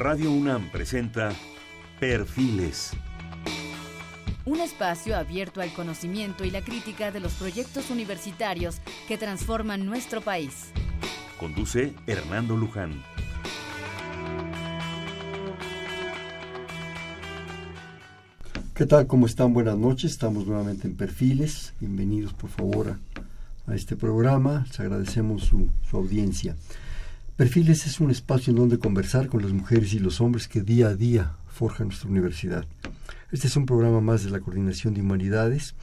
Radio 0.00 0.32
UNAM 0.32 0.70
presenta 0.70 1.30
Perfiles. 2.00 2.92
Un 4.46 4.58
espacio 4.60 5.14
abierto 5.14 5.60
al 5.60 5.74
conocimiento 5.74 6.42
y 6.46 6.50
la 6.50 6.62
crítica 6.62 7.10
de 7.10 7.20
los 7.20 7.34
proyectos 7.34 7.90
universitarios 7.90 8.80
que 9.06 9.18
transforman 9.18 9.84
nuestro 9.84 10.22
país. 10.22 10.70
Conduce 11.38 11.92
Hernando 12.06 12.56
Luján. 12.56 13.02
¿Qué 18.74 18.86
tal? 18.86 19.06
¿Cómo 19.06 19.26
están? 19.26 19.52
Buenas 19.52 19.76
noches. 19.76 20.12
Estamos 20.12 20.46
nuevamente 20.46 20.88
en 20.88 20.96
Perfiles. 20.96 21.74
Bienvenidos, 21.78 22.32
por 22.32 22.48
favor, 22.48 22.96
a, 23.66 23.70
a 23.70 23.74
este 23.74 23.96
programa. 23.96 24.64
Les 24.66 24.80
agradecemos 24.80 25.44
su, 25.44 25.68
su 25.90 25.98
audiencia. 25.98 26.56
Perfiles 27.40 27.86
es 27.86 28.00
un 28.00 28.10
espacio 28.10 28.50
en 28.50 28.58
donde 28.58 28.78
conversar 28.78 29.28
con 29.28 29.40
las 29.40 29.52
mujeres 29.52 29.94
y 29.94 29.98
los 29.98 30.20
hombres 30.20 30.46
que 30.46 30.60
día 30.60 30.88
a 30.88 30.94
día 30.94 31.32
forjan 31.48 31.86
nuestra 31.86 32.10
universidad. 32.10 32.66
Este 33.32 33.46
es 33.46 33.56
un 33.56 33.64
programa 33.64 34.02
más 34.02 34.22
de 34.22 34.28
la 34.28 34.40
Coordinación 34.40 34.92
de 34.92 35.00
Humanidades 35.00 35.74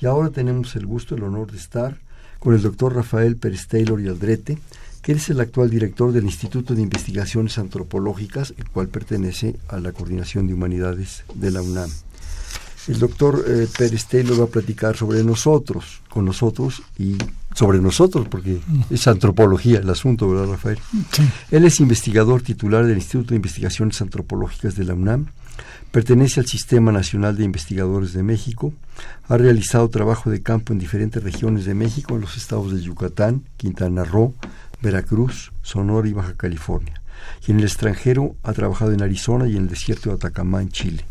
y 0.00 0.06
ahora 0.06 0.30
tenemos 0.30 0.74
el 0.74 0.86
gusto, 0.86 1.14
el 1.14 1.24
honor 1.24 1.52
de 1.52 1.58
estar 1.58 1.98
con 2.38 2.54
el 2.54 2.62
doctor 2.62 2.94
Rafael 2.94 3.36
Pérez 3.36 3.66
Taylor 3.66 4.00
y 4.00 4.08
Aldrete, 4.08 4.58
que 5.02 5.12
es 5.12 5.28
el 5.28 5.40
actual 5.40 5.68
director 5.68 6.12
del 6.12 6.24
Instituto 6.24 6.74
de 6.74 6.80
Investigaciones 6.80 7.58
Antropológicas, 7.58 8.54
el 8.56 8.70
cual 8.70 8.88
pertenece 8.88 9.56
a 9.68 9.80
la 9.80 9.92
Coordinación 9.92 10.46
de 10.46 10.54
Humanidades 10.54 11.24
de 11.34 11.50
la 11.50 11.60
UNAM. 11.60 11.90
El 12.88 12.98
doctor 12.98 13.44
eh, 13.46 13.68
Pérez 13.76 14.06
Taylor 14.06 14.40
va 14.40 14.44
a 14.44 14.48
platicar 14.48 14.96
sobre 14.96 15.22
nosotros, 15.22 16.02
con 16.08 16.24
nosotros 16.24 16.82
y 16.98 17.16
sobre 17.54 17.78
nosotros, 17.80 18.26
porque 18.28 18.60
es 18.90 19.06
antropología 19.06 19.78
el 19.78 19.90
asunto, 19.90 20.28
¿verdad, 20.28 20.50
Rafael? 20.52 20.78
Sí. 21.12 21.22
Él 21.50 21.64
es 21.64 21.80
investigador 21.80 22.42
titular 22.42 22.84
del 22.86 22.96
Instituto 22.96 23.30
de 23.30 23.36
Investigaciones 23.36 24.00
Antropológicas 24.00 24.74
de 24.74 24.84
la 24.84 24.94
UNAM, 24.94 25.26
pertenece 25.90 26.40
al 26.40 26.46
Sistema 26.46 26.90
Nacional 26.90 27.36
de 27.36 27.44
Investigadores 27.44 28.14
de 28.14 28.22
México, 28.22 28.72
ha 29.28 29.36
realizado 29.36 29.88
trabajo 29.88 30.30
de 30.30 30.42
campo 30.42 30.72
en 30.72 30.78
diferentes 30.78 31.22
regiones 31.22 31.66
de 31.66 31.74
México, 31.74 32.14
en 32.14 32.22
los 32.22 32.36
estados 32.36 32.72
de 32.72 32.80
Yucatán, 32.80 33.44
Quintana 33.58 34.02
Roo, 34.04 34.34
Veracruz, 34.80 35.52
Sonora 35.62 36.08
y 36.08 36.12
Baja 36.12 36.34
California. 36.34 37.00
Y 37.46 37.52
en 37.52 37.58
el 37.58 37.64
extranjero 37.64 38.34
ha 38.42 38.52
trabajado 38.52 38.92
en 38.92 39.02
Arizona 39.02 39.46
y 39.46 39.56
en 39.56 39.64
el 39.64 39.68
desierto 39.68 40.08
de 40.08 40.16
Atacama, 40.16 40.62
en 40.62 40.70
Chile. 40.70 41.04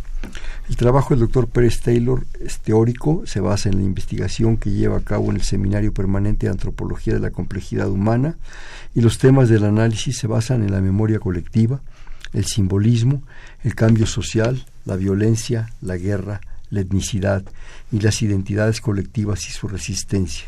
El 0.70 0.76
trabajo 0.76 1.14
del 1.14 1.20
doctor 1.22 1.48
Pérez 1.48 1.82
Taylor 1.82 2.26
es 2.40 2.60
teórico, 2.60 3.24
se 3.26 3.40
basa 3.40 3.70
en 3.70 3.78
la 3.78 3.84
investigación 3.84 4.58
que 4.58 4.72
lleva 4.72 4.98
a 4.98 5.04
cabo 5.04 5.30
en 5.30 5.38
el 5.38 5.44
Seminario 5.44 5.94
Permanente 5.94 6.46
de 6.46 6.52
Antropología 6.52 7.14
de 7.14 7.20
la 7.20 7.32
Complejidad 7.32 7.90
Humana 7.90 8.38
y 8.96 9.02
los 9.02 9.18
temas 9.18 9.50
del 9.50 9.66
análisis 9.66 10.18
se 10.18 10.28
basan 10.28 10.64
en 10.64 10.72
la 10.72 10.82
memoria 10.82 11.20
colectiva, 11.20 11.82
el 12.34 12.46
simbolismo, 12.46 13.22
el 13.64 13.76
cambio 13.76 14.06
social, 14.06 14.66
la 14.86 14.96
violencia, 14.96 15.74
la 15.82 15.98
guerra, 15.98 16.42
la 16.70 16.80
etnicidad 16.80 17.44
y 17.92 18.00
las 18.00 18.22
identidades 18.22 18.80
colectivas 18.80 19.48
y 19.50 19.52
su 19.52 19.68
resistencia 19.68 20.46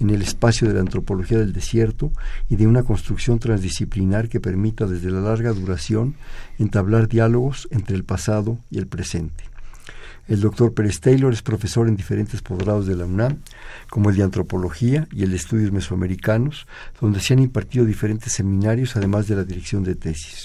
en 0.00 0.10
el 0.10 0.22
espacio 0.22 0.68
de 0.68 0.74
la 0.74 0.80
antropología 0.80 1.38
del 1.38 1.52
desierto 1.52 2.12
y 2.48 2.56
de 2.56 2.66
una 2.66 2.82
construcción 2.82 3.38
transdisciplinar 3.38 4.28
que 4.28 4.40
permita 4.40 4.86
desde 4.86 5.10
la 5.10 5.20
larga 5.20 5.52
duración 5.52 6.14
entablar 6.58 7.08
diálogos 7.08 7.68
entre 7.70 7.96
el 7.96 8.04
pasado 8.04 8.58
y 8.70 8.78
el 8.78 8.86
presente. 8.86 9.44
El 10.26 10.40
doctor 10.40 10.72
Pérez 10.72 11.00
Taylor 11.00 11.32
es 11.34 11.42
profesor 11.42 11.86
en 11.86 11.96
diferentes 11.96 12.40
posgrados 12.40 12.86
de 12.86 12.96
la 12.96 13.04
UNAM, 13.04 13.40
como 13.90 14.08
el 14.08 14.16
de 14.16 14.22
Antropología 14.22 15.06
y 15.12 15.22
el 15.22 15.30
de 15.30 15.36
Estudios 15.36 15.70
Mesoamericanos, 15.70 16.66
donde 16.98 17.20
se 17.20 17.34
han 17.34 17.40
impartido 17.40 17.84
diferentes 17.84 18.32
seminarios, 18.32 18.96
además 18.96 19.28
de 19.28 19.36
la 19.36 19.44
dirección 19.44 19.84
de 19.84 19.96
tesis. 19.96 20.44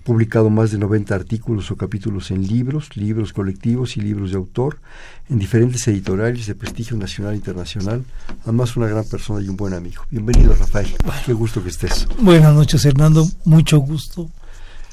Ha 0.00 0.02
publicado 0.02 0.48
más 0.48 0.70
de 0.70 0.78
90 0.78 1.14
artículos 1.14 1.70
o 1.70 1.76
capítulos 1.76 2.30
en 2.30 2.46
libros, 2.46 2.96
libros 2.96 3.34
colectivos 3.34 3.98
y 3.98 4.00
libros 4.00 4.30
de 4.30 4.38
autor, 4.38 4.78
en 5.28 5.38
diferentes 5.38 5.86
editoriales 5.88 6.46
de 6.46 6.54
prestigio 6.54 6.96
nacional 6.96 7.34
e 7.34 7.36
internacional. 7.36 8.02
Además, 8.44 8.76
una 8.78 8.86
gran 8.86 9.04
persona 9.04 9.44
y 9.44 9.48
un 9.50 9.56
buen 9.56 9.74
amigo. 9.74 10.02
Bienvenido, 10.10 10.54
Rafael. 10.54 10.88
Qué 11.26 11.34
gusto 11.34 11.62
que 11.62 11.68
estés. 11.68 12.08
Buenas 12.18 12.54
noches, 12.54 12.82
Hernando. 12.86 13.26
Mucho 13.44 13.78
gusto 13.78 14.30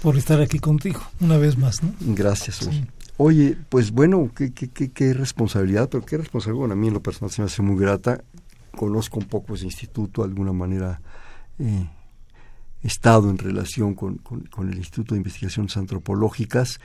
por 0.01 0.18
estar 0.18 0.41
aquí 0.41 0.59
contigo, 0.59 1.01
una 1.22 1.38
vez 1.38 1.57
más. 1.57 1.81
¿no? 1.81 1.94
Gracias. 2.01 2.57
Sí. 2.57 2.85
Oye, 3.16 3.57
pues 3.69 3.91
bueno, 3.91 4.29
qué, 4.35 4.51
qué, 4.51 4.69
qué, 4.69 4.91
qué, 4.91 5.13
responsabilidad, 5.13 5.88
pero 5.89 6.06
qué 6.06 6.18
responsabilidad. 6.18 6.59
Bueno, 6.59 6.74
a 6.74 6.78
mí 6.78 6.88
en 6.89 6.94
lo 6.94 7.01
personal 7.01 7.31
se 7.31 7.41
me 7.41 7.45
hace 7.45 7.62
muy 7.62 7.81
grata. 7.81 8.22
Conozco 8.75 9.19
un 9.19 9.25
poco 9.28 9.56
ese 9.56 9.63
instituto, 9.63 10.22
de 10.22 10.28
alguna 10.28 10.51
manera 10.51 11.00
eh, 11.59 11.88
estado 12.83 13.29
en 13.29 13.38
relación 13.38 13.95
con, 13.95 14.17
con, 14.17 14.69
el 14.69 14.77
Instituto 14.77 15.15
de 15.15 15.19
Investigaciones 15.19 15.75
Antropológicas 15.77 16.79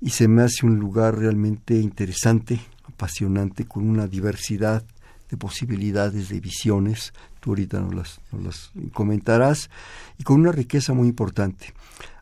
y 0.00 0.10
se 0.10 0.28
me 0.28 0.42
hace 0.42 0.66
un 0.66 0.78
lugar 0.78 1.18
realmente 1.18 1.74
interesante, 1.78 2.60
apasionante, 2.84 3.66
con 3.66 3.88
una 3.88 4.06
diversidad 4.06 4.84
de 5.30 5.36
posibilidades, 5.36 6.28
de 6.28 6.40
visiones. 6.40 7.12
Tú 7.40 7.50
ahorita 7.50 7.80
nos 7.80 7.94
las, 7.94 8.20
nos 8.32 8.42
las 8.42 8.72
comentarás 8.92 9.70
y 10.18 10.24
con 10.24 10.40
una 10.40 10.52
riqueza 10.52 10.92
muy 10.92 11.08
importante. 11.08 11.72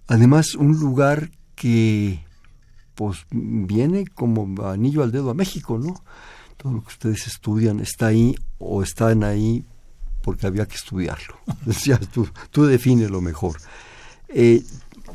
Además, 0.07 0.55
un 0.55 0.79
lugar 0.79 1.31
que 1.55 2.25
pues 2.95 3.27
viene 3.31 4.07
como 4.07 4.67
anillo 4.67 5.03
al 5.03 5.13
dedo 5.13 5.31
a 5.31 5.35
México, 5.35 5.79
¿no? 5.79 6.03
Todo 6.57 6.75
lo 6.75 6.83
que 6.83 6.89
ustedes 6.89 7.27
estudian 7.27 7.81
está 7.81 8.09
ahí 8.09 8.35
o 8.59 8.83
están 8.83 9.25
ahí 9.25 9.65
porque 10.23 10.47
había 10.47 10.67
que 10.67 10.77
estudiarlo. 10.77 11.39
Tú, 12.51 12.65
defines 12.65 13.11
lo 13.11 13.21
mejor. 13.21 13.57
Eh, 14.29 14.63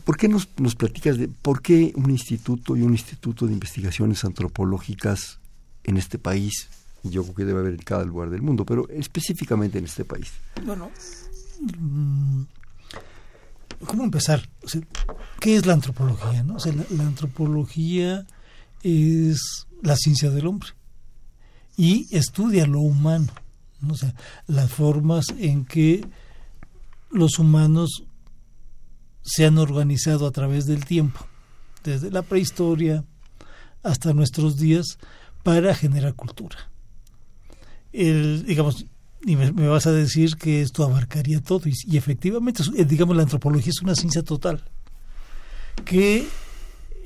¿Por 0.04 0.18
qué 0.18 0.28
nos, 0.28 0.46
platicas 0.46 1.18
de 1.18 1.28
por 1.28 1.62
qué 1.62 1.92
un 1.96 2.12
instituto 2.12 2.76
y 2.76 2.82
un 2.82 2.92
instituto 2.92 3.48
de 3.48 3.54
investigaciones 3.54 4.24
antropológicas 4.24 5.40
en 5.84 5.98
este 5.98 6.20
país? 6.20 6.70
Yo 7.04 7.24
creo 7.24 7.36
que 7.36 7.46
debe 7.46 7.60
haber 7.60 7.74
en 7.74 7.80
cada 7.80 8.04
lugar 8.04 8.30
del 8.30 8.42
mundo, 8.42 8.66
pero 8.66 8.88
específicamente 8.90 9.80
en 9.80 9.86
este 9.86 10.06
país. 10.06 10.32
Bueno, 10.64 10.92
¿cómo 13.86 14.04
empezar? 14.04 14.48
¿Qué 15.40 15.56
es 15.56 15.66
la 15.66 15.74
antropología? 15.74 16.44
No? 16.44 16.58
La, 16.92 17.04
antropología 17.04 18.26
es 18.84 19.68
la 19.82 19.96
ciencia 19.96 20.30
del 20.30 20.48
hombre 20.48 20.70
y 21.78 22.08
estudia 22.16 22.66
lo 22.66 22.80
humano, 22.80 23.28
¿no? 23.28 23.45
O 23.88 23.96
sea, 23.96 24.14
las 24.48 24.72
formas 24.72 25.26
en 25.38 25.66
que 25.66 26.06
los 27.12 27.40
humanos 27.40 28.04
se 29.22 29.46
han 29.46 29.58
organizado 29.58 30.28
a 30.28 30.32
través 30.32 30.66
del 30.66 30.86
tiempo, 30.86 31.26
desde 31.84 32.12
la 32.12 32.22
prehistoria 32.22 33.04
hasta 33.84 34.14
nuestros 34.14 34.58
días, 34.58 34.98
para 35.44 35.76
generar 35.76 36.16
cultura. 36.16 36.58
El, 37.94 38.46
digamos, 38.46 38.86
y 39.26 39.36
me, 39.36 39.68
vas 39.68 39.88
a 39.88 39.92
decir 39.92 40.36
que 40.36 40.62
esto 40.62 40.84
abarcaría 40.84 41.42
todo 41.42 41.68
y, 41.68 41.74
y, 41.88 41.98
efectivamente 41.98 42.64
digamos 42.86 43.16
la 43.16 43.24
antropología 43.24 43.72
es 43.72 43.82
una 43.82 43.96
ciencia 43.96 44.22
total 44.22 44.64
que 45.84 46.28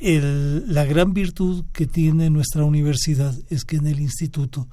el, 0.02 0.74
la 0.74 0.85
gran 0.85 1.13
virtud 1.13 1.66
que 1.72 1.88
tiene 1.88 2.29
nuestra 2.29 2.63
universidad 2.63 3.34
es 3.50 3.63
que 3.63 3.78
en 3.78 3.88
el 3.88 4.00
instituto 4.00 4.68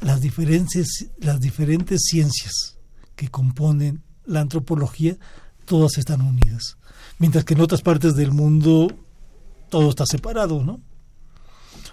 las 0.00 0.20
diferentes 0.20 1.10
las 1.18 1.40
diferentes 1.40 2.02
ciencias 2.04 2.78
que 3.16 3.28
componen 3.28 4.02
la 4.24 4.40
antropología 4.40 5.16
todas 5.64 5.98
están 5.98 6.20
unidas. 6.20 6.76
Mientras 7.18 7.44
que 7.44 7.54
en 7.54 7.60
otras 7.60 7.82
partes 7.82 8.14
del 8.14 8.32
mundo 8.32 8.88
todo 9.70 9.90
está 9.90 10.04
separado 10.06 10.62
no 10.62 10.80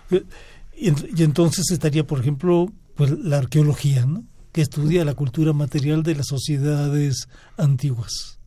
y, 0.09 0.89
y 0.89 1.23
entonces 1.23 1.71
estaría 1.71 2.05
por 2.05 2.19
ejemplo 2.19 2.71
pues 2.95 3.11
la 3.11 3.37
arqueología 3.37 4.05
no 4.05 4.25
que 4.51 4.61
estudia 4.61 5.05
la 5.05 5.13
cultura 5.13 5.53
material 5.53 6.03
de 6.03 6.15
las 6.15 6.27
sociedades 6.27 7.27
antiguas. 7.57 8.39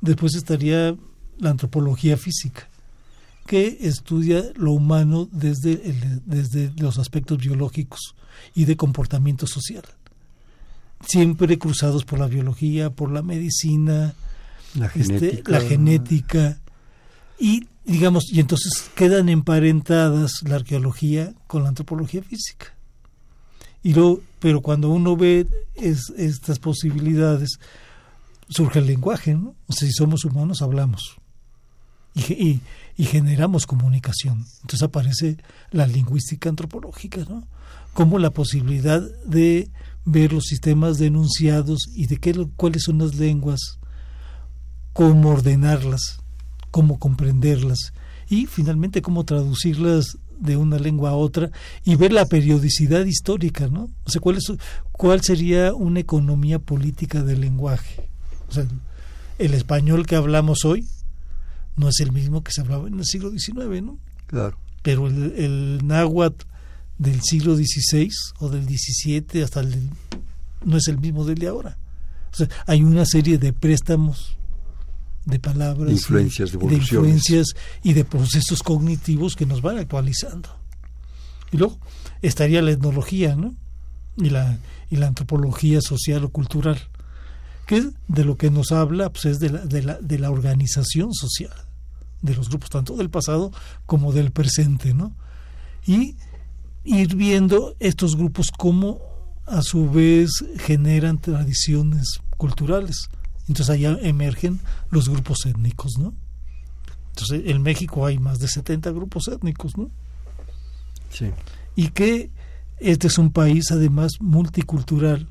Después 0.00 0.34
estaría 0.34 0.96
la 1.38 1.50
antropología 1.50 2.16
física, 2.16 2.68
que 3.46 3.78
estudia 3.80 4.44
lo 4.56 4.72
humano 4.72 5.28
desde, 5.30 5.72
el, 5.72 6.22
desde 6.24 6.72
los 6.76 6.98
aspectos 6.98 7.38
biológicos 7.38 8.14
y 8.54 8.64
de 8.64 8.76
comportamiento 8.76 9.46
social. 9.46 9.84
Siempre 11.06 11.58
cruzados 11.58 12.04
por 12.04 12.18
la 12.18 12.26
biología, 12.26 12.90
por 12.90 13.10
la 13.10 13.22
medicina, 13.22 14.14
la 14.74 14.88
genética, 14.88 15.26
este, 15.26 15.50
la 15.50 15.60
genética 15.60 16.60
y 17.38 17.66
digamos, 17.84 18.30
y 18.30 18.40
entonces 18.40 18.90
quedan 18.94 19.28
emparentadas 19.28 20.42
la 20.44 20.56
arqueología 20.56 21.32
con 21.46 21.62
la 21.62 21.70
antropología 21.70 22.22
física. 22.22 22.74
Y 23.82 23.94
luego, 23.94 24.20
pero 24.38 24.60
cuando 24.60 24.90
uno 24.90 25.16
ve 25.16 25.46
es, 25.74 26.12
estas 26.16 26.58
posibilidades, 26.58 27.58
surge 28.48 28.80
el 28.80 28.86
lenguaje, 28.86 29.34
¿no? 29.34 29.54
O 29.66 29.72
sea, 29.72 29.88
si 29.88 29.94
somos 29.94 30.24
humanos, 30.24 30.62
hablamos. 30.62 31.16
Y, 32.14 32.32
y, 32.32 32.60
y, 32.96 33.04
generamos 33.04 33.66
comunicación. 33.66 34.44
Entonces 34.62 34.82
aparece 34.82 35.36
la 35.70 35.86
lingüística 35.86 36.48
antropológica, 36.48 37.24
¿no? 37.28 37.46
Como 37.94 38.18
la 38.18 38.30
posibilidad 38.30 39.02
de 39.26 39.70
ver 40.04 40.32
los 40.32 40.44
sistemas 40.44 40.98
de 40.98 41.06
enunciados 41.06 41.88
y 41.94 42.06
de 42.06 42.16
qué, 42.16 42.34
cuáles 42.56 42.84
son 42.84 42.98
las 42.98 43.16
lenguas, 43.16 43.78
cómo 44.92 45.30
ordenarlas, 45.30 46.20
cómo 46.70 46.98
comprenderlas 46.98 47.92
y 48.28 48.46
finalmente 48.46 49.02
cómo 49.02 49.24
traducirlas 49.24 50.18
de 50.38 50.56
una 50.56 50.78
lengua 50.78 51.10
a 51.10 51.14
otra 51.14 51.50
y 51.84 51.96
ver 51.96 52.12
la 52.12 52.24
periodicidad 52.24 53.04
histórica, 53.04 53.68
¿no? 53.68 53.90
O 54.04 54.10
sea, 54.10 54.20
¿cuál, 54.20 54.36
es, 54.36 54.50
cuál 54.92 55.20
sería 55.22 55.74
una 55.74 56.00
economía 56.00 56.58
política 56.58 57.22
del 57.22 57.42
lenguaje? 57.42 58.08
O 58.48 58.52
sea, 58.52 58.66
el 59.38 59.54
español 59.54 60.06
que 60.06 60.16
hablamos 60.16 60.64
hoy 60.64 60.86
no 61.76 61.88
es 61.88 62.00
el 62.00 62.12
mismo 62.12 62.42
que 62.42 62.52
se 62.52 62.62
hablaba 62.62 62.88
en 62.88 62.98
el 62.98 63.04
siglo 63.04 63.30
XIX, 63.30 63.82
¿no? 63.82 63.98
Claro. 64.26 64.56
Pero 64.82 65.08
el, 65.08 65.32
el 65.36 65.86
náhuatl 65.86 66.46
del 67.00 67.22
siglo 67.22 67.56
XVI 67.56 68.10
o 68.40 68.50
del 68.50 68.64
XVII 68.64 69.42
hasta 69.42 69.60
el 69.60 69.88
no 70.64 70.76
es 70.76 70.86
el 70.88 70.98
mismo 70.98 71.24
del 71.24 71.38
de 71.38 71.48
ahora. 71.48 71.78
O 72.30 72.36
sea, 72.36 72.46
hay 72.66 72.82
una 72.82 73.06
serie 73.06 73.38
de 73.38 73.54
préstamos 73.54 74.36
de 75.24 75.38
palabras, 75.38 75.90
influencias, 75.90 76.52
de, 76.52 76.58
de 76.58 76.74
influencias 76.74 77.48
y 77.82 77.94
de 77.94 78.04
procesos 78.04 78.62
cognitivos 78.62 79.34
que 79.34 79.46
nos 79.46 79.62
van 79.62 79.78
actualizando. 79.78 80.50
Y 81.50 81.56
luego 81.56 81.78
estaría 82.20 82.60
la 82.60 82.72
etnología, 82.72 83.34
¿no? 83.34 83.54
Y 84.18 84.28
la, 84.28 84.58
y 84.90 84.96
la 84.96 85.06
antropología 85.06 85.80
social 85.80 86.24
o 86.24 86.28
cultural, 86.28 86.78
que 87.66 87.88
de 88.08 88.24
lo 88.24 88.36
que 88.36 88.50
nos 88.50 88.72
habla 88.72 89.10
pues, 89.10 89.24
es 89.24 89.38
de 89.40 89.48
la, 89.48 89.64
de, 89.64 89.82
la, 89.82 89.94
de 89.94 90.18
la 90.18 90.30
organización 90.30 91.14
social 91.14 91.54
de 92.20 92.34
los 92.34 92.50
grupos, 92.50 92.68
tanto 92.68 92.96
del 92.96 93.08
pasado 93.08 93.52
como 93.86 94.12
del 94.12 94.30
presente, 94.32 94.92
¿no? 94.92 95.16
Y 95.86 96.16
ir 96.84 97.14
viendo 97.16 97.76
estos 97.78 98.16
grupos 98.16 98.50
cómo 98.56 99.00
a 99.46 99.62
su 99.62 99.90
vez 99.90 100.30
generan 100.58 101.18
tradiciones 101.18 102.20
culturales. 102.36 103.08
Entonces 103.48 103.70
allá 103.70 103.98
emergen 104.00 104.60
los 104.90 105.08
grupos 105.08 105.44
étnicos, 105.46 105.98
¿no? 105.98 106.14
Entonces 107.10 107.42
en 107.46 107.62
México 107.62 108.06
hay 108.06 108.18
más 108.18 108.38
de 108.38 108.48
70 108.48 108.90
grupos 108.92 109.28
étnicos, 109.28 109.76
¿no? 109.76 109.90
Sí. 111.10 111.30
Y 111.74 111.88
que 111.88 112.30
este 112.78 113.08
es 113.08 113.18
un 113.18 113.32
país 113.32 113.70
además 113.72 114.12
multicultural, 114.20 115.28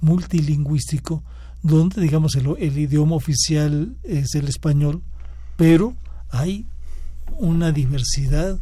multilingüístico, 0.00 1.22
donde 1.62 2.02
digamos 2.02 2.34
el, 2.34 2.54
el 2.58 2.78
idioma 2.78 3.16
oficial 3.16 3.96
es 4.04 4.34
el 4.34 4.46
español, 4.48 5.02
pero 5.56 5.96
hay 6.30 6.66
una 7.38 7.72
diversidad 7.72 8.60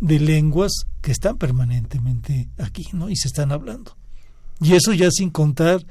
de 0.00 0.18
lenguas 0.18 0.72
que 1.02 1.12
están 1.12 1.36
permanentemente 1.36 2.48
aquí, 2.58 2.88
¿no? 2.92 3.10
Y 3.10 3.16
se 3.16 3.28
están 3.28 3.52
hablando. 3.52 3.96
Y 4.60 4.74
eso 4.74 4.92
ya 4.92 5.10
sin 5.10 5.30
contar, 5.30 5.86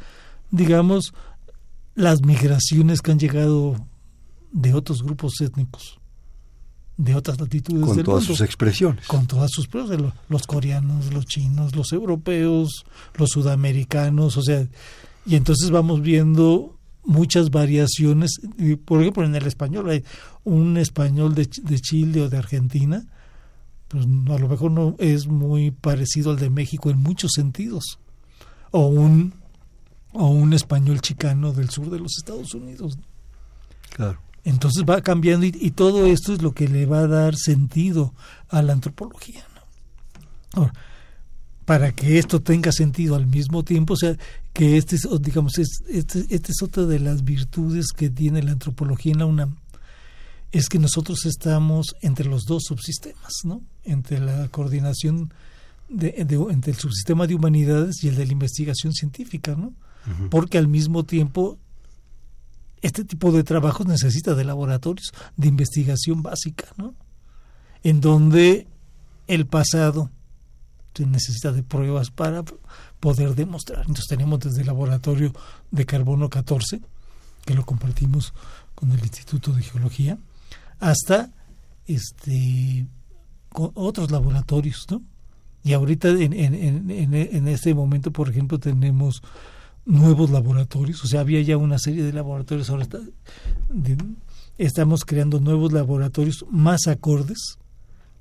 digamos, 0.52 1.14
las 1.96 2.22
migraciones 2.22 3.02
que 3.02 3.12
han 3.12 3.20
llegado 3.20 3.76
de 4.52 4.74
otros 4.74 5.04
grupos 5.04 5.34
étnicos, 5.42 6.00
de 6.98 7.16
otras 7.16 7.40
latitudes 7.40 7.86
con 7.86 7.96
del 7.96 8.06
todas 8.06 8.24
mundo, 8.24 8.36
sus 8.36 8.42
expresiones. 8.42 9.06
con 9.08 9.28
todas 9.28 9.52
sus 9.52 9.68
pruebas, 9.68 10.00
los, 10.28 10.48
coreanos, 10.48 11.14
los 11.14 11.26
chinos, 11.26 11.76
los 11.76 11.92
europeos, 11.92 12.86
los 13.16 13.30
sudamericanos, 13.30 14.38
o 14.38 14.42
sea, 14.42 14.68
y 15.26 15.36
entonces 15.36 15.70
vamos 15.72 16.02
viendo 16.02 16.78
muchas 17.04 17.52
variaciones, 17.52 18.40
por 18.86 19.02
ejemplo 19.02 19.26
en 19.26 19.36
el 19.36 19.48
español 19.48 19.90
hay 19.90 20.04
un 20.44 20.78
español 20.78 21.36
de, 21.36 21.50
de 21.64 21.80
Chile 21.80 22.22
o 22.22 22.30
de 22.30 22.38
Argentina, 22.38 23.06
pues 23.90 24.06
a 24.06 24.40
lo 24.40 24.48
mejor 24.48 24.72
no 24.72 24.96
es 25.00 25.28
muy 25.28 25.72
parecido 25.72 26.32
al 26.32 26.40
de 26.40 26.50
México 26.50 26.90
en 26.90 26.98
muchos 26.98 27.32
sentidos 27.36 28.00
o 28.72 28.88
un 28.88 29.34
o 30.14 30.28
un 30.28 30.54
español 30.54 31.02
chicano 31.02 31.54
del 31.54 31.70
sur 31.70 31.90
de 31.90 32.00
los 32.00 32.18
Estados 32.18 32.54
Unidos. 32.54 32.98
Claro. 33.90 34.20
Entonces 34.44 34.84
va 34.88 35.02
cambiando 35.02 35.46
y, 35.46 35.56
y 35.60 35.72
todo 35.72 36.06
esto 36.08 36.34
es 36.34 36.42
lo 36.42 36.54
que 36.54 36.68
le 36.68 36.86
va 36.86 37.00
a 37.00 37.08
dar 37.08 37.36
sentido 37.36 38.14
a 38.48 38.62
la 38.62 38.74
antropología. 38.74 39.44
¿no? 39.54 40.62
Ahora, 40.62 40.74
para 41.66 41.92
que 41.92 42.18
esto 42.18 42.42
tenga 42.42 42.72
sentido 42.72 43.16
al 43.16 43.28
mismo 43.28 43.64
tiempo, 43.64 43.94
o 43.94 43.98
sea, 43.98 44.18
que 44.54 44.78
este 44.78 44.96
es, 44.96 45.08
digamos, 45.22 45.60
es, 45.60 45.84
este, 45.88 46.26
este 46.30 46.52
es 46.52 46.64
otra 46.64 46.88
de 46.88 46.98
las 46.98 47.24
virtudes 47.24 47.92
que 47.96 48.10
tiene 48.10 48.42
la 48.42 48.54
antropología 48.54 49.12
en 49.12 49.20
la 49.20 49.28
UNAM, 49.28 49.58
es 50.52 50.68
que 50.68 50.80
nosotros 50.80 51.28
estamos 51.28 51.96
entre 52.02 52.26
los 52.26 52.46
dos 52.46 52.64
subsistemas, 52.66 53.34
¿no? 53.44 53.62
Entre 53.90 54.20
la 54.20 54.48
coordinación 54.50 55.34
de, 55.90 56.24
de, 56.26 56.36
entre 56.52 56.72
el 56.72 56.78
subsistema 56.78 57.28
de 57.28 57.36
humanidades 57.36 58.04
y 58.04 58.08
el 58.08 58.16
de 58.16 58.26
la 58.26 58.34
investigación 58.34 58.94
científica, 58.94 59.56
¿no? 59.56 59.74
Porque 60.32 60.58
al 60.58 60.68
mismo 60.68 61.04
tiempo 61.04 61.60
este 62.82 63.04
tipo 63.04 63.32
de 63.32 63.44
trabajos 63.44 63.86
necesita 63.86 64.34
de 64.34 64.44
laboratorios 64.44 65.12
de 65.36 65.48
investigación 65.48 66.24
básica, 66.24 66.66
¿no? 66.78 66.96
En 67.84 68.02
donde 68.02 68.68
el 69.28 69.46
pasado 69.46 70.10
se 70.94 71.06
necesita 71.06 71.54
de 71.54 71.64
pruebas 71.64 72.12
para 72.12 72.44
poder 73.00 73.36
demostrar. 73.36 73.82
Entonces 73.82 74.08
tenemos 74.08 74.40
desde 74.40 74.62
el 74.62 74.68
laboratorio 74.68 75.34
de 75.72 75.86
carbono 75.86 76.30
14, 76.30 76.82
que 77.46 77.54
lo 77.54 77.66
compartimos 77.66 78.34
con 78.76 78.92
el 78.92 79.00
Instituto 79.00 79.54
de 79.54 79.64
Geología, 79.64 80.18
hasta 80.80 81.32
este 81.86 82.86
otros 83.74 84.12
laboratorios, 84.12 84.86
¿no? 84.90 85.02
Y 85.64 85.74
ahorita 85.74 86.10
en, 86.10 86.34
en, 86.34 86.90
en, 86.90 87.14
en 87.14 87.48
este 87.48 87.74
momento, 87.74 88.12
por 88.12 88.30
ejemplo, 88.30 88.60
tenemos 88.60 89.22
nuevos 89.86 90.30
laboratorios, 90.30 91.04
o 91.04 91.08
sea, 91.08 91.22
había 91.22 91.42
ya 91.42 91.58
una 91.58 91.80
serie 91.80 92.04
de 92.04 92.14
laboratorios, 92.14 92.70
ahora 92.70 92.88
estamos 94.58 95.04
creando 95.04 95.40
nuevos 95.40 95.74
laboratorios 95.74 96.46
más 96.50 96.88
acordes 96.88 97.58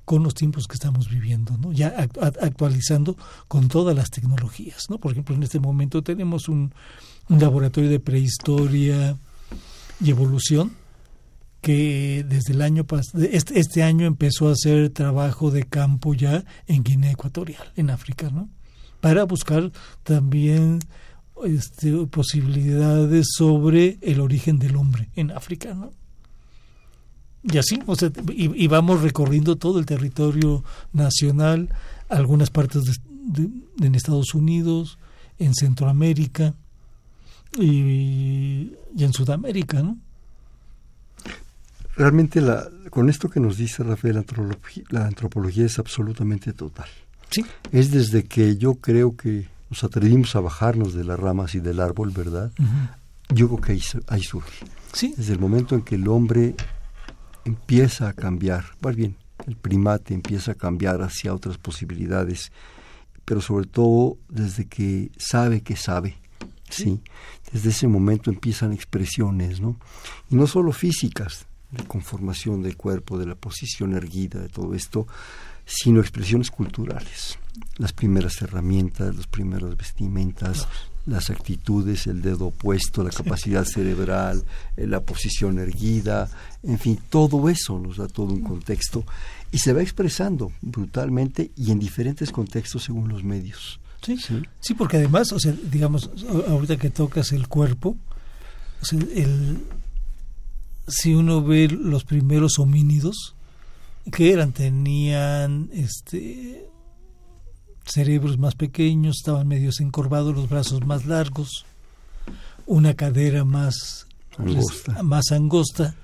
con 0.04 0.22
los 0.22 0.34
tiempos 0.34 0.66
que 0.66 0.74
estamos 0.74 1.10
viviendo, 1.10 1.56
¿no? 1.58 1.70
Ya 1.72 1.88
actualizando 2.40 3.16
con 3.46 3.68
todas 3.68 3.94
las 3.94 4.10
tecnologías, 4.10 4.86
¿no? 4.88 4.98
Por 4.98 5.12
ejemplo, 5.12 5.34
en 5.34 5.42
este 5.42 5.60
momento 5.60 6.02
tenemos 6.02 6.48
un, 6.48 6.72
un 7.28 7.38
laboratorio 7.38 7.90
de 7.90 8.00
prehistoria 8.00 9.18
y 10.00 10.10
evolución 10.10 10.72
que 11.68 12.24
desde 12.26 12.54
el 12.54 12.62
año 12.62 12.86
este, 13.30 13.60
este 13.60 13.82
año 13.82 14.06
empezó 14.06 14.48
a 14.48 14.52
hacer 14.52 14.88
trabajo 14.88 15.50
de 15.50 15.64
campo 15.64 16.14
ya 16.14 16.42
en 16.66 16.82
Guinea 16.82 17.10
Ecuatorial, 17.10 17.74
en 17.76 17.90
África, 17.90 18.30
¿no? 18.30 18.48
Para 19.02 19.24
buscar 19.24 19.70
también 20.02 20.78
este, 21.44 21.92
posibilidades 22.06 23.26
sobre 23.36 23.98
el 24.00 24.20
origen 24.22 24.58
del 24.58 24.76
hombre 24.76 25.10
en 25.14 25.30
África, 25.30 25.74
¿no? 25.74 25.90
Y 27.42 27.58
así, 27.58 27.78
o 27.84 27.94
sea, 27.96 28.10
y, 28.32 28.66
vamos 28.68 29.02
recorriendo 29.02 29.56
todo 29.56 29.78
el 29.78 29.84
territorio 29.84 30.64
nacional, 30.94 31.68
algunas 32.08 32.48
partes 32.48 32.98
de, 33.26 33.50
en 33.84 33.94
Estados 33.94 34.34
Unidos, 34.34 34.98
en 35.38 35.54
Centroamérica 35.54 36.54
y, 37.58 38.72
y 38.96 39.04
en 39.04 39.12
Sudamérica, 39.12 39.82
¿no? 39.82 39.98
Realmente 41.98 42.40
la, 42.40 42.68
con 42.90 43.10
esto 43.10 43.28
que 43.28 43.40
nos 43.40 43.56
dice 43.56 43.82
Rafael, 43.82 44.14
la 44.14 44.20
antropología, 44.20 44.84
la 44.90 45.06
antropología 45.06 45.66
es 45.66 45.80
absolutamente 45.80 46.52
total. 46.52 46.86
Sí. 47.28 47.44
Es 47.72 47.90
desde 47.90 48.24
que 48.24 48.56
yo 48.56 48.76
creo 48.76 49.16
que 49.16 49.48
nos 49.68 49.82
atrevimos 49.82 50.36
a 50.36 50.40
bajarnos 50.40 50.94
de 50.94 51.02
las 51.02 51.18
ramas 51.18 51.56
y 51.56 51.60
del 51.60 51.80
árbol, 51.80 52.10
¿verdad? 52.10 52.52
Uh 52.58 52.62
-huh. 52.62 53.34
Yo 53.34 53.48
creo 53.48 53.60
que 53.60 53.72
ahí, 53.72 53.82
ahí 54.06 54.22
surge. 54.22 54.64
Sí. 54.92 55.12
Desde 55.16 55.32
el 55.32 55.40
momento 55.40 55.74
en 55.74 55.82
que 55.82 55.96
el 55.96 56.06
hombre 56.06 56.54
empieza 57.44 58.08
a 58.08 58.12
cambiar, 58.12 58.64
más 58.80 58.94
bien, 58.94 59.16
el 59.48 59.56
primate 59.56 60.14
empieza 60.14 60.52
a 60.52 60.54
cambiar 60.54 61.02
hacia 61.02 61.34
otras 61.34 61.58
posibilidades, 61.58 62.52
pero 63.24 63.40
sobre 63.40 63.66
todo 63.66 64.18
desde 64.28 64.66
que 64.66 65.10
sabe 65.18 65.62
que 65.62 65.74
sabe, 65.74 66.16
¿sí? 66.70 66.84
sí. 66.84 67.00
Desde 67.52 67.70
ese 67.70 67.88
momento 67.88 68.30
empiezan 68.30 68.72
expresiones, 68.72 69.60
¿no? 69.60 69.78
Y 70.30 70.36
no 70.36 70.46
solo 70.46 70.72
físicas, 70.72 71.46
de 71.70 71.84
conformación 71.84 72.62
del 72.62 72.76
cuerpo, 72.76 73.18
de 73.18 73.26
la 73.26 73.34
posición 73.34 73.94
erguida, 73.94 74.40
de 74.40 74.48
todo 74.48 74.74
esto, 74.74 75.06
sino 75.66 76.00
expresiones 76.00 76.50
culturales. 76.50 77.38
Las 77.76 77.92
primeras 77.92 78.40
herramientas, 78.40 79.14
las 79.14 79.26
primeras 79.26 79.76
vestimentas, 79.76 80.66
las 81.08 81.30
actitudes, 81.30 82.06
el 82.06 82.22
dedo 82.22 82.46
opuesto, 82.46 83.02
la 83.02 83.10
capacidad 83.10 83.64
cerebral, 83.64 84.44
eh, 84.76 84.86
la 84.86 85.00
posición 85.00 85.58
erguida, 85.58 86.30
en 86.62 86.78
fin, 86.78 86.98
todo 87.08 87.48
eso 87.48 87.78
nos 87.78 87.96
da 87.96 88.08
todo 88.08 88.32
un 88.32 88.42
contexto 88.42 89.04
y 89.50 89.58
se 89.58 89.72
va 89.72 89.82
expresando 89.82 90.52
brutalmente 90.60 91.50
y 91.56 91.70
en 91.70 91.78
diferentes 91.78 92.30
contextos 92.30 92.84
según 92.84 93.08
los 93.08 93.24
medios. 93.24 93.80
Sí, 94.02 94.16
sí, 94.18 94.42
sí 94.60 94.74
porque 94.74 94.98
además, 94.98 95.32
o 95.32 95.40
sea, 95.40 95.52
digamos, 95.70 96.10
ahorita 96.48 96.76
que 96.76 96.90
tocas 96.90 97.32
el 97.32 97.48
cuerpo, 97.48 97.96
o 98.80 98.84
sea, 98.84 98.98
el, 98.98 99.64
si 100.88 101.14
uno 101.14 101.42
ve 101.42 101.68
los 101.68 102.04
primeros 102.04 102.58
homínidos, 102.58 103.34
que 104.10 104.32
eran? 104.32 104.52
Tenían 104.52 105.70
este 105.72 106.68
cerebros 107.84 108.38
más 108.38 108.54
pequeños, 108.54 109.18
estaban 109.18 109.48
medios 109.48 109.80
encorvados, 109.80 110.34
los 110.34 110.48
brazos 110.48 110.84
más 110.86 111.06
largos, 111.06 111.64
una 112.66 112.94
cadera 112.94 113.44
más 113.44 114.06
angosta, 114.36 115.02
más 115.02 115.32
angosta 115.32 115.94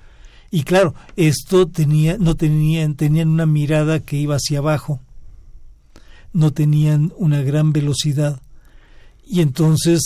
Y 0.51 0.63
claro, 0.63 0.95
esto 1.17 1.67
tenía, 1.67 2.17
no 2.19 2.37
tenían, 2.37 2.95
tenían 2.95 3.29
una 3.29 3.47
mirada 3.47 4.01
que 4.01 4.17
iba 4.17 4.37
hacia 4.37 4.59
abajo, 4.59 5.01
no 6.33 6.53
tenían 6.53 7.13
una 7.17 7.43
gran 7.43 7.73
velocidad 7.73 8.41
y 9.27 9.41
entonces 9.41 10.01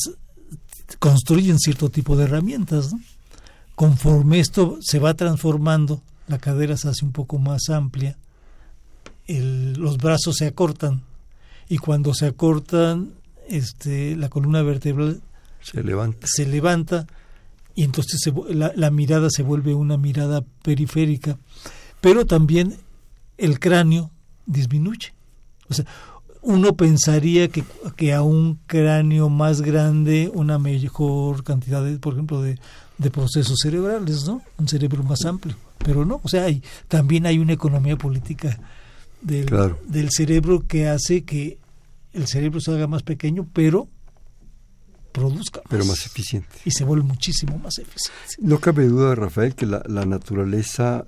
construyen 0.98 1.58
cierto 1.58 1.90
tipo 1.90 2.16
de 2.16 2.24
herramientas. 2.24 2.94
Conforme 3.78 4.40
esto 4.40 4.78
se 4.80 4.98
va 4.98 5.14
transformando, 5.14 6.02
la 6.26 6.38
cadera 6.38 6.76
se 6.76 6.88
hace 6.88 7.04
un 7.04 7.12
poco 7.12 7.38
más 7.38 7.68
amplia, 7.68 8.18
los 9.28 9.98
brazos 9.98 10.34
se 10.38 10.46
acortan 10.48 11.02
y 11.68 11.78
cuando 11.78 12.12
se 12.12 12.26
acortan, 12.26 13.12
este, 13.48 14.16
la 14.16 14.30
columna 14.30 14.62
vertebral 14.62 15.20
se 15.60 15.84
levanta. 15.84 16.26
Se 16.28 16.44
levanta 16.44 17.06
y 17.76 17.84
entonces 17.84 18.20
la, 18.48 18.72
la, 18.74 18.90
mirada 18.90 19.30
se 19.30 19.44
vuelve 19.44 19.74
una 19.74 19.96
mirada 19.96 20.42
periférica, 20.64 21.38
pero 22.00 22.26
también 22.26 22.78
el 23.36 23.60
cráneo 23.60 24.10
disminuye. 24.44 25.14
O 25.70 25.74
sea, 25.74 25.84
uno 26.42 26.72
pensaría 26.72 27.46
que, 27.46 27.62
que 27.94 28.12
a 28.12 28.22
un 28.22 28.58
cráneo 28.66 29.28
más 29.28 29.60
grande 29.60 30.32
una 30.34 30.58
mejor 30.58 31.44
cantidad, 31.44 31.84
de, 31.84 32.00
por 32.00 32.14
ejemplo, 32.14 32.42
de, 32.42 32.58
de 32.98 33.10
procesos 33.10 33.58
cerebrales, 33.62 34.24
¿no? 34.26 34.42
Un 34.58 34.68
cerebro 34.68 35.02
más 35.02 35.24
amplio. 35.24 35.56
Pero 35.78 36.04
no, 36.04 36.20
o 36.22 36.28
sea, 36.28 36.44
hay, 36.44 36.62
también 36.88 37.26
hay 37.26 37.38
una 37.38 37.52
economía 37.52 37.96
política 37.96 38.58
del, 39.22 39.48
del 39.86 40.10
cerebro 40.10 40.66
que 40.66 40.88
hace 40.88 41.22
que 41.22 41.58
el 42.12 42.26
cerebro 42.26 42.60
se 42.60 42.72
haga 42.72 42.86
más 42.86 43.02
pequeño, 43.02 43.46
pero 43.52 43.88
produzca 45.12 45.62
Pero 45.68 45.84
más 45.84 46.04
eficiente. 46.06 46.56
Y 46.64 46.70
se 46.70 46.84
vuelve 46.84 47.04
muchísimo 47.04 47.58
más 47.58 47.78
eficiente. 47.78 48.34
No 48.40 48.58
cabe 48.58 48.86
duda, 48.86 49.14
Rafael, 49.14 49.54
que 49.54 49.66
la, 49.66 49.82
la 49.86 50.04
naturaleza 50.04 51.06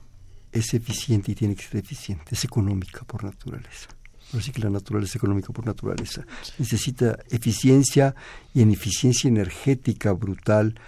es 0.53 0.75
eficiente 0.75 1.33
y 1.33 1.35
tiene 1.35 1.55
que 1.55 1.63
ser 1.63 1.77
eficiente, 1.77 2.35
es 2.35 2.45
económica 2.45 3.05
por 3.05 3.25
naturaleza. 3.25 3.89
Así 4.37 4.53
que 4.53 4.63
la 4.63 4.71
naturaleza 4.71 5.19
económica 5.19 5.53
por 5.53 5.67
naturaleza 5.67 6.25
necesita 6.59 7.19
eficiencia 7.31 8.15
y 8.55 8.63
en 8.63 8.71
eficiencia 8.71 9.27
energética 9.27 10.13
brutal 10.13 10.79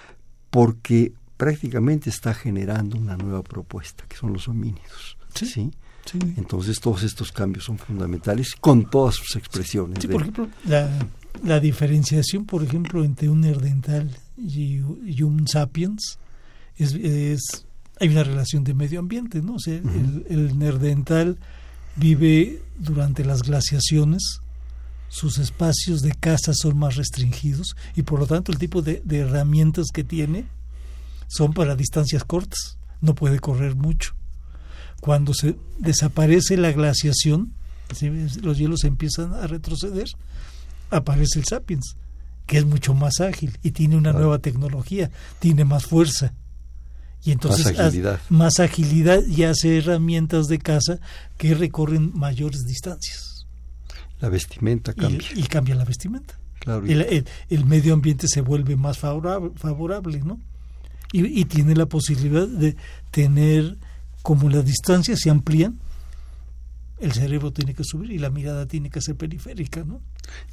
porque 0.52 1.14
prácticamente 1.38 2.11
está 2.11 2.35
generando 2.35 2.99
una 2.99 3.16
nueva 3.16 3.42
propuesta 3.42 4.04
que 4.06 4.16
son 4.16 4.35
los 4.35 4.49
homínidos. 4.49 5.16
¿sí? 5.35 5.73
Entonces 6.37 6.78
todos 6.78 7.02
estos 7.04 7.32
cambios 7.32 7.64
son 7.64 7.78
fundamentales 7.78 8.54
con 8.61 8.90
todas 8.90 9.14
sus 9.14 9.35
expresiones. 9.37 9.99
Sí, 10.02 10.09
por 10.09 10.21
ejemplo, 10.21 10.49
la, 10.66 10.90
la, 11.42 11.59
diferenciación, 11.59 12.44
por 12.44 12.62
ejemplo, 12.62 13.02
entre 13.02 13.30
un 13.30 13.40
nerdental 13.40 14.11
y, 14.37 14.80
y 15.06 15.23
un 15.23 15.49
sapiens 15.49 16.18
es, 16.76 16.92
es, 16.92 17.66
hay 17.99 18.11
una 18.11 18.25
relación 18.25 18.62
de 18.62 18.75
medio 18.75 19.00
ambiente, 19.00 19.40
¿no? 19.40 19.54
O 19.54 19.59
sea, 19.59 19.76
el, 19.76 20.26
el 20.28 20.59
nerdental 20.59 21.38
vive 21.97 22.62
durante 22.78 23.25
las 23.25 23.42
glaciaciones, 23.42 24.42
sus 25.12 25.38
espacios 25.38 26.00
de 26.00 26.12
caza 26.12 26.52
son 26.54 26.78
más 26.78 26.97
restringidos 26.97 27.76
y 27.95 28.02
por 28.02 28.19
lo 28.19 28.26
tanto 28.26 28.50
el 28.50 28.59
tipo 28.59 28.81
de, 28.81 29.02
de 29.04 29.19
herramientas 29.19 29.88
que 29.92 30.04
tiene 30.04 30.47
son 31.28 31.52
para 31.52 31.76
distancias 31.76 32.25
cortas, 32.25 32.78
no 33.00 33.14
puede 33.14 33.38
correr 33.38 33.75
mucho 33.75 34.14
cuando 35.02 35.35
se 35.35 35.57
desaparece 35.81 36.57
la 36.57 36.71
glaciación, 36.71 37.52
los 38.40 38.57
hielos 38.57 38.85
empiezan 38.85 39.35
a 39.35 39.49
retroceder, 39.49 40.07
aparece 40.90 41.40
el 41.40 41.45
Sapiens, 41.45 41.97
que 42.47 42.59
es 42.59 42.64
mucho 42.64 42.95
más 42.95 43.21
ágil 43.21 43.59
y 43.64 43.73
tiene 43.73 43.97
una 43.97 44.12
nueva 44.12 44.38
tecnología, 44.38 45.11
tiene 45.40 45.64
más 45.64 45.87
fuerza. 45.87 46.35
Y 47.25 47.33
entonces 47.33 47.66
más 47.66 47.81
agilidad. 47.81 48.21
más 48.28 48.61
agilidad 48.61 49.26
y 49.26 49.42
hace 49.42 49.78
herramientas 49.78 50.47
de 50.47 50.59
caza 50.59 51.00
que 51.37 51.54
recorren 51.54 52.12
mayores 52.14 52.64
distancias. 52.64 53.32
La 54.23 54.29
vestimenta 54.29 54.95
cambia. 54.95 55.29
Y, 55.35 55.43
cambia 55.43 55.75
la 55.75 55.85
vestimenta. 55.85 56.38
Claro. 56.61 56.87
El, 56.87 57.26
el, 57.49 57.64
medio 57.64 57.93
ambiente 57.93 58.29
se 58.29 58.41
vuelve 58.41 58.76
más 58.76 58.97
favorable, 58.97 59.50
favorable 59.57 60.21
¿no? 60.21 60.38
Y, 61.12 61.41
y 61.41 61.45
tiene 61.45 61.75
la 61.75 61.87
posibilidad 61.87 62.47
de 62.47 62.76
tener 63.11 63.79
como 64.23 64.49
las 64.49 64.64
distancias 64.64 65.19
se 65.21 65.29
amplían, 65.29 65.81
el 67.00 67.12
cerebro 67.12 67.52
tiene 67.52 67.75
que 67.75 67.83
subir 67.83 68.12
y 68.12 68.19
la 68.19 68.31
mirada 68.31 68.67
tiene 68.67 68.91
que 68.91 69.00
ser 69.00 69.17
periférica, 69.17 69.83
¿no? 69.85 70.00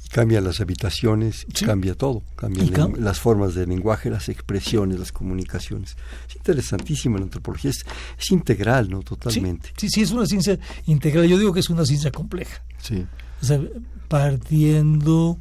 Y 0.04 0.08
cambian 0.08 0.44
las 0.44 0.60
habitaciones, 0.60 1.46
cambia 1.64 1.94
todo, 1.94 2.22
cambian 2.36 2.94
las 2.98 3.20
formas 3.20 3.54
de 3.54 3.66
lenguaje, 3.66 4.10
las 4.10 4.28
expresiones, 4.28 4.98
las 4.98 5.12
comunicaciones. 5.12 5.96
Es 6.28 6.36
interesantísimo 6.36 7.18
la 7.18 7.24
antropología, 7.24 7.70
es, 7.70 8.30
integral, 8.30 8.90
¿no? 8.90 9.02
Totalmente. 9.02 9.72
Sí, 9.76 9.88
sí, 9.88 10.02
es 10.02 10.10
una 10.10 10.26
ciencia 10.26 10.58
integral. 10.86 11.26
Yo 11.26 11.38
digo 11.38 11.52
que 11.52 11.60
es 11.60 11.70
una 11.70 11.84
ciencia 11.84 12.10
compleja. 12.10 12.62
Sí. 12.82 13.06
O 13.42 13.44
sea, 13.44 13.60
partiendo 14.08 15.38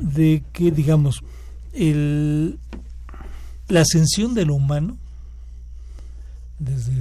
de 0.00 0.42
que, 0.52 0.70
digamos, 0.70 1.22
el, 1.72 2.58
la 3.68 3.80
ascensión 3.80 4.34
de 4.34 4.44
lo 4.44 4.54
humano 4.54 4.98
desde 6.58 6.92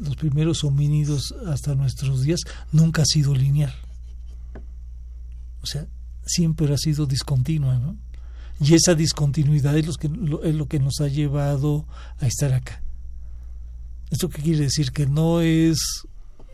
los 0.00 0.16
primeros 0.16 0.64
homínidos 0.64 1.34
hasta 1.46 1.74
nuestros 1.74 2.22
días, 2.22 2.40
nunca 2.72 3.02
ha 3.02 3.06
sido 3.06 3.34
lineal. 3.34 3.74
O 5.62 5.66
sea, 5.66 5.86
siempre 6.26 6.72
ha 6.72 6.76
sido 6.76 7.06
discontinua, 7.06 7.78
¿no? 7.78 7.96
Y 8.60 8.74
esa 8.74 8.94
discontinuidad 8.94 9.76
es 9.76 9.86
lo 9.86 9.94
que, 9.94 10.10
es 10.48 10.54
lo 10.54 10.66
que 10.66 10.78
nos 10.78 11.00
ha 11.00 11.08
llevado 11.08 11.86
a 12.20 12.26
estar 12.26 12.52
acá. 12.52 12.82
¿Esto 14.10 14.28
qué 14.28 14.42
quiere 14.42 14.60
decir? 14.60 14.92
Que 14.92 15.06
no 15.06 15.40
es 15.40 15.78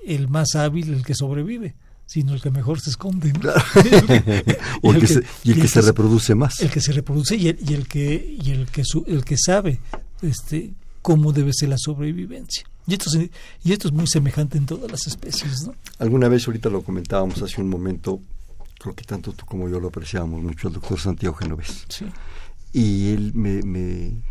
el 0.05 0.29
más 0.29 0.55
hábil 0.55 0.93
el 0.93 1.05
que 1.05 1.15
sobrevive, 1.15 1.77
sino 2.07 2.35
el 2.35 2.43
que 2.43 2.51
mejor 2.51 2.81
se 2.81 2.91
esconde. 2.91 3.33
y, 4.83 4.89
el 4.89 5.01
que, 5.01 5.07
se, 5.07 5.23
y 5.45 5.53
el 5.53 5.61
que 5.61 5.69
se 5.69 5.81
reproduce 5.81 6.35
más. 6.35 6.61
El 6.61 6.71
que 6.71 6.81
se 6.81 6.93
reproduce 6.93 7.37
y 7.37 7.49
el, 7.49 7.59
y 7.67 7.75
el 7.75 7.87
que, 7.87 8.37
y 8.43 8.51
el 8.51 8.67
que, 8.67 8.83
el 9.07 9.25
que 9.25 9.37
sabe 9.39 9.81
este, 10.23 10.73
cómo 11.03 11.33
debe 11.33 11.53
ser 11.53 11.69
la 11.69 11.79
sobrevivencia. 11.79 12.65
Y 12.87 12.95
esto, 12.95 13.11
es, 13.17 13.31
y 13.63 13.73
esto 13.73 13.89
es 13.89 13.95
muy 13.95 14.07
semejante 14.07 14.59
en 14.59 14.67
todas 14.67 14.91
las 14.91 15.07
especies. 15.07 15.63
¿no? 15.67 15.75
Alguna 15.99 16.29
vez, 16.29 16.47
ahorita 16.49 16.69
lo 16.69 16.83
comentábamos 16.83 17.41
hace 17.43 17.61
un 17.61 17.69
momento, 17.69 18.21
creo 18.83 18.95
que 18.95 19.05
tanto 19.05 19.33
tú 19.33 19.47
como 19.47 19.69
yo 19.69 19.81
lo 19.81 19.89
apreciábamos 19.89 20.43
mucho, 20.43 20.69
el 20.69 20.75
doctor 20.75 20.99
Santiago 20.99 21.35
Genovés. 21.37 21.85
Sí. 21.89 22.07
Y 22.73 23.13
él 23.13 23.33
me, 23.35 23.63
me, 23.63 24.23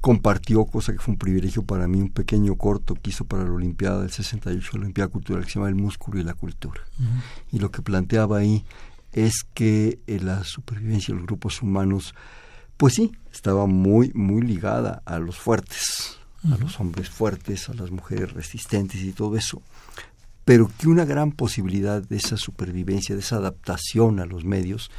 compartió, 0.00 0.64
cosa 0.64 0.92
que 0.92 0.98
fue 0.98 1.12
un 1.12 1.18
privilegio 1.18 1.62
para 1.62 1.86
mí, 1.86 2.00
un 2.00 2.10
pequeño 2.10 2.56
corto 2.56 2.94
que 2.94 3.10
hizo 3.10 3.24
para 3.24 3.44
la 3.44 3.52
Olimpiada 3.52 4.02
del 4.02 4.10
68, 4.10 4.70
la 4.74 4.80
Olimpiada 4.80 5.08
Cultural, 5.08 5.44
que 5.44 5.50
se 5.50 5.58
llama 5.58 5.68
El 5.68 5.76
músculo 5.76 6.20
y 6.20 6.24
la 6.24 6.34
cultura. 6.34 6.80
Y 7.52 7.58
lo 7.58 7.70
que 7.70 7.82
planteaba 7.82 8.38
ahí 8.38 8.64
es 9.12 9.46
que 9.54 10.00
eh, 10.06 10.20
la 10.20 10.44
supervivencia 10.44 11.14
de 11.14 11.20
los 11.20 11.26
grupos 11.26 11.62
humanos 11.62 12.12
pues 12.76 12.94
sí, 12.94 13.12
estaba 13.32 13.66
muy, 13.66 14.12
muy 14.14 14.42
ligada 14.42 15.02
a 15.06 15.18
los 15.18 15.36
fuertes, 15.36 16.18
a 16.44 16.56
los 16.58 16.78
hombres 16.78 17.08
fuertes, 17.08 17.68
a 17.68 17.74
las 17.74 17.90
mujeres 17.90 18.32
resistentes 18.32 19.00
y 19.02 19.12
todo 19.12 19.36
eso. 19.36 19.62
Pero 20.46 20.70
que 20.78 20.88
una 20.88 21.04
gran 21.04 21.32
posibilidad 21.32 22.00
de 22.00 22.16
esa 22.16 22.36
supervivencia, 22.36 23.16
de 23.16 23.20
esa 23.20 23.36
adaptación 23.36 24.20
a 24.20 24.26
los 24.26 24.44
medios, 24.44 24.92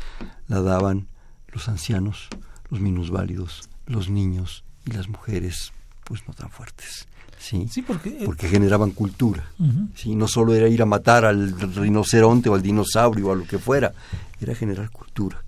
la 0.47 0.61
daban 0.61 1.07
los 1.47 1.69
ancianos, 1.69 2.27
los 2.69 2.81
minusválidos, 2.81 3.69
los 3.85 4.09
niños 4.09 4.65
y 4.85 4.91
las 4.91 5.07
mujeres, 5.07 5.71
pues 6.03 6.27
no 6.27 6.33
tan 6.33 6.49
fuertes. 6.49 7.07
Sí, 7.39 7.65
sí 7.71 7.81
porque, 7.81 8.09
eh, 8.09 8.23
porque 8.25 8.49
generaban 8.49 8.91
cultura. 8.91 9.49
¿sí? 9.95 10.15
No 10.15 10.27
solo 10.27 10.53
era 10.53 10.67
ir 10.67 10.81
a 10.81 10.85
matar 10.85 11.23
al 11.23 11.57
rinoceronte 11.75 12.49
o 12.49 12.55
al 12.55 12.61
dinosaurio 12.61 13.27
o 13.27 13.31
a 13.31 13.35
lo 13.35 13.45
que 13.45 13.57
fuera, 13.57 13.93
era 14.41 14.53
generar 14.53 14.89
cultura. 14.91 15.41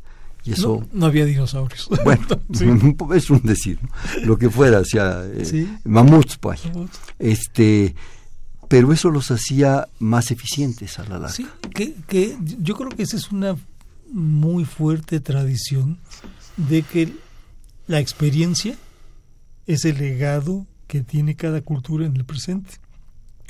Y 0.46 0.54
eso, 0.54 0.88
no, 0.94 1.08
había 1.08 1.26
dinosaurios. 1.26 1.90
Bueno, 2.06 2.26
es 3.14 3.30
un 3.30 3.42
decir, 3.44 3.80
lo 4.24 4.38
que 4.38 4.50
fuera, 4.50 4.80
o 4.80 4.86
sea, 4.86 5.26
eh, 5.26 5.68
mamuts, 5.84 6.38
pues. 6.38 6.62
Este, 7.18 7.94
pero 8.70 8.94
eso 8.94 9.10
los 9.10 9.30
hacía 9.32 9.90
más 10.00 10.32
eficientes 10.32 10.98
a 11.00 11.04
la 11.04 11.20
larga. 11.20 11.30
Sí, 11.30 11.46
que, 11.76 11.96
que 12.08 12.38
yo 12.62 12.76
creo 12.76 12.90
que 12.90 13.04
esa 13.04 13.18
es 13.18 13.32
una 13.32 13.58
muy 14.14 14.64
fuerte 14.64 15.20
tradición 15.20 16.00
de 16.56 16.84
que 16.84 17.14
la 17.88 18.00
experiencia 18.00 18.78
es 19.68 19.84
el 19.84 19.98
legado 19.98 20.66
que 20.88 21.02
tiene 21.02 21.36
cada 21.36 21.62
cultura 21.62 22.06
en 22.06 22.16
el 22.16 22.24
presente. 22.24 22.76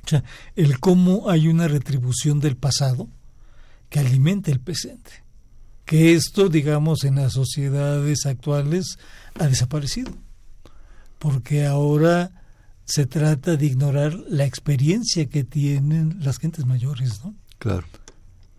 O 0.05 0.07
sea, 0.09 0.23
el 0.55 0.79
cómo 0.79 1.29
hay 1.29 1.47
una 1.47 1.67
retribución 1.67 2.39
del 2.39 2.55
pasado 2.55 3.07
que 3.89 3.99
alimenta 3.99 4.49
el 4.49 4.59
presente 4.59 5.29
que 5.89 6.13
esto, 6.13 6.49
digamos, 6.49 7.03
en 7.03 7.15
las 7.15 7.33
sociedades 7.33 8.27
actuales 8.27 8.99
ha 9.39 9.47
desaparecido, 9.47 10.11
porque 11.17 11.65
ahora 11.65 12.38
se 12.89 13.05
trata 13.05 13.55
de 13.55 13.67
ignorar 13.67 14.15
la 14.27 14.45
experiencia 14.45 15.27
que 15.27 15.43
tienen 15.43 16.17
las 16.21 16.39
gentes 16.39 16.65
mayores, 16.65 17.23
¿no? 17.23 17.35
Claro. 17.59 17.85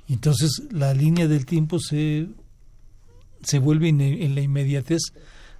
Entonces 0.09 0.63
la 0.71 0.95
línea 0.95 1.27
del 1.27 1.47
tiempo 1.47 1.81
se, 1.81 2.29
se 3.43 3.59
vuelve 3.59 3.89
en, 3.89 4.01
en 4.01 4.35
la 4.37 4.41
inmediatez 4.41 5.01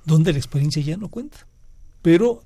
donde 0.05 0.33
la 0.33 0.39
experiencia 0.39 0.81
ya 0.83 0.97
no 0.97 1.09
cuenta. 1.09 1.49
Pero 2.01 2.45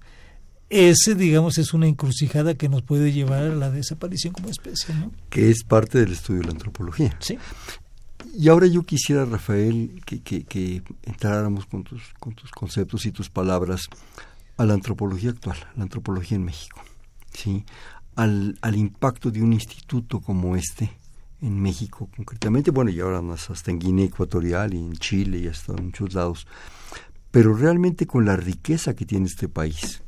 ese, 0.70 1.14
digamos, 1.14 1.58
es 1.58 1.74
una 1.74 1.86
encrucijada 1.86 2.54
que 2.54 2.70
nos 2.70 2.82
puede 2.82 3.12
llevar 3.12 3.42
a 3.42 3.54
la 3.54 3.70
desaparición 3.70 4.32
como 4.32 4.48
especie, 4.48 4.94
¿no? 4.94 5.12
Que 5.28 5.50
es 5.50 5.62
parte 5.62 5.98
del 5.98 6.12
estudio 6.12 6.40
de 6.40 6.46
la 6.46 6.52
antropología. 6.52 7.16
Sí. 7.20 7.38
Y 8.34 8.48
ahora 8.48 8.66
yo 8.66 8.82
quisiera, 8.82 9.26
Rafael, 9.26 10.00
que, 10.06 10.22
que, 10.22 10.44
que 10.44 10.82
entráramos 11.02 11.66
con 11.66 11.84
tus, 11.84 12.02
con 12.18 12.34
tus 12.34 12.50
conceptos 12.50 13.04
y 13.04 13.12
tus 13.12 13.28
palabras 13.28 13.88
a 14.56 14.64
la 14.64 14.74
antropología 14.74 15.30
actual, 15.30 15.56
la 15.76 15.82
antropología 15.82 16.36
en 16.36 16.44
México, 16.44 16.80
¿sí? 17.32 17.64
Al, 18.16 18.56
al 18.60 18.76
impacto 18.76 19.30
de 19.30 19.42
un 19.42 19.52
instituto 19.52 20.20
como 20.20 20.56
este 20.56 20.90
en 21.40 21.60
México 21.60 22.08
concretamente, 22.16 22.70
bueno, 22.70 22.90
y 22.90 23.00
ahora 23.00 23.20
hasta 23.34 23.70
en 23.70 23.78
Guinea 23.78 24.06
Ecuatorial 24.06 24.72
y 24.72 24.78
en 24.78 24.92
Chile 24.94 25.38
y 25.38 25.48
hasta 25.48 25.72
en 25.72 25.86
muchos 25.86 26.14
lados, 26.14 26.46
pero 27.30 27.54
realmente 27.54 28.06
con 28.06 28.24
la 28.24 28.36
riqueza 28.36 28.94
que 28.94 29.04
tiene 29.04 29.26
este 29.26 29.48
país, 29.48 30.02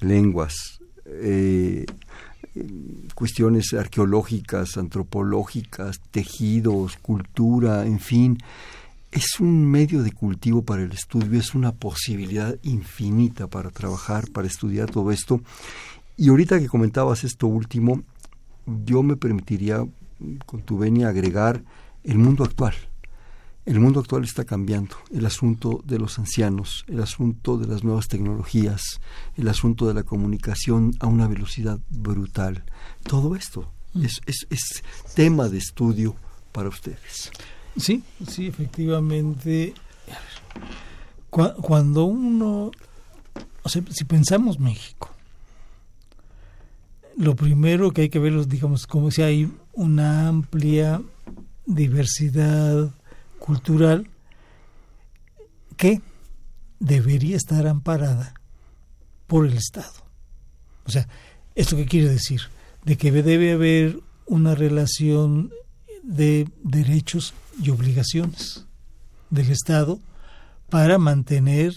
lenguas, 0.00 0.80
eh, 1.04 1.84
cuestiones 3.14 3.74
arqueológicas, 3.74 4.76
antropológicas, 4.76 6.00
tejidos, 6.10 6.96
cultura, 6.96 7.84
en 7.84 8.00
fin, 8.00 8.38
es 9.12 9.40
un 9.40 9.64
medio 9.70 10.02
de 10.02 10.12
cultivo 10.12 10.62
para 10.62 10.82
el 10.82 10.92
estudio, 10.92 11.38
es 11.38 11.54
una 11.54 11.72
posibilidad 11.72 12.56
infinita 12.62 13.46
para 13.46 13.70
trabajar, 13.70 14.30
para 14.30 14.46
estudiar 14.46 14.90
todo 14.90 15.10
esto. 15.10 15.40
Y 16.16 16.28
ahorita 16.28 16.58
que 16.58 16.68
comentabas 16.68 17.24
esto 17.24 17.46
último, 17.46 18.02
yo 18.66 19.02
me 19.02 19.16
permitiría, 19.16 19.86
con 20.44 20.62
tu 20.62 20.78
venia, 20.78 21.08
agregar 21.08 21.62
el 22.04 22.18
mundo 22.18 22.44
actual. 22.44 22.74
El 23.64 23.80
mundo 23.80 24.00
actual 24.00 24.22
está 24.22 24.44
cambiando. 24.44 24.96
El 25.10 25.26
asunto 25.26 25.82
de 25.84 25.98
los 25.98 26.18
ancianos, 26.18 26.84
el 26.86 27.00
asunto 27.00 27.58
de 27.58 27.66
las 27.66 27.82
nuevas 27.82 28.06
tecnologías, 28.06 29.00
el 29.36 29.48
asunto 29.48 29.88
de 29.88 29.94
la 29.94 30.04
comunicación 30.04 30.92
a 31.00 31.06
una 31.06 31.26
velocidad 31.26 31.80
brutal. 31.90 32.64
Todo 33.02 33.34
esto 33.34 33.72
mm. 33.94 34.04
es, 34.04 34.20
es, 34.26 34.46
es 34.50 34.84
tema 35.14 35.48
de 35.48 35.58
estudio 35.58 36.14
para 36.52 36.68
ustedes. 36.68 37.32
Sí, 37.76 38.02
sí, 38.26 38.46
efectivamente. 38.46 39.74
Cuando 41.30 42.04
uno, 42.04 42.70
o 43.62 43.68
sea, 43.68 43.82
si 43.90 44.04
pensamos 44.04 44.58
México, 44.58 45.10
lo 47.16 47.36
primero 47.36 47.92
que 47.92 48.02
hay 48.02 48.08
que 48.08 48.18
ver 48.18 48.34
es, 48.34 48.48
digamos, 48.48 48.86
como 48.86 49.10
si 49.10 49.22
hay 49.22 49.50
una 49.72 50.28
amplia 50.28 51.02
diversidad 51.66 52.90
cultural 53.38 54.08
que 55.76 56.00
debería 56.78 57.36
estar 57.36 57.66
amparada 57.66 58.34
por 59.26 59.46
el 59.46 59.54
Estado. 59.54 59.92
O 60.84 60.90
sea, 60.90 61.08
¿esto 61.54 61.76
qué 61.76 61.86
quiere 61.86 62.08
decir? 62.08 62.42
De 62.84 62.96
que 62.96 63.10
debe 63.12 63.52
haber 63.52 64.00
una 64.26 64.54
relación 64.54 65.50
de 66.02 66.48
derechos 66.62 67.34
y 67.62 67.70
obligaciones 67.70 68.64
del 69.30 69.50
Estado 69.50 70.00
para 70.68 70.98
mantener 70.98 71.74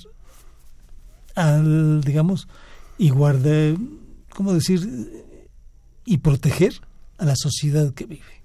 al, 1.36 2.02
digamos, 2.02 2.48
y 2.98 3.10
guardar, 3.10 3.76
¿cómo 4.36 4.54
decir? 4.54 5.26
Y 6.06 6.18
proteger 6.18 6.74
a 7.18 7.26
la 7.26 7.36
sociedad 7.36 7.94
que 7.94 8.06
vive. 8.06 8.44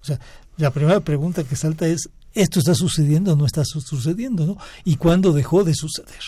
O 0.00 0.04
sea, 0.04 0.18
la 0.56 0.70
primera 0.70 1.00
pregunta 1.00 1.44
que 1.44 1.56
salta 1.56 1.86
es, 1.86 2.10
¿esto 2.34 2.58
está 2.58 2.74
sucediendo 2.74 3.32
o 3.32 3.36
no 3.36 3.46
está 3.46 3.64
sucediendo? 3.64 4.46
¿no? 4.46 4.58
¿Y 4.84 4.96
cuándo 4.96 5.32
dejó 5.32 5.64
de 5.64 5.74
suceder? 5.74 6.22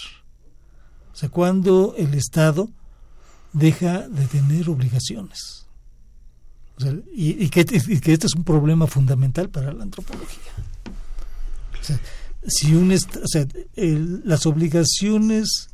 O 1.12 1.16
sea, 1.16 1.28
cuando 1.28 1.94
el 1.96 2.14
Estado 2.14 2.68
deja 3.52 4.08
de 4.08 4.26
tener 4.26 4.68
obligaciones. 4.68 5.63
Y, 7.12 7.48
que, 7.48 7.60
este 7.60 8.26
es 8.26 8.34
un 8.34 8.44
problema 8.44 8.86
fundamental 8.86 9.48
para 9.48 9.72
la 9.72 9.84
antropología. 9.84 10.52
O 11.80 11.84
sea, 11.84 12.00
si 12.46 12.74
un 12.74 12.92
o 12.92 13.28
sea, 13.28 13.46
las 13.76 14.46
obligaciones, 14.46 15.68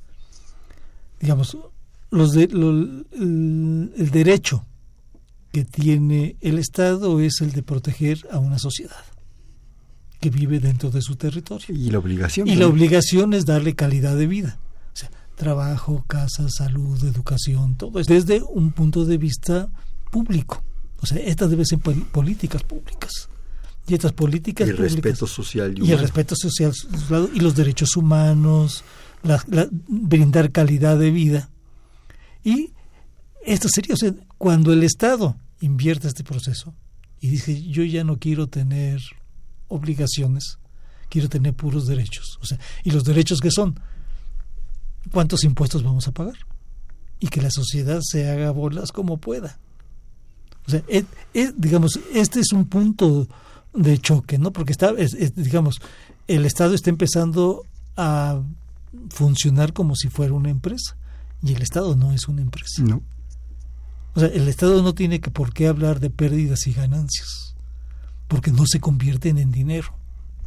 digamos, 1.20 1.56
los 2.10 2.32
de, 2.32 2.44
el 2.44 4.10
derecho 4.10 4.64
que 5.52 5.64
tiene 5.64 6.36
el 6.40 6.58
Estado 6.58 7.20
es 7.20 7.40
el 7.40 7.52
de 7.52 7.62
proteger 7.62 8.26
a 8.30 8.38
una 8.38 8.58
sociedad 8.58 9.04
que 10.20 10.30
vive 10.30 10.60
dentro 10.60 10.90
de 10.90 11.00
su 11.00 11.16
territorio. 11.16 11.66
Y 11.74 11.90
la 11.90 11.98
obligación. 11.98 12.46
Y 12.46 12.54
la 12.56 12.66
obligación 12.66 13.32
es 13.32 13.46
darle 13.46 13.74
calidad 13.74 14.16
de 14.16 14.26
vida. 14.26 14.58
O 14.92 14.96
sea, 14.96 15.10
trabajo, 15.34 16.04
casa, 16.06 16.46
salud, 16.50 17.02
educación, 17.04 17.76
todo 17.76 17.98
eso. 17.98 18.12
Desde 18.12 18.42
un 18.42 18.72
punto 18.72 19.06
de 19.06 19.16
vista 19.16 19.70
público. 20.10 20.62
O 21.02 21.06
sea, 21.06 21.18
estas 21.18 21.50
deben 21.50 21.66
ser 21.66 21.78
políticas 21.78 22.62
públicas. 22.62 23.28
Y 23.86 23.94
estas 23.94 24.12
políticas 24.12 24.68
y 24.68 24.70
el 24.70 24.76
respeto 24.76 25.26
social 25.26 25.74
y, 25.76 25.88
y, 25.88 25.92
el 25.92 25.98
respeto 25.98 26.36
social 26.36 26.72
y 27.34 27.40
los 27.40 27.56
derechos 27.56 27.96
humanos, 27.96 28.84
brindar 29.88 30.52
calidad 30.52 30.98
de 30.98 31.10
vida. 31.10 31.50
Y 32.44 32.72
esto 33.44 33.68
sería, 33.68 33.94
o 33.94 33.96
sea, 33.96 34.12
cuando 34.38 34.72
el 34.72 34.82
Estado 34.82 35.36
invierte 35.60 36.08
este 36.08 36.24
proceso 36.24 36.74
y 37.20 37.28
dice, 37.28 37.62
yo 37.62 37.82
ya 37.84 38.04
no 38.04 38.18
quiero 38.18 38.46
tener 38.46 39.00
obligaciones, 39.68 40.58
quiero 41.08 41.28
tener 41.28 41.54
puros 41.54 41.86
derechos. 41.86 42.38
O 42.40 42.46
sea, 42.46 42.58
y 42.84 42.90
los 42.90 43.04
derechos 43.04 43.40
que 43.40 43.50
son, 43.50 43.80
¿cuántos 45.12 45.44
impuestos 45.44 45.82
vamos 45.82 46.08
a 46.08 46.12
pagar? 46.12 46.36
Y 47.18 47.28
que 47.28 47.42
la 47.42 47.50
sociedad 47.50 48.00
se 48.02 48.30
haga 48.30 48.50
bolas 48.50 48.92
como 48.92 49.18
pueda. 49.18 49.58
O 50.74 50.92
sea, 50.92 51.52
digamos, 51.56 51.98
este 52.14 52.40
es 52.40 52.52
un 52.52 52.66
punto 52.66 53.26
de 53.74 53.98
choque, 53.98 54.38
¿no? 54.38 54.52
Porque 54.52 54.72
está, 54.72 54.92
digamos, 54.92 55.80
el 56.28 56.46
Estado 56.46 56.74
está 56.74 56.90
empezando 56.90 57.64
a 57.96 58.40
funcionar 59.10 59.72
como 59.72 59.96
si 59.96 60.08
fuera 60.08 60.32
una 60.32 60.50
empresa 60.50 60.96
y 61.42 61.54
el 61.54 61.62
Estado 61.62 61.96
no 61.96 62.12
es 62.12 62.28
una 62.28 62.42
empresa. 62.42 62.82
No. 62.82 63.02
O 64.14 64.20
sea, 64.20 64.28
el 64.28 64.48
Estado 64.48 64.82
no 64.82 64.94
tiene 64.94 65.20
que 65.20 65.30
por 65.30 65.52
qué 65.52 65.68
hablar 65.68 66.00
de 66.00 66.10
pérdidas 66.10 66.66
y 66.66 66.72
ganancias, 66.72 67.54
porque 68.28 68.50
no 68.50 68.64
se 68.66 68.80
convierten 68.80 69.38
en 69.38 69.52
dinero. 69.52 69.94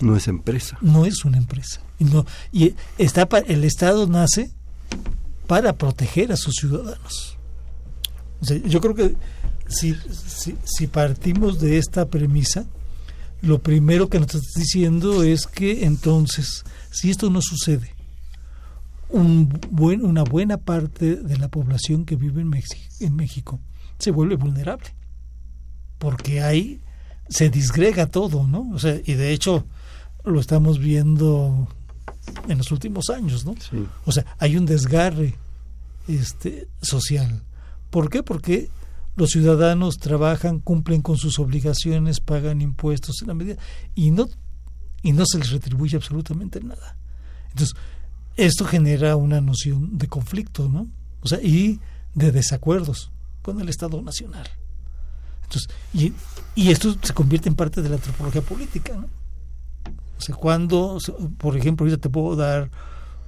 No 0.02 0.16
es 0.16 0.28
empresa. 0.28 0.78
No 0.82 1.06
es 1.06 1.24
una 1.24 1.38
empresa. 1.38 1.82
Y, 2.00 2.06
no, 2.06 2.26
y 2.52 2.76
está 2.98 3.28
el 3.48 3.64
Estado 3.64 4.08
nace 4.08 4.52
para 5.48 5.74
proteger 5.74 6.32
a 6.32 6.38
sus 6.38 6.56
ciudadanos. 6.56 7.38
O 8.42 8.46
sea, 8.46 8.58
yo 8.58 8.82
creo 8.82 8.96
que 8.96 9.16
si, 9.74 9.96
si, 10.26 10.56
si 10.64 10.88
partimos 10.88 11.60
de 11.60 11.78
esta 11.78 12.08
premisa, 12.08 12.66
lo 13.42 13.62
primero 13.62 14.10
que 14.10 14.20
nos 14.20 14.34
estás 14.34 14.54
diciendo 14.56 15.24
es 15.24 15.48
que 15.48 15.86
entonces, 15.86 16.64
si 16.92 17.12
esto 17.12 17.30
no 17.30 17.42
sucede, 17.42 17.94
un 19.10 19.48
buen, 19.70 20.04
una 20.04 20.24
buena 20.24 20.58
parte 20.58 21.18
de 21.18 21.38
la 21.38 21.48
población 21.48 22.06
que 22.06 22.16
vive 22.16 22.42
en, 22.42 22.50
México, 22.50 22.82
en 23.00 23.16
México 23.16 23.60
se 24.00 24.12
vuelve 24.12 24.36
vulnerable. 24.36 24.88
Porque 26.00 26.42
ahí 26.42 26.82
se 27.30 27.50
disgrega 27.50 28.08
todo, 28.08 28.48
¿no? 28.48 28.70
O 28.74 28.80
sea, 28.80 29.00
y 29.06 29.14
de 29.14 29.32
hecho 29.32 29.66
lo 30.26 30.40
estamos 30.40 30.80
viendo 30.80 31.68
en 32.48 32.58
los 32.58 32.72
últimos 32.72 33.10
años, 33.10 33.46
¿no? 33.46 33.56
O 34.06 34.12
sea, 34.12 34.26
hay 34.40 34.58
un 34.58 34.66
desgarre 34.66 35.36
este 36.08 36.68
social. 36.82 37.44
¿Por 37.90 38.10
qué? 38.10 38.24
Porque 38.24 38.70
los 39.16 39.30
ciudadanos 39.30 39.98
trabajan, 39.98 40.60
cumplen 40.60 41.02
con 41.02 41.18
sus 41.18 41.40
obligaciones, 41.40 42.20
pagan 42.20 42.62
impuestos 42.62 43.22
en 43.22 43.28
la 43.28 43.34
medida 43.34 43.58
y 43.96 44.12
no 44.12 44.28
y 45.02 45.12
no 45.12 45.26
se 45.26 45.38
les 45.38 45.52
retribuye 45.52 45.98
absolutamente 45.98 46.62
nada. 46.62 46.96
Entonces, 47.50 47.76
esto 48.38 48.66
genera 48.66 49.16
una 49.16 49.42
noción 49.42 49.98
de 49.98 50.08
conflicto, 50.08 50.70
¿no? 50.70 50.88
O 51.22 51.28
sea, 51.28 51.42
y 51.42 51.80
de 52.16 52.32
desacuerdos 52.32 53.12
con 53.42 53.60
el 53.60 53.70
Estado 53.70 54.02
Nacional. 54.02 54.48
Entonces, 55.44 55.70
y, 55.94 56.14
y 56.56 56.72
esto 56.72 56.96
se 57.02 57.14
convierte 57.14 57.50
en 57.50 57.56
parte 57.56 57.82
de 57.82 57.90
la 57.90 57.96
antropología 57.96 58.42
política, 58.42 58.96
¿no? 58.96 59.08
O 60.18 60.22
sea, 60.22 60.36
cuando, 60.36 60.98
por 61.38 61.58
ejemplo, 61.58 61.86
ahorita 61.86 62.02
te 62.02 62.10
puedo 62.10 62.36
dar 62.38 62.72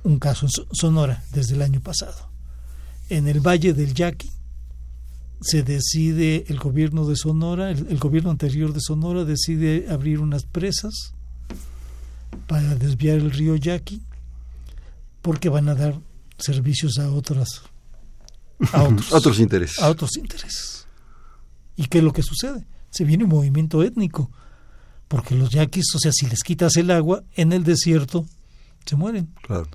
un 0.03 0.17
caso 0.17 0.45
en 0.45 0.51
Sonora 0.71 1.23
desde 1.33 1.55
el 1.55 1.61
año 1.61 1.81
pasado. 1.81 2.29
En 3.09 3.27
el 3.27 3.41
Valle 3.41 3.73
del 3.73 3.93
Yaqui 3.93 4.31
se 5.41 5.63
decide, 5.63 6.45
el 6.47 6.57
gobierno 6.57 7.05
de 7.05 7.15
Sonora, 7.15 7.71
el, 7.71 7.87
el 7.89 7.97
gobierno 7.97 8.31
anterior 8.31 8.73
de 8.73 8.81
Sonora 8.81 9.25
decide 9.25 9.87
abrir 9.89 10.19
unas 10.19 10.45
presas 10.45 11.13
para 12.47 12.75
desviar 12.75 13.17
el 13.17 13.31
río 13.31 13.55
Yaqui 13.55 14.01
porque 15.21 15.49
van 15.49 15.69
a 15.69 15.75
dar 15.75 15.99
servicios 16.37 16.99
a 16.99 17.11
otras 17.11 17.63
a 18.71 18.83
otros, 19.11 19.39
intereses. 19.39 19.79
A 19.79 19.89
otros 19.89 20.17
intereses. 20.17 20.87
¿Y 21.75 21.87
qué 21.87 21.97
es 21.97 22.03
lo 22.03 22.13
que 22.13 22.23
sucede? 22.23 22.65
Se 22.89 23.03
viene 23.03 23.25
un 23.25 23.31
movimiento 23.31 23.83
étnico, 23.83 24.31
porque 25.07 25.35
los 25.35 25.49
yaquis, 25.49 25.93
o 25.95 25.99
sea, 25.99 26.11
si 26.13 26.27
les 26.27 26.41
quitas 26.41 26.77
el 26.77 26.91
agua 26.91 27.23
en 27.35 27.51
el 27.51 27.63
desierto, 27.63 28.25
se 28.85 28.95
mueren. 28.95 29.33
Claro. 29.41 29.67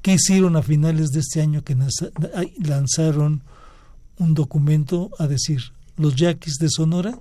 ¿Qué 0.00 0.14
hicieron 0.14 0.56
a 0.56 0.62
finales 0.62 1.10
de 1.10 1.20
este 1.20 1.42
año 1.42 1.62
que 1.64 1.76
lanzaron 2.58 3.42
un 4.18 4.34
documento 4.34 5.10
a 5.18 5.26
decir, 5.26 5.60
los 5.96 6.16
yaquis 6.16 6.54
de 6.58 6.68
Sonora 6.70 7.20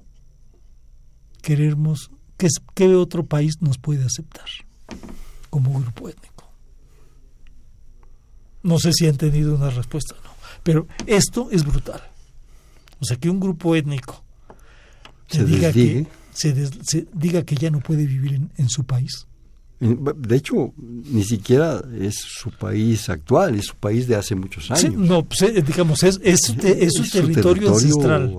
queremos, 1.42 2.12
¿qué, 2.38 2.48
qué 2.74 2.96
otro 2.96 3.26
país 3.26 3.56
nos 3.62 3.78
puede 3.78 4.06
aceptar 4.06 4.46
como 5.50 5.80
grupo 5.80 6.10
étnico? 6.10 6.50
No 8.62 8.80
sé 8.80 8.92
si 8.94 9.08
han 9.08 9.18
tenido 9.18 9.56
una 9.56 9.70
respuesta 9.70 10.16
o 10.16 10.24
no, 10.24 10.34
pero 10.64 10.88
esto 11.06 11.50
es 11.52 11.66
brutal. 11.66 12.02
O 13.00 13.06
sea, 13.06 13.18
que 13.18 13.30
un 13.30 13.40
grupo 13.40 13.76
étnico 13.76 14.24
se 15.28 15.44
diga 15.44 15.72
que 15.74 16.08
se, 16.32 16.54
diga 17.14 17.44
que 17.44 17.56
ya 17.56 17.70
no 17.70 17.80
puede 17.80 18.06
vivir 18.06 18.50
en 18.56 18.70
su 18.70 18.86
país 18.86 19.28
de 19.84 20.36
hecho, 20.36 20.74
ni 20.78 21.24
siquiera 21.24 21.84
es 22.00 22.16
su 22.16 22.52
país 22.52 23.10
actual, 23.10 23.56
es 23.56 23.66
su 23.66 23.76
país 23.76 24.08
de 24.08 24.16
hace 24.16 24.36
muchos 24.36 24.72
años. 24.72 24.82
Sí, 24.82 24.90
no, 24.96 25.24
pues, 25.24 25.42
eh, 25.42 25.62
digamos, 25.62 26.04
es, 26.04 26.20
es, 26.24 26.42
su, 26.44 26.56
territorio, 26.56 27.74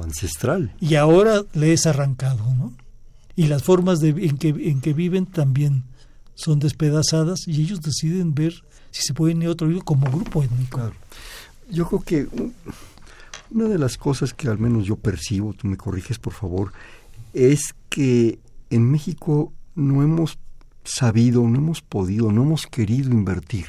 ancestral. 0.02 0.72
Y 0.80 0.94
ahora 0.94 1.42
le 1.52 1.72
es 1.72 1.86
arrancado, 1.86 2.54
¿no? 2.54 2.72
Y 3.36 3.48
las 3.48 3.62
formas 3.62 4.00
de, 4.00 4.10
en, 4.10 4.38
que, 4.38 4.48
en 4.48 4.80
que 4.80 4.92
viven 4.92 5.26
también 5.26 5.84
son 6.34 6.58
despedazadas 6.60 7.46
y 7.46 7.62
ellos 7.62 7.80
deciden 7.80 8.34
ver 8.34 8.54
si 8.90 9.02
se 9.02 9.14
pueden 9.14 9.42
ir 9.42 9.48
a 9.48 9.52
otro 9.52 9.68
como 9.84 10.10
grupo 10.10 10.42
étnico. 10.42 10.92
Yo 11.70 11.86
creo 11.88 12.00
que 12.00 12.28
una 13.50 13.64
de 13.64 13.78
las 13.78 13.96
cosas 13.96 14.32
que 14.34 14.48
al 14.48 14.58
menos 14.58 14.86
yo 14.86 14.96
percibo, 14.96 15.52
tú 15.52 15.66
me 15.66 15.76
corriges 15.76 16.18
por 16.18 16.32
favor, 16.32 16.72
es 17.32 17.74
que 17.88 18.38
en 18.70 18.90
México 18.90 19.52
no 19.74 20.02
hemos 20.02 20.38
sabido, 20.84 21.42
no 21.48 21.58
hemos 21.58 21.80
podido, 21.80 22.30
no 22.30 22.42
hemos 22.42 22.66
querido 22.66 23.10
invertir 23.10 23.66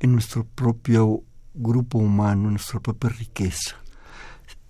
en 0.00 0.12
nuestro 0.12 0.44
propio 0.44 1.22
grupo 1.54 1.98
humano, 1.98 2.44
en 2.44 2.54
nuestra 2.54 2.80
propia 2.80 3.10
riqueza. 3.10 3.76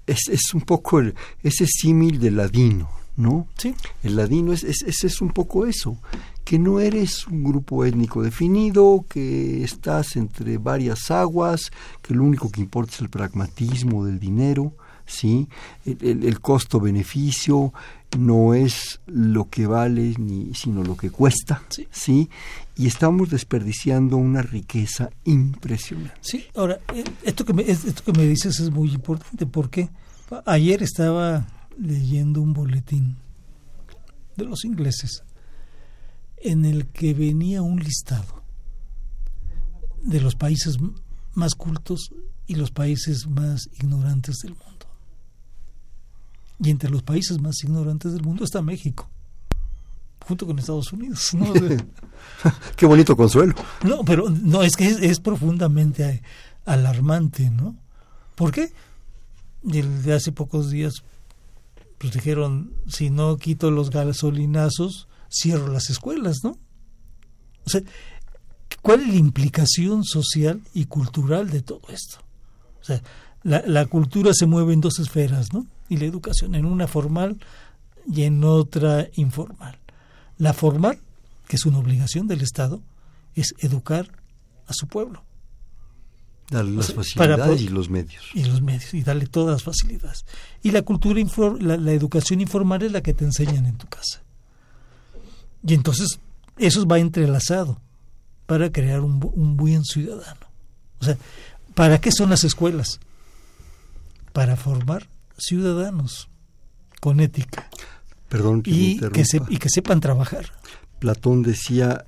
Es, 0.06 0.28
es 0.28 0.52
un 0.54 0.62
poco 0.62 1.00
ese 1.42 1.66
símil 1.66 2.20
del 2.20 2.36
ladino, 2.36 2.90
¿no? 3.16 3.46
Sí. 3.56 3.74
El 4.02 4.16
ladino 4.16 4.52
es, 4.52 4.64
es, 4.64 4.82
es, 4.82 5.20
un 5.20 5.30
poco 5.30 5.66
eso, 5.66 5.98
que 6.44 6.58
no 6.58 6.80
eres 6.80 7.26
un 7.26 7.44
grupo 7.44 7.84
étnico 7.84 8.22
definido, 8.22 9.04
que 9.08 9.62
estás 9.64 10.16
entre 10.16 10.58
varias 10.58 11.10
aguas, 11.10 11.70
que 12.02 12.14
lo 12.14 12.24
único 12.24 12.50
que 12.50 12.60
importa 12.60 12.92
es 12.94 13.00
el 13.00 13.08
pragmatismo 13.08 14.04
del 14.04 14.18
dinero, 14.18 14.74
¿sí? 15.06 15.48
El, 15.84 16.40
costo-beneficio 16.40 17.72
no 18.16 18.54
es 18.54 19.00
lo 19.06 19.48
que 19.48 19.66
vale, 19.66 20.14
ni, 20.18 20.54
sino 20.54 20.82
lo 20.82 20.96
que 20.96 21.10
cuesta, 21.10 21.62
sí. 21.90 22.30
Y 22.76 22.86
estamos 22.86 23.30
desperdiciando 23.30 24.16
una 24.16 24.42
riqueza 24.42 25.10
impresionante. 25.24 26.18
Sí, 26.22 26.44
ahora, 26.54 26.80
eh, 26.94 27.04
esto 27.22 27.44
que 27.44 27.52
me, 27.52 27.62
esto 27.62 28.02
que 28.04 28.18
me 28.18 28.26
dices 28.26 28.60
es 28.60 28.70
muy 28.70 28.92
importante, 28.92 29.46
porque 29.46 29.90
ayer 30.46 30.82
estaba 30.82 31.46
leyendo 31.78 32.40
un 32.40 32.52
boletín 32.52 33.16
de 34.36 34.44
los 34.44 34.64
ingleses 34.64 35.22
en 36.36 36.64
el 36.64 36.86
que 36.86 37.14
venía 37.14 37.62
un 37.62 37.80
listado 37.80 38.42
de 40.02 40.20
los 40.20 40.36
países 40.36 40.76
más 41.32 41.54
cultos 41.54 42.10
y 42.46 42.56
los 42.56 42.70
países 42.70 43.26
más 43.26 43.68
ignorantes 43.80 44.36
del 44.42 44.52
mundo. 44.52 44.73
Y 46.62 46.70
entre 46.70 46.90
los 46.90 47.02
países 47.02 47.40
más 47.40 47.62
ignorantes 47.62 48.12
del 48.12 48.22
mundo 48.22 48.44
está 48.44 48.62
México, 48.62 49.08
junto 50.26 50.46
con 50.46 50.58
Estados 50.58 50.92
Unidos. 50.92 51.32
Qué 52.76 52.86
bonito 52.86 53.16
consuelo. 53.16 53.54
No, 53.82 54.04
pero 54.04 54.30
no, 54.30 54.62
es 54.62 54.76
que 54.76 54.86
es, 54.86 55.20
profundamente 55.20 56.22
alarmante, 56.64 57.50
¿no? 57.50 57.76
¿Por 58.34 58.52
qué? 58.52 58.72
De 59.62 60.12
hace 60.12 60.32
pocos 60.32 60.70
días 60.70 61.02
pues 62.04 62.12
dijeron, 62.12 62.74
si 62.86 63.08
no 63.08 63.36
quito 63.38 63.70
los 63.70 63.90
gasolinazos, 63.90 65.08
cierro 65.30 65.68
las 65.68 65.88
escuelas, 65.88 66.40
¿no? 66.42 66.58
O 67.64 67.70
sea, 67.70 67.82
¿cuál 68.82 69.00
es 69.00 69.08
la 69.08 69.14
implicación 69.14 70.04
social 70.04 70.60
y 70.74 70.84
cultural 70.84 71.48
de 71.48 71.62
todo 71.62 71.80
esto? 71.88 72.18
O 72.84 72.86
sea, 72.86 73.02
la, 73.42 73.62
la 73.66 73.86
cultura 73.86 74.32
se 74.32 74.46
mueve 74.46 74.74
en 74.74 74.80
dos 74.80 74.98
esferas, 74.98 75.52
¿no? 75.52 75.66
y 75.88 75.96
la 75.96 76.06
educación, 76.06 76.54
en 76.54 76.64
una 76.64 76.86
formal 76.86 77.38
y 78.10 78.22
en 78.22 78.42
otra 78.44 79.08
informal. 79.14 79.78
La 80.38 80.52
formal, 80.52 80.98
que 81.46 81.56
es 81.56 81.66
una 81.66 81.78
obligación 81.78 82.26
del 82.26 82.40
Estado, 82.40 82.82
es 83.34 83.54
educar 83.58 84.10
a 84.66 84.72
su 84.72 84.86
pueblo. 84.86 85.22
Darle 86.50 86.76
las 86.76 86.92
facilidades 86.92 87.62
y 87.62 87.68
los 87.68 87.88
medios. 87.88 88.24
Y 88.34 88.44
los 88.44 88.60
medios, 88.60 88.92
y 88.92 89.02
darle 89.02 89.26
todas 89.26 89.54
las 89.54 89.62
facilidades. 89.62 90.24
Y 90.62 90.70
la 90.70 90.82
cultura, 90.82 91.20
la, 91.60 91.76
la 91.76 91.92
educación 91.92 92.40
informal 92.40 92.82
es 92.82 92.92
la 92.92 93.02
que 93.02 93.14
te 93.14 93.24
enseñan 93.24 93.66
en 93.66 93.76
tu 93.76 93.86
casa. 93.86 94.22
Y 95.66 95.74
entonces 95.74 96.18
eso 96.58 96.86
va 96.86 96.98
entrelazado 96.98 97.80
para 98.46 98.70
crear 98.70 99.00
un, 99.00 99.20
un 99.34 99.56
buen 99.56 99.84
ciudadano. 99.84 100.46
O 101.00 101.04
sea, 101.04 101.16
¿para 101.74 102.00
qué 102.00 102.10
son 102.12 102.30
las 102.30 102.44
escuelas? 102.44 103.00
Para 104.32 104.56
formar 104.56 105.08
ciudadanos 105.36 106.28
con 107.00 107.20
ética. 107.20 107.68
Perdón 108.28 108.62
y, 108.64 108.98
que 108.98 109.24
y 109.48 109.56
que 109.58 109.68
sepan 109.68 110.00
trabajar. 110.00 110.52
Platón 110.98 111.42
decía, 111.42 112.06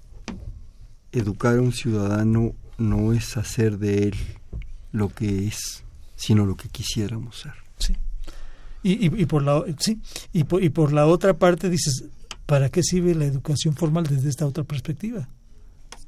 educar 1.13 1.59
a 1.59 1.61
un 1.61 1.73
ciudadano 1.73 2.55
no 2.79 3.13
es 3.13 3.37
hacer 3.37 3.79
de 3.79 4.09
él 4.09 4.17
lo 4.93 5.09
que 5.09 5.47
es, 5.47 5.85
sino 6.15 6.47
lo 6.47 6.57
que 6.57 6.69
quisiéramos 6.69 7.41
ser. 7.41 7.53
Sí. 7.79 7.95
Y, 8.83 9.23
y, 9.23 9.27
por 9.27 9.43
la 9.43 9.65
sí 9.79 10.01
y 10.33 10.45
por, 10.45 10.63
y 10.63 10.69
por 10.69 10.93
la 10.93 11.07
otra 11.07 11.35
parte 11.35 11.69
dices 11.69 12.05
para 12.47 12.69
qué 12.69 12.83
sirve 12.83 13.15
la 13.15 13.25
educación 13.25 13.75
formal 13.75 14.05
desde 14.05 14.29
esta 14.29 14.47
otra 14.47 14.63
perspectiva 14.63 15.29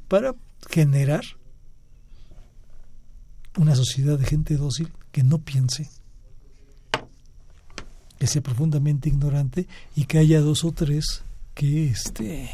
para 0.07 0.35
generar 0.71 1.25
una 3.59 3.75
sociedad 3.75 4.19
de 4.19 4.25
gente 4.25 4.57
dócil 4.57 4.89
que 5.13 5.23
no 5.23 5.39
piense 5.39 5.91
que 8.19 8.27
sea 8.27 8.43
profundamente 8.43 9.09
ignorante 9.09 9.67
y 9.95 10.05
que 10.05 10.19
haya 10.19 10.41
dos 10.41 10.65
o 10.65 10.73
tres 10.73 11.23
que 11.55 11.89
este 11.91 12.51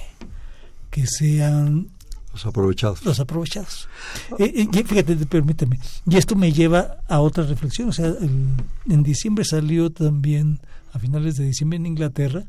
que 0.91 1.07
sean 1.07 1.89
los 2.33 2.47
aprovechados. 2.47 3.05
Los 3.05 3.21
aprovechados. 3.21 3.89
Eh, 4.41 4.67
eh, 4.73 4.85
fíjate, 4.85 5.15
permíteme. 5.27 5.79
Y 6.05 6.17
esto 6.17 6.35
me 6.35 6.53
lleva 6.53 6.99
a 7.07 7.21
otra 7.21 7.45
reflexión. 7.45 7.91
O 7.91 7.93
sea, 7.93 8.07
en 8.09 9.03
diciembre 9.05 9.45
salió 9.45 9.91
también, 9.91 10.59
a 10.93 10.99
finales 10.99 11.37
de 11.37 11.45
diciembre 11.45 11.77
en 11.77 11.87
Inglaterra, 11.87 12.45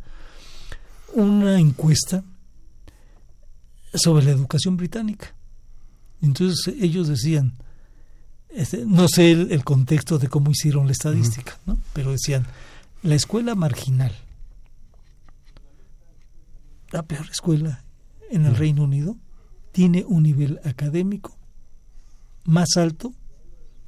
una 1.13 1.59
encuesta 1.59 2.23
sobre 3.93 4.25
la 4.25 4.31
educación 4.31 4.75
británica. 4.75 5.35
Entonces 6.19 6.73
ellos 6.81 7.07
decían, 7.07 7.53
este, 8.55 8.85
no 8.85 9.07
sé 9.07 9.31
el, 9.31 9.63
contexto 9.63 10.17
de 10.17 10.29
cómo 10.29 10.51
hicieron 10.51 10.85
la 10.85 10.93
estadística, 10.93 11.59
¿no? 11.65 11.77
pero 11.93 12.11
decían, 12.11 12.45
la 13.03 13.15
escuela 13.15 13.53
marginal, 13.53 14.13
la 16.91 17.03
peor 17.03 17.27
escuela 17.29 17.83
en 18.31 18.45
el 18.45 18.55
Reino 18.55 18.83
Unido, 18.83 19.17
tiene 19.71 20.05
un 20.07 20.23
nivel 20.23 20.59
académico 20.63 21.37
más 22.45 22.77
alto 22.77 23.13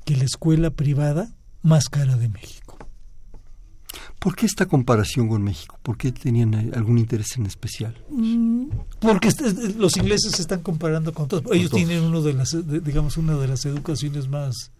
que 0.03 0.17
la 0.17 0.25
escuela 0.25 0.69
privada 0.69 1.33
más 1.61 1.89
cara 1.89 2.17
de 2.17 2.27
México. 2.27 2.76
¿Por 4.19 4.35
qué 4.35 4.45
esta 4.45 4.65
comparación 4.65 5.27
con 5.29 5.43
México? 5.43 5.79
¿Por 5.83 5.97
qué 5.97 6.11
tenían 6.11 6.73
algún 6.73 6.97
interés 6.97 7.37
en 7.37 7.45
especial? 7.45 7.95
Mm, 8.09 8.69
porque 8.99 9.29
los 9.77 9.95
ingleses 9.97 10.31
se 10.35 10.41
están 10.41 10.61
comparando 10.61 11.13
con 11.13 11.27
todos. 11.27 11.43
Ellos 11.51 11.71
tienen 11.71 12.03
uno 12.03 12.21
de 12.21 12.33
las, 12.33 12.55
digamos, 12.83 13.17
una 13.17 13.37
de 13.37 13.47
las 13.47 13.65
educaciones 13.65 14.27
más, 14.27 14.71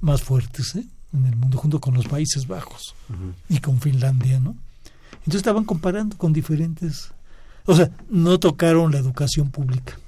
más 0.00 0.22
fuertes. 0.22 0.74
¿eh? 0.76 0.84
en 1.14 1.26
el 1.26 1.36
mundo 1.36 1.58
junto 1.58 1.80
con 1.80 1.94
los 1.94 2.06
Países 2.06 2.46
Bajos 2.46 2.94
y 3.48 3.58
con 3.58 3.80
Finlandia, 3.80 4.40
¿no? 4.40 4.56
Entonces 5.18 5.36
estaban 5.36 5.64
comparando 5.64 6.18
con 6.18 6.32
diferentes, 6.32 7.12
o 7.64 7.74
sea, 7.74 7.90
no 8.10 8.38
tocaron 8.38 8.92
la 8.92 8.98
educación 8.98 9.50
pública, 9.50 9.98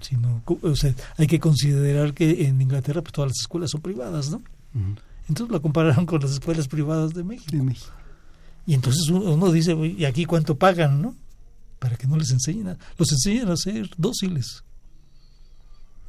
sino, 0.00 0.42
o 0.62 0.76
sea, 0.76 0.94
hay 1.16 1.26
que 1.26 1.38
considerar 1.38 2.14
que 2.14 2.46
en 2.46 2.60
Inglaterra 2.60 3.02
pues 3.02 3.12
todas 3.12 3.30
las 3.30 3.40
escuelas 3.40 3.70
son 3.70 3.82
privadas, 3.82 4.30
¿no? 4.30 4.42
Entonces 5.28 5.52
la 5.52 5.60
compararon 5.60 6.06
con 6.06 6.20
las 6.20 6.32
escuelas 6.32 6.66
privadas 6.66 7.14
de 7.14 7.24
México. 7.24 7.50
Y 8.66 8.74
entonces 8.74 9.08
uno, 9.08 9.52
dice, 9.52 9.74
¿y 9.74 10.04
aquí 10.04 10.24
cuánto 10.24 10.56
pagan, 10.56 11.02
no? 11.02 11.14
Para 11.78 11.96
que 11.96 12.06
no 12.06 12.16
les 12.16 12.30
enseñen, 12.30 12.68
a, 12.68 12.78
los 12.96 13.12
enseñan 13.12 13.50
a 13.50 13.56
ser 13.56 13.90
dóciles 13.96 14.64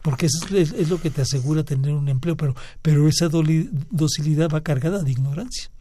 porque 0.05 0.27
eso 0.27 0.55
es, 0.55 0.87
lo 0.87 1.01
que 1.01 1.09
te 1.09 1.23
asegura 1.23 1.63
tener 1.63 1.91
un 1.91 2.07
empleo, 2.07 2.37
pero, 2.37 2.55
pero 2.83 3.07
esa 3.07 3.27
docilidad 3.27 4.51
va 4.53 4.61
cargada 4.61 5.01
de 5.01 5.09
ignorancia. 5.09 5.71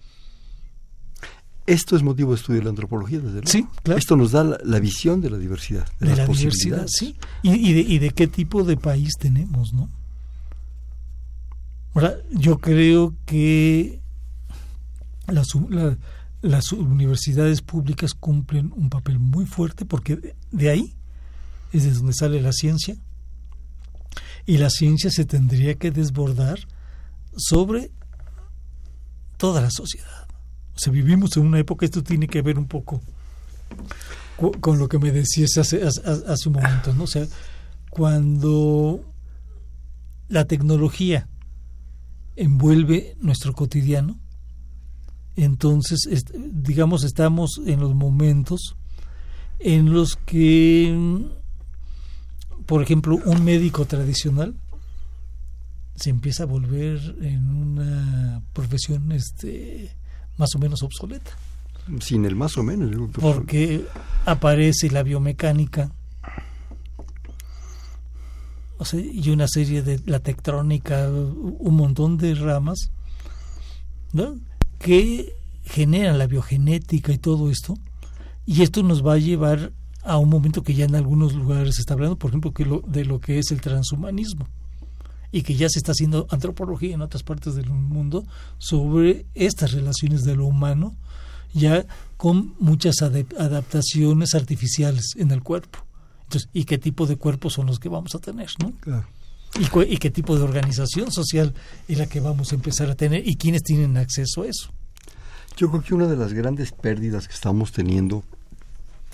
Esto 1.66 1.94
es 1.94 2.02
motivo 2.02 2.30
de 2.30 2.36
estudio 2.36 2.60
de 2.60 2.64
la 2.64 2.70
antropología, 2.70 3.18
desde 3.18 3.32
luego. 3.32 3.48
Sí, 3.48 3.66
claro. 3.82 3.98
Esto 3.98 4.16
nos 4.16 4.32
da 4.32 4.42
la, 4.42 4.80
visión 4.80 5.20
de 5.20 5.28
la 5.28 5.36
diversidad, 5.36 5.86
de, 6.00 6.16
la 6.16 6.26
diversidad, 6.26 6.86
sí. 6.88 7.16
Y, 7.42 7.74
de, 7.74 7.80
y 7.80 7.98
de 7.98 8.10
qué 8.12 8.26
tipo 8.26 8.64
de 8.64 8.78
país 8.78 9.10
tenemos, 9.18 9.74
¿no? 9.74 9.90
Ahora, 11.92 12.16
yo 12.32 12.56
creo 12.56 13.14
que 13.26 14.00
las, 15.26 15.48
las 16.44 16.72
universidades 16.72 17.62
públicas 17.62 18.12
cumplen 18.12 18.70
un 18.76 18.90
papel 18.90 19.18
muy 19.18 19.46
fuerte 19.46 19.86
porque 19.86 20.34
de 20.50 20.68
ahí 20.68 20.94
es 21.72 21.84
de 21.84 21.92
donde 21.92 22.12
sale 22.12 22.42
la 22.42 22.52
ciencia 22.52 22.96
y 24.44 24.58
la 24.58 24.68
ciencia 24.68 25.10
se 25.10 25.24
tendría 25.24 25.76
que 25.76 25.90
desbordar 25.90 26.58
sobre 27.34 27.90
toda 29.38 29.62
la 29.62 29.70
sociedad. 29.70 30.28
O 30.76 30.78
sea, 30.78 30.92
vivimos 30.92 31.34
en 31.38 31.46
una 31.46 31.58
época, 31.58 31.86
esto 31.86 32.02
tiene 32.02 32.28
que 32.28 32.42
ver 32.42 32.58
un 32.58 32.66
poco 32.66 33.00
con 34.60 34.78
lo 34.78 34.86
que 34.86 34.98
me 34.98 35.12
decías 35.12 35.56
hace, 35.56 35.82
hace, 35.82 36.48
un 36.50 36.56
momento, 36.56 36.92
¿no? 36.92 37.04
O 37.04 37.06
sea, 37.06 37.26
cuando 37.88 39.02
la 40.28 40.44
tecnología 40.44 41.26
envuelve 42.36 43.16
nuestro 43.20 43.54
cotidiano, 43.54 44.20
entonces, 45.36 46.00
digamos, 46.34 47.04
estamos 47.04 47.60
en 47.66 47.80
los 47.80 47.94
momentos 47.94 48.76
en 49.58 49.92
los 49.92 50.16
que, 50.16 51.26
por 52.66 52.82
ejemplo, 52.82 53.18
un 53.24 53.44
médico 53.44 53.84
tradicional 53.84 54.54
se 55.96 56.10
empieza 56.10 56.44
a 56.44 56.46
volver 56.46 57.16
en 57.20 57.48
una 57.50 58.42
profesión 58.52 59.12
este, 59.12 59.94
más 60.36 60.54
o 60.54 60.58
menos 60.58 60.82
obsoleta. 60.82 61.32
Sin 62.00 62.24
el 62.24 62.34
más 62.34 62.56
o 62.56 62.62
menos. 62.62 62.90
Porque 63.20 63.84
aparece 64.24 64.90
la 64.90 65.02
biomecánica 65.02 65.92
o 68.76 68.84
sea, 68.84 69.00
y 69.00 69.30
una 69.30 69.46
serie 69.46 69.82
de 69.82 70.00
la 70.06 70.18
tectrónica, 70.18 71.08
un 71.08 71.76
montón 71.76 72.18
de 72.18 72.34
ramas 72.34 72.90
¿no? 74.12 74.38
Que 74.84 75.34
generan 75.64 76.18
la 76.18 76.26
biogenética 76.26 77.10
y 77.10 77.16
todo 77.16 77.50
esto. 77.50 77.74
Y 78.44 78.60
esto 78.60 78.82
nos 78.82 79.04
va 79.04 79.14
a 79.14 79.18
llevar 79.18 79.72
a 80.02 80.18
un 80.18 80.28
momento 80.28 80.62
que 80.62 80.74
ya 80.74 80.84
en 80.84 80.94
algunos 80.94 81.32
lugares 81.32 81.76
se 81.76 81.80
está 81.80 81.94
hablando, 81.94 82.18
por 82.18 82.30
ejemplo, 82.30 82.52
que 82.52 82.66
lo, 82.66 82.80
de 82.86 83.06
lo 83.06 83.18
que 83.18 83.38
es 83.38 83.50
el 83.50 83.62
transhumanismo 83.62 84.46
y 85.32 85.40
que 85.40 85.54
ya 85.54 85.70
se 85.70 85.78
está 85.78 85.92
haciendo 85.92 86.26
antropología 86.28 86.94
en 86.94 87.00
otras 87.00 87.22
partes 87.22 87.54
del 87.54 87.70
mundo 87.70 88.26
sobre 88.58 89.24
estas 89.34 89.72
relaciones 89.72 90.22
de 90.24 90.36
lo 90.36 90.44
humano 90.44 90.94
ya 91.54 91.86
con 92.18 92.54
muchas 92.58 93.00
adaptaciones 93.00 94.34
artificiales 94.34 95.14
en 95.16 95.30
el 95.30 95.42
cuerpo. 95.42 95.78
Entonces, 96.24 96.50
¿y 96.52 96.64
qué 96.64 96.76
tipo 96.76 97.06
de 97.06 97.16
cuerpos 97.16 97.54
son 97.54 97.66
los 97.68 97.78
que 97.78 97.88
vamos 97.88 98.14
a 98.14 98.18
tener? 98.18 98.50
¿no? 98.58 98.74
¿Y, 99.58 99.96
qué 99.98 100.10
tipo 100.10 100.36
de 100.36 100.42
organización 100.42 101.12
social 101.12 101.54
es 101.86 101.98
la 101.98 102.06
que 102.06 102.18
vamos 102.20 102.50
a 102.50 102.56
empezar 102.56 102.90
a 102.90 102.96
tener 102.96 103.26
y 103.26 103.36
quiénes 103.36 103.62
tienen 103.62 103.96
acceso 103.96 104.42
a 104.42 104.46
eso? 104.46 104.72
Yo 105.56 105.70
creo 105.70 105.82
que 105.82 105.94
una 105.94 106.06
de 106.08 106.16
las 106.16 106.32
grandes 106.32 106.72
pérdidas 106.72 107.28
que 107.28 107.34
estamos 107.34 107.70
teniendo, 107.70 108.24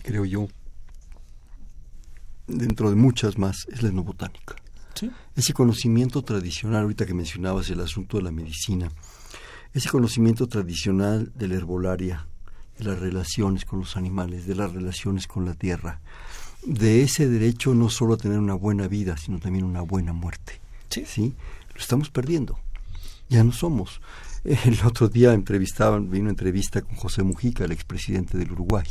creo 0.03 0.24
yo, 0.24 0.48
dentro 2.46 2.88
de 2.88 2.96
muchas 2.96 3.37
más, 3.37 3.66
es 3.70 3.83
la 3.83 3.90
etnobotánica. 3.90 4.57
¿Sí? 4.94 5.11
Ese 5.37 5.53
conocimiento 5.53 6.22
tradicional, 6.22 6.83
ahorita 6.83 7.05
que 7.05 7.14
mencionabas 7.14 7.68
el 7.68 7.81
asunto 7.81 8.16
de 8.16 8.22
la 8.22 8.31
medicina, 8.31 8.90
ese 9.74 9.90
conocimiento 9.90 10.46
tradicional 10.46 11.31
de 11.35 11.48
la 11.48 11.57
herbolaria, 11.57 12.26
de 12.79 12.85
las 12.85 12.98
relaciones 12.98 13.66
con 13.66 13.81
los 13.81 13.96
animales, 13.96 14.46
de 14.46 14.55
las 14.55 14.72
relaciones 14.72 15.26
con 15.26 15.44
la 15.44 15.55
tierra, 15.55 16.00
de 16.64 17.02
ese 17.02 17.28
derecho 17.28 17.74
no 17.74 17.88
solo 17.88 18.14
a 18.14 18.16
tener 18.16 18.38
una 18.38 18.54
buena 18.54 18.88
vida, 18.88 19.16
sino 19.16 19.38
también 19.38 19.64
una 19.64 19.82
buena 19.82 20.12
muerte. 20.12 20.60
Sí. 20.88 21.34
Lo 21.74 21.80
estamos 21.80 22.10
perdiendo. 22.10 22.58
Ya 23.28 23.44
no 23.44 23.52
somos. 23.52 24.00
El 24.44 24.78
otro 24.84 25.08
día 25.08 25.32
entrevistaban, 25.32 26.10
vi 26.10 26.20
una 26.20 26.30
entrevista 26.30 26.82
con 26.82 26.96
José 26.96 27.22
Mujica, 27.22 27.64
el 27.64 27.72
expresidente 27.72 28.38
del 28.38 28.52
Uruguay. 28.52 28.86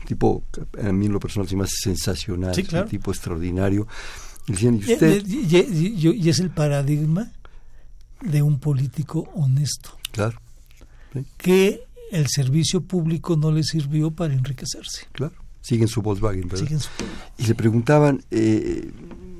Un 0.00 0.06
tipo, 0.06 0.42
a 0.82 0.92
mí 0.92 1.06
en 1.06 1.12
lo 1.12 1.20
personal 1.20 1.48
se 1.48 1.56
me 1.56 1.64
hace 1.64 1.76
sensacional, 1.82 2.54
un 2.56 2.88
tipo 2.88 3.12
extraordinario. 3.12 3.86
Y, 4.48 4.66
¿y, 4.66 4.68
usted? 4.68 5.24
y, 5.24 6.28
es 6.28 6.40
el 6.40 6.50
paradigma 6.50 7.30
de 8.20 8.42
un 8.42 8.58
político 8.58 9.30
honesto. 9.34 9.96
Claro. 10.10 10.40
Que 11.36 11.84
el 12.10 12.26
servicio 12.26 12.80
público 12.80 13.36
no 13.36 13.52
le 13.52 13.62
sirvió 13.62 14.10
para 14.10 14.34
enriquecerse. 14.34 15.06
Claro 15.12 15.41
siguen 15.62 15.88
su 15.88 16.02
Volkswagen, 16.02 16.48
¿verdad? 16.48 16.68
Y 17.38 17.46
le 17.46 17.54
preguntaban, 17.54 18.22
eh, 18.30 18.90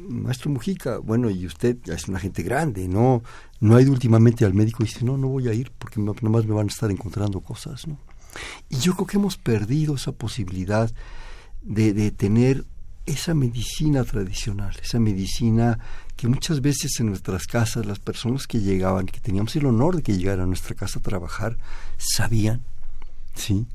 maestro 0.08 0.50
Mujica, 0.50 0.98
bueno, 0.98 1.28
y 1.28 1.46
usted 1.46 1.76
es 1.88 2.08
una 2.08 2.18
gente 2.18 2.42
grande, 2.42 2.88
¿no? 2.88 3.22
No 3.60 3.76
ha 3.76 3.82
ido 3.82 3.92
últimamente 3.92 4.44
al 4.44 4.54
médico 4.54 4.82
y 4.82 4.86
dice, 4.86 5.04
no, 5.04 5.16
no 5.18 5.28
voy 5.28 5.48
a 5.48 5.52
ir 5.52 5.70
porque 5.78 6.00
nomás 6.00 6.46
me 6.46 6.54
van 6.54 6.68
a 6.68 6.70
estar 6.70 6.90
encontrando 6.90 7.40
cosas, 7.40 7.86
¿no? 7.86 7.98
Y 8.70 8.78
yo 8.78 8.94
creo 8.94 9.06
que 9.06 9.16
hemos 9.18 9.36
perdido 9.36 9.96
esa 9.96 10.12
posibilidad 10.12 10.90
de, 11.60 11.92
de 11.92 12.10
tener 12.10 12.64
esa 13.04 13.34
medicina 13.34 14.04
tradicional, 14.04 14.74
esa 14.82 14.98
medicina 14.98 15.78
que 16.16 16.28
muchas 16.28 16.60
veces 16.60 16.98
en 17.00 17.06
nuestras 17.06 17.46
casas 17.46 17.84
las 17.84 17.98
personas 17.98 18.46
que 18.46 18.60
llegaban, 18.60 19.06
que 19.06 19.20
teníamos 19.20 19.54
el 19.56 19.66
honor 19.66 19.96
de 19.96 20.02
que 20.02 20.16
llegaran 20.16 20.44
a 20.44 20.46
nuestra 20.46 20.76
casa 20.76 20.98
a 20.98 21.02
trabajar, 21.02 21.58
sabían, 21.98 22.62
¿sí? 23.34 23.66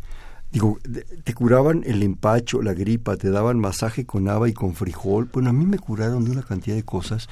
Digo, 0.51 0.79
te 1.23 1.33
curaban 1.33 1.83
el 1.85 2.01
empacho, 2.03 2.61
la 2.61 2.73
gripa, 2.73 3.17
te 3.17 3.29
daban 3.29 3.59
masaje 3.59 4.05
con 4.05 4.29
haba 4.29 4.47
y 4.47 4.53
con 4.53 4.75
frijol. 4.75 5.29
Bueno, 5.31 5.49
a 5.49 5.53
mí 5.53 5.65
me 5.65 5.77
curaron 5.77 6.23
de 6.23 6.31
una 6.31 6.41
cantidad 6.41 6.75
de 6.75 6.83
cosas 6.83 7.27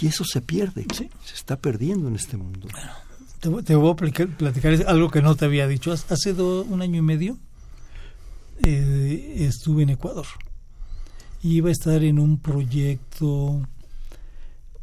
y 0.00 0.06
eso 0.06 0.24
se 0.24 0.40
pierde, 0.40 0.86
se 0.94 1.34
está 1.34 1.56
perdiendo 1.56 2.06
en 2.08 2.14
este 2.14 2.36
mundo. 2.36 2.68
te, 3.40 3.74
voy 3.74 3.90
a 3.90 3.96
platicar, 3.96 4.28
algo 4.86 5.10
que 5.10 5.20
no 5.20 5.34
te 5.34 5.46
había 5.46 5.66
dicho. 5.66 5.92
Hace 5.92 6.32
un 6.32 6.80
año 6.80 6.98
y 6.98 7.02
medio 7.02 7.38
eh, 8.62 9.36
estuve 9.40 9.82
en 9.82 9.90
Ecuador. 9.90 10.26
Iba 11.42 11.70
a 11.70 11.72
estar 11.72 12.04
en 12.04 12.20
un 12.20 12.38
proyecto 12.38 13.66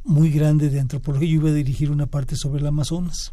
muy 0.04 0.30
grande 0.30 0.70
de 0.70 0.82
antropología. 0.82 1.30
Yo 1.30 1.36
iba 1.36 1.50
a 1.50 1.54
dirigir 1.54 1.90
una 1.90 2.08
parte 2.08 2.36
sobre 2.36 2.60
el 2.60 2.68
Amazonas. 2.68 3.32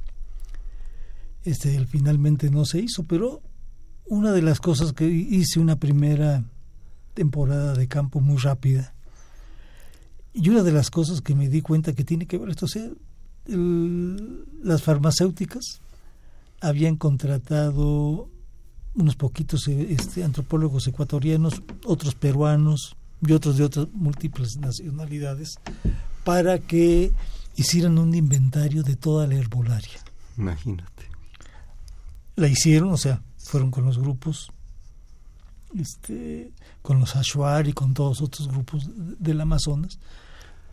Este, 1.44 1.84
finalmente 1.86 2.50
no 2.50 2.64
se 2.64 2.80
hizo, 2.80 3.04
pero 3.04 3.42
una 4.06 4.32
de 4.32 4.42
las 4.42 4.60
cosas 4.60 4.92
que 4.92 5.06
hice 5.06 5.60
una 5.60 5.76
primera 5.76 6.44
temporada 7.14 7.74
de 7.74 7.88
campo 7.88 8.20
muy 8.20 8.36
rápida 8.38 8.92
y 10.34 10.48
una 10.48 10.62
de 10.62 10.72
las 10.72 10.90
cosas 10.90 11.20
que 11.20 11.34
me 11.34 11.48
di 11.48 11.62
cuenta 11.62 11.92
que 11.92 12.04
tiene 12.04 12.26
que 12.26 12.38
ver 12.38 12.50
esto, 12.50 12.66
o 12.66 12.68
sea, 12.68 12.88
las 13.46 14.82
farmacéuticas 14.82 15.80
habían 16.60 16.96
contratado 16.96 18.28
unos 18.94 19.16
poquitos 19.16 19.68
este, 19.68 20.24
antropólogos 20.24 20.86
ecuatorianos, 20.86 21.62
otros 21.84 22.14
peruanos 22.14 22.96
y 23.20 23.32
otros 23.32 23.56
de 23.56 23.64
otras 23.64 23.88
múltiples 23.92 24.56
nacionalidades 24.56 25.54
para 26.24 26.58
que 26.58 27.12
hicieran 27.56 27.98
un 27.98 28.14
inventario 28.14 28.82
de 28.82 28.96
toda 28.96 29.26
la 29.26 29.34
herbolaria. 29.34 30.00
Imagínate. 30.36 31.04
La 32.36 32.48
hicieron, 32.48 32.92
o 32.92 32.96
sea, 32.96 33.22
fueron 33.44 33.70
con 33.70 33.84
los 33.84 33.98
grupos, 33.98 34.50
este, 35.78 36.52
con 36.82 36.98
los 36.98 37.14
Ashuar 37.14 37.68
y 37.68 37.72
con 37.72 37.94
todos 37.94 38.20
otros 38.20 38.48
grupos 38.48 38.88
del 38.94 39.40
Amazonas, 39.40 39.98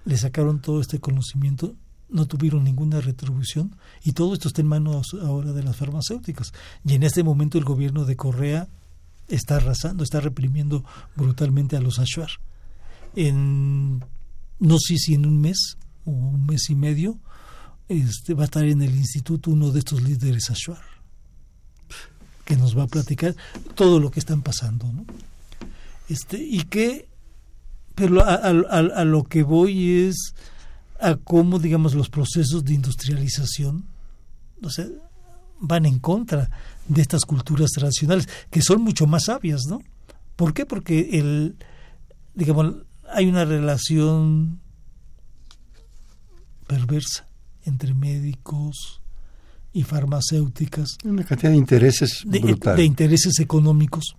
le 0.06 0.18
sacaron 0.18 0.62
todo 0.62 0.82
este 0.82 1.00
conocimiento, 1.00 1.76
no 2.10 2.26
tuvieron 2.26 2.64
ninguna 2.64 3.02
retribución 3.02 3.76
y 4.04 4.14
todo 4.14 4.34
esto 4.34 4.48
está 4.48 4.62
en 4.62 4.68
manos 4.68 5.16
ahora 5.22 5.52
de 5.52 5.64
las 5.64 5.76
farmacéuticas. 5.76 6.54
Y 6.86 6.96
en 6.96 7.04
este 7.04 7.24
momento 7.24 7.58
el 7.58 7.66
gobierno 7.66 8.06
de 8.06 8.16
Correa 8.16 8.68
está 9.28 9.58
arrasando, 9.58 10.04
está 10.04 10.20
reprimiendo 10.20 10.84
brutalmente 11.16 11.76
a 11.76 11.82
los 11.82 12.00
Ashuar. 12.00 12.30
En, 13.16 14.04
no 14.60 14.78
sé 14.80 14.98
si 14.98 15.14
en 15.14 15.26
un 15.26 15.42
mes 15.42 15.78
o 16.06 16.12
un 16.12 16.46
mes 16.46 16.70
y 16.70 16.76
medio 16.76 17.20
este, 17.90 18.34
va 18.34 18.44
a 18.44 18.46
estar 18.46 18.64
en 18.64 18.82
el 18.82 18.96
instituto 18.96 19.52
uno 19.52 19.72
de 19.72 19.80
estos 19.80 20.02
líderes 20.02 20.50
Ashuar 20.50 21.01
que 22.52 22.58
nos 22.58 22.78
va 22.78 22.84
a 22.84 22.88
platicar 22.88 23.34
todo 23.76 24.02
lo 24.02 24.12
que 24.12 24.20
están 24.20 24.42
pasando. 24.42 24.86
Este, 26.10 26.38
y 26.38 26.64
que, 26.64 27.08
pero 27.96 28.22
a, 28.26 28.34
a, 28.34 29.06
lo 29.06 29.24
que 29.24 29.44
voy 29.44 30.02
es 30.02 30.36
a 31.00 31.16
cómo, 31.16 31.60
digamos, 31.60 31.96
los 31.96 32.10
procesos 32.10 32.66
de 32.66 32.74
industrialización, 32.74 33.86
o 34.62 34.70
sea, 34.70 34.86
van 35.62 35.86
en 35.86 36.00
contra 36.00 36.50
de 36.90 37.02
estas 37.02 37.24
culturas 37.24 37.72
tradicionales, 37.72 38.28
que 38.50 38.62
son 38.62 38.82
mucho 38.82 39.08
más 39.08 39.26
sabias, 39.26 39.62
¿no? 39.70 39.82
¿Por 40.36 40.54
qué? 40.54 40.66
Porque 40.66 41.20
el, 41.20 41.56
digamos, 42.34 42.76
hay 43.14 43.28
una 43.28 43.46
relación 43.46 44.60
perversa 46.68 47.30
entre 47.64 47.94
médicos, 47.94 49.01
y 49.74 49.84
farmacéuticas. 49.84 50.98
Una 51.04 51.24
cantidad 51.24 51.52
de 51.52 51.58
intereses 51.58 52.24
de, 52.26 52.40
de 52.76 52.84
intereses 52.84 53.40
económicos 53.40 54.16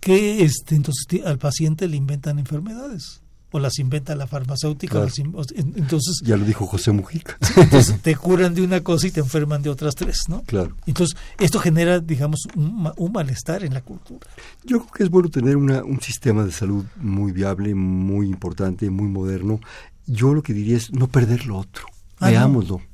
que 0.00 0.42
este, 0.44 0.76
entonces 0.76 1.04
al 1.24 1.38
paciente 1.38 1.86
le 1.88 1.96
inventan 1.96 2.38
enfermedades 2.38 3.20
o 3.52 3.58
las 3.58 3.78
inventa 3.80 4.14
la 4.14 4.28
farmacéutica. 4.28 4.92
Claro. 4.92 5.06
las 5.06 5.18
in- 5.18 5.32
o- 5.34 5.42
en- 5.56 5.74
entonces, 5.76 6.20
Ya 6.24 6.36
lo 6.36 6.44
dijo 6.44 6.66
José 6.66 6.92
Mujica. 6.92 7.36
entonces 7.56 8.00
te 8.00 8.14
curan 8.14 8.54
de 8.54 8.62
una 8.62 8.80
cosa 8.82 9.08
y 9.08 9.10
te 9.10 9.18
enferman 9.20 9.60
de 9.60 9.70
otras 9.70 9.94
tres, 9.96 10.18
¿no? 10.28 10.42
claro. 10.44 10.76
Entonces, 10.86 11.16
esto 11.38 11.58
genera, 11.58 11.98
digamos, 11.98 12.46
un, 12.54 12.90
un 12.96 13.12
malestar 13.12 13.64
en 13.64 13.74
la 13.74 13.80
cultura. 13.82 14.30
Yo 14.64 14.78
creo 14.78 14.92
que 14.92 15.02
es 15.02 15.10
bueno 15.10 15.28
tener 15.30 15.56
una, 15.56 15.82
un 15.82 16.00
sistema 16.00 16.44
de 16.44 16.52
salud 16.52 16.84
muy 16.96 17.32
viable, 17.32 17.74
muy 17.74 18.28
importante, 18.28 18.88
muy 18.88 19.08
moderno. 19.08 19.58
Yo 20.06 20.32
lo 20.32 20.42
que 20.44 20.54
diría 20.54 20.76
es 20.76 20.92
no 20.92 21.08
perder 21.08 21.44
lo 21.46 21.58
otro. 21.58 21.86
Ah. 22.20 22.30
Veámoslo. 22.30 22.78
No, 22.78 22.84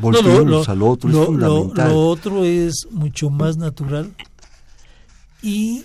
Volteémonos 0.00 0.44
lo- 0.44 0.64
lo- 0.64 0.70
al 0.70 0.82
otro, 0.82 1.08
lo- 1.10 1.22
es 1.22 1.28
lo- 1.28 1.56
fundamental. 1.56 1.88
lo 1.90 2.06
otro 2.08 2.44
es 2.44 2.86
mucho 2.90 3.30
más 3.30 3.56
natural 3.56 4.12
y, 5.42 5.84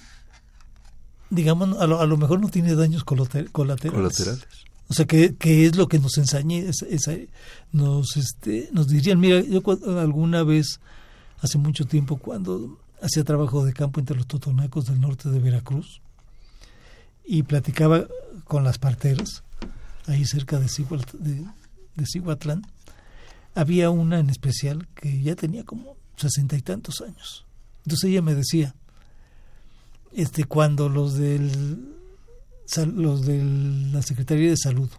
digamos, 1.29 1.77
a 1.79 1.87
lo, 1.87 1.99
a 2.01 2.05
lo 2.05 2.17
mejor 2.17 2.39
no 2.39 2.49
tiene 2.49 2.75
daños 2.75 3.03
colate- 3.05 3.49
colaterales. 3.51 4.15
Colaterales. 4.17 4.47
O 4.87 4.93
sea, 4.93 5.05
que, 5.05 5.35
que 5.35 5.65
es 5.67 5.75
lo 5.75 5.87
que 5.87 5.99
nos 5.99 6.17
es- 6.69 6.81
esa- 6.89 7.15
nos, 7.71 8.17
este, 8.17 8.69
nos 8.71 8.87
dirían, 8.87 9.19
mira, 9.19 9.41
yo 9.41 9.61
alguna 9.99 10.43
vez, 10.43 10.79
hace 11.41 11.57
mucho 11.59 11.85
tiempo, 11.85 12.17
cuando 12.17 12.79
hacía 13.01 13.23
trabajo 13.23 13.63
de 13.63 13.73
campo 13.73 13.99
entre 13.99 14.15
los 14.17 14.25
totonacos 14.27 14.85
del 14.87 14.99
norte 14.99 15.29
de 15.29 15.39
Veracruz, 15.39 16.01
y 17.23 17.43
platicaba 17.43 18.07
con 18.45 18.63
las 18.63 18.79
parteras, 18.79 19.43
ahí 20.07 20.25
cerca 20.25 20.59
de, 20.59 20.65
Cihuat- 20.65 21.11
de, 21.19 21.45
de 21.95 22.05
Cihuatlán, 22.07 22.65
había 23.59 23.89
una 23.89 24.19
en 24.19 24.29
especial 24.29 24.87
que 24.95 25.21
ya 25.21 25.35
tenía 25.35 25.65
como 25.65 25.97
sesenta 26.15 26.55
y 26.55 26.61
tantos 26.61 27.01
años. 27.01 27.45
Entonces 27.83 28.09
ella 28.09 28.21
me 28.21 28.33
decía, 28.33 28.73
este, 30.13 30.45
cuando 30.45 30.87
los 30.87 31.15
del 31.15 31.95
los 32.95 33.25
de 33.25 33.43
la 33.91 34.01
Secretaría 34.01 34.49
de 34.51 34.57
Salud 34.57 34.89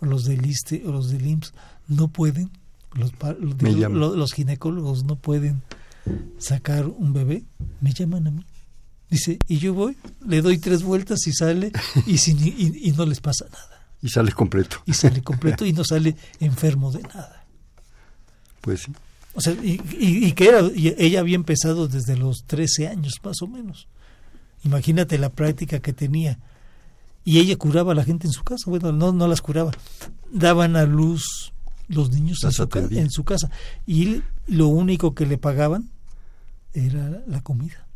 o 0.00 0.06
los 0.06 0.24
del 0.24 0.44
ISTE 0.44 0.82
o 0.86 0.92
los 0.92 1.08
del 1.10 1.24
IMSS 1.24 1.54
no 1.86 2.08
pueden, 2.08 2.50
los, 2.94 3.12
los, 3.38 4.16
los 4.16 4.32
ginecólogos 4.32 5.04
no 5.04 5.16
pueden 5.16 5.62
sacar 6.38 6.86
un 6.86 7.12
bebé, 7.12 7.44
me 7.80 7.92
llaman 7.92 8.26
a 8.26 8.30
mí. 8.30 8.44
Dice, 9.08 9.38
y 9.48 9.58
yo 9.58 9.72
voy, 9.72 9.96
le 10.26 10.42
doy 10.42 10.58
tres 10.58 10.82
vueltas 10.82 11.26
y 11.26 11.32
sale 11.32 11.72
y, 12.06 12.18
sin, 12.18 12.38
y, 12.46 12.88
y 12.88 12.92
no 12.92 13.06
les 13.06 13.20
pasa 13.20 13.46
nada. 13.46 13.84
Y 14.02 14.08
sales 14.10 14.34
completo. 14.34 14.82
Y 14.84 14.92
sale 14.92 15.22
completo 15.24 15.64
y 15.64 15.72
no 15.72 15.84
sale 15.84 16.14
enfermo 16.40 16.92
de 16.92 17.02
nada. 17.02 17.37
Pues 18.60 18.82
sí. 18.82 18.92
O 19.34 19.40
sea, 19.40 19.52
y, 19.54 19.80
y- 19.98 20.26
y 20.26 20.32
que 20.32 20.48
era, 20.48 20.62
y 20.74 20.94
ella 20.98 21.20
había 21.20 21.36
empezado 21.36 21.86
desde 21.88 22.16
los 22.16 22.44
13 22.46 22.88
años 22.88 23.14
más 23.22 23.40
o 23.42 23.46
menos. 23.46 23.86
Imagínate 24.64 25.18
la 25.18 25.30
práctica 25.30 25.78
que 25.78 25.92
tenía. 25.92 26.38
Y 27.24 27.38
ella 27.38 27.56
curaba 27.56 27.92
a 27.92 27.94
la 27.94 28.04
gente 28.04 28.26
en 28.26 28.32
su 28.32 28.42
casa. 28.42 28.64
Bueno, 28.70 28.90
no, 28.90 29.12
no 29.12 29.28
las 29.28 29.40
curaba. 29.40 29.70
Daban 30.32 30.76
a 30.76 30.84
luz 30.84 31.52
los 31.88 32.10
niños 32.10 32.38
en 32.42 32.52
su, 32.52 32.68
en 32.90 33.10
su 33.10 33.24
casa. 33.24 33.50
Y 33.86 34.22
lo 34.46 34.68
único 34.68 35.14
que 35.14 35.26
le 35.26 35.38
pagaban 35.38 35.90
era 36.74 37.22
la 37.26 37.40
comida. 37.42 37.86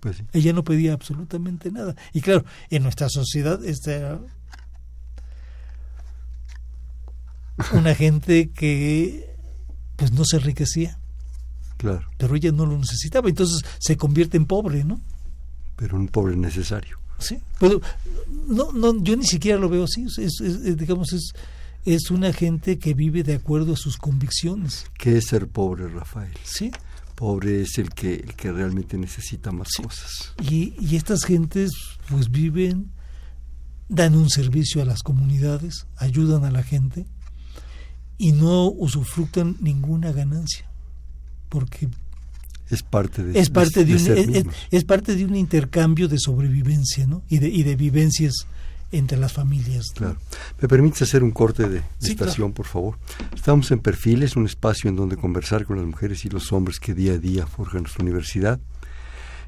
Pues 0.00 0.16
sí. 0.16 0.24
Ella 0.32 0.52
no 0.52 0.64
pedía 0.64 0.94
absolutamente 0.94 1.70
nada. 1.70 1.94
Y 2.12 2.20
claro, 2.22 2.44
en 2.70 2.82
nuestra 2.82 3.08
sociedad 3.08 3.64
esta 3.64 3.92
era 3.94 4.20
una 7.74 7.94
gente 7.94 8.50
que 8.50 9.31
pues 10.02 10.10
no 10.18 10.24
se 10.24 10.38
enriquecía, 10.38 10.98
Claro. 11.76 12.08
pero 12.18 12.34
ella 12.34 12.50
no 12.50 12.66
lo 12.66 12.76
necesitaba, 12.76 13.28
entonces 13.28 13.64
se 13.78 13.96
convierte 13.96 14.36
en 14.36 14.46
pobre, 14.46 14.82
¿no? 14.82 15.00
Pero 15.76 15.96
un 15.96 16.08
pobre 16.08 16.34
necesario. 16.34 16.98
Sí. 17.20 17.38
Pero 17.60 17.80
no, 18.48 18.72
no, 18.72 19.00
yo 19.00 19.16
ni 19.16 19.24
siquiera 19.24 19.58
lo 19.60 19.68
veo 19.68 19.84
así. 19.84 20.04
Es, 20.18 20.40
es- 20.40 20.76
digamos, 20.76 21.12
es, 21.12 21.30
es 21.84 22.10
una 22.10 22.32
gente 22.32 22.80
que 22.80 22.94
vive 22.94 23.22
de 23.22 23.34
acuerdo 23.34 23.74
a 23.74 23.76
sus 23.76 23.96
convicciones. 23.96 24.86
¿Qué 24.98 25.18
es 25.18 25.26
ser 25.26 25.46
pobre, 25.46 25.86
Rafael? 25.86 26.32
Sí. 26.42 26.72
Pobre 27.14 27.62
es 27.62 27.78
el 27.78 27.90
que, 27.90 28.14
el 28.14 28.34
que 28.34 28.50
realmente 28.50 28.98
necesita 28.98 29.52
más 29.52 29.68
cosas. 29.80 30.34
Y, 30.50 30.74
y 30.80 30.96
estas 30.96 31.22
gentes 31.22 31.70
pues 32.08 32.28
viven, 32.32 32.90
dan 33.88 34.16
un 34.16 34.30
servicio 34.30 34.82
a 34.82 34.84
las 34.84 35.02
comunidades, 35.04 35.86
ayudan 35.96 36.44
a 36.44 36.50
la 36.50 36.64
gente 36.64 37.06
y 38.18 38.32
no 38.32 38.66
usufructan 38.68 39.56
ninguna 39.60 40.12
ganancia. 40.12 40.66
Porque 41.48 41.88
Es 42.70 42.82
parte 42.82 43.22
de 43.22 43.38
es 43.38 43.50
parte 43.50 43.84
de, 43.84 43.92
un, 43.92 43.98
es, 43.98 44.06
es- 44.08 44.26
mismos. 44.28 44.54
es 44.70 44.84
parte 44.84 45.14
de 45.16 45.24
un 45.24 45.34
intercambio 45.36 46.08
de 46.08 46.18
sobrevivencia 46.18 47.06
¿no? 47.06 47.22
y, 47.28 47.38
de, 47.38 47.48
y 47.48 47.62
de 47.62 47.76
vivencias 47.76 48.32
entre 48.90 49.18
las 49.18 49.32
familias. 49.32 49.86
¿no? 49.88 49.94
Claro. 49.96 50.18
¿Me 50.60 50.68
permites 50.68 51.02
hacer 51.02 51.22
un 51.22 51.30
corte 51.30 51.64
de, 51.68 51.80
de 51.80 51.82
Sí, 51.98 52.12
estación, 52.12 52.52
por 52.52 52.66
favor? 52.66 52.98
Estamos 53.34 53.70
en 53.70 53.80
Perfiles, 53.80 54.36
un 54.36 54.46
espacio 54.46 54.88
en 54.90 54.96
donde 54.96 55.16
conversar 55.16 55.64
con 55.64 55.76
las 55.78 55.86
mujeres 55.86 56.24
y 56.24 56.28
los 56.28 56.52
hombres 56.52 56.78
que 56.78 56.94
día 56.94 57.12
a 57.14 57.18
día 57.18 57.46
forjan 57.46 57.82
nuestra 57.82 58.02
universidad. 58.02 58.60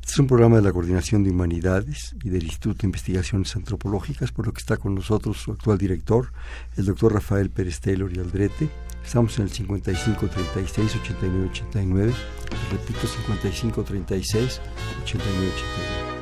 Este 0.04 0.12
es 0.12 0.18
un 0.18 0.26
programa 0.26 0.56
de 0.56 0.62
la 0.62 0.70
Coordinación 0.70 1.24
de 1.24 1.30
Humanidades 1.30 2.14
y 2.22 2.28
del 2.28 2.42
Instituto 2.42 2.82
de 2.82 2.88
Investigaciones 2.88 3.56
Antropológicas, 3.56 4.32
por 4.32 4.44
lo 4.44 4.52
que 4.52 4.58
está 4.58 4.76
con 4.76 4.94
nosotros 4.94 5.38
su 5.38 5.50
actual 5.50 5.78
director, 5.78 6.30
el 6.76 6.84
doctor 6.84 7.14
Rafael 7.14 7.48
Pérez 7.48 7.80
Taylor 7.80 8.14
y 8.14 8.20
Aldrete. 8.20 8.68
Estamos 9.02 9.38
en 9.38 9.44
el 9.44 9.50
55 9.50 10.28
36 10.28 10.96
89 10.96 11.48
89. 11.50 12.12
Les 12.50 12.70
repito, 12.70 13.06
55 13.06 13.82
36 13.82 14.60
89 15.04 15.52
89. 15.54 16.13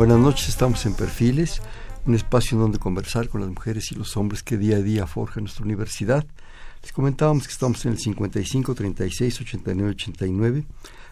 Buenas 0.00 0.18
noches, 0.18 0.48
estamos 0.48 0.86
en 0.86 0.94
Perfiles, 0.94 1.60
un 2.06 2.14
espacio 2.14 2.54
en 2.54 2.62
donde 2.62 2.78
conversar 2.78 3.28
con 3.28 3.42
las 3.42 3.50
mujeres 3.50 3.92
y 3.92 3.96
los 3.96 4.16
hombres 4.16 4.42
que 4.42 4.56
día 4.56 4.78
a 4.78 4.80
día 4.80 5.06
forjan 5.06 5.44
nuestra 5.44 5.62
universidad. 5.62 6.24
Les 6.82 6.90
comentábamos 6.90 7.46
que 7.46 7.52
estamos 7.52 7.84
en 7.84 7.92
el 7.92 7.98
55 7.98 8.74
36 8.74 9.40
89 9.42 9.90
89, 9.90 10.64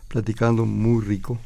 platicando 0.08 0.64
muy 0.64 1.04
rico. 1.04 1.38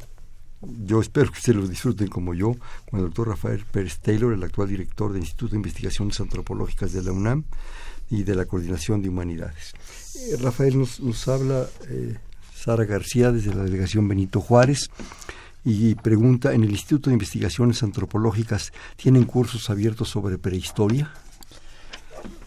Yo 0.61 1.01
espero 1.01 1.33
que 1.33 1.39
ustedes 1.39 1.57
lo 1.57 1.67
disfruten 1.67 2.07
como 2.07 2.33
yo, 2.33 2.55
con 2.89 3.01
el 3.01 3.07
doctor 3.07 3.27
Rafael 3.27 3.65
Pérez 3.69 3.99
Taylor, 3.99 4.31
el 4.31 4.43
actual 4.43 4.69
director 4.69 5.11
del 5.11 5.23
Instituto 5.23 5.51
de 5.51 5.57
Investigaciones 5.57 6.17
Antropológicas 6.21 6.93
de 6.93 7.03
la 7.03 7.11
UNAM 7.11 7.43
y 8.09 8.23
de 8.23 8.35
la 8.35 8.45
Coordinación 8.45 9.01
de 9.01 9.09
Humanidades. 9.09 9.73
Eh, 10.15 10.37
Rafael 10.37 10.79
nos, 10.79 11.01
nos 11.01 11.27
habla 11.27 11.67
eh, 11.89 12.15
Sara 12.55 12.85
García 12.85 13.33
desde 13.33 13.53
la 13.53 13.63
delegación 13.63 14.07
Benito 14.07 14.39
Juárez 14.39 14.89
y 15.65 15.95
pregunta, 15.95 16.53
¿en 16.53 16.63
el 16.63 16.71
Instituto 16.71 17.09
de 17.09 17.13
Investigaciones 17.15 17.83
Antropológicas 17.83 18.71
tienen 18.97 19.23
cursos 19.25 19.69
abiertos 19.69 20.09
sobre 20.09 20.37
prehistoria? 20.37 21.11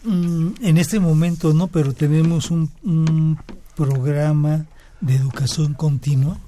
Mm, 0.03 0.49
En 0.61 0.77
este 0.77 0.99
momento 0.99 1.53
no, 1.53 1.67
pero 1.67 1.93
tenemos 1.93 2.51
un, 2.51 2.71
un 2.83 3.37
programa 3.75 4.65
de 5.01 5.15
educación 5.15 5.73
continua 5.73 6.39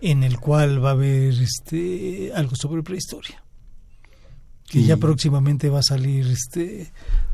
en 0.00 0.22
el 0.22 0.38
cual 0.38 0.82
va 0.84 0.90
a 0.90 0.92
haber 0.92 1.34
este 1.34 2.32
algo 2.34 2.56
sobre 2.56 2.82
prehistoria. 2.82 3.42
Que 4.66 4.80
Y- 4.80 4.86
ya 4.86 4.96
próximamente 4.96 5.68
va 5.68 5.80
a 5.80 5.82
salir 5.82 6.26
este 6.26 6.92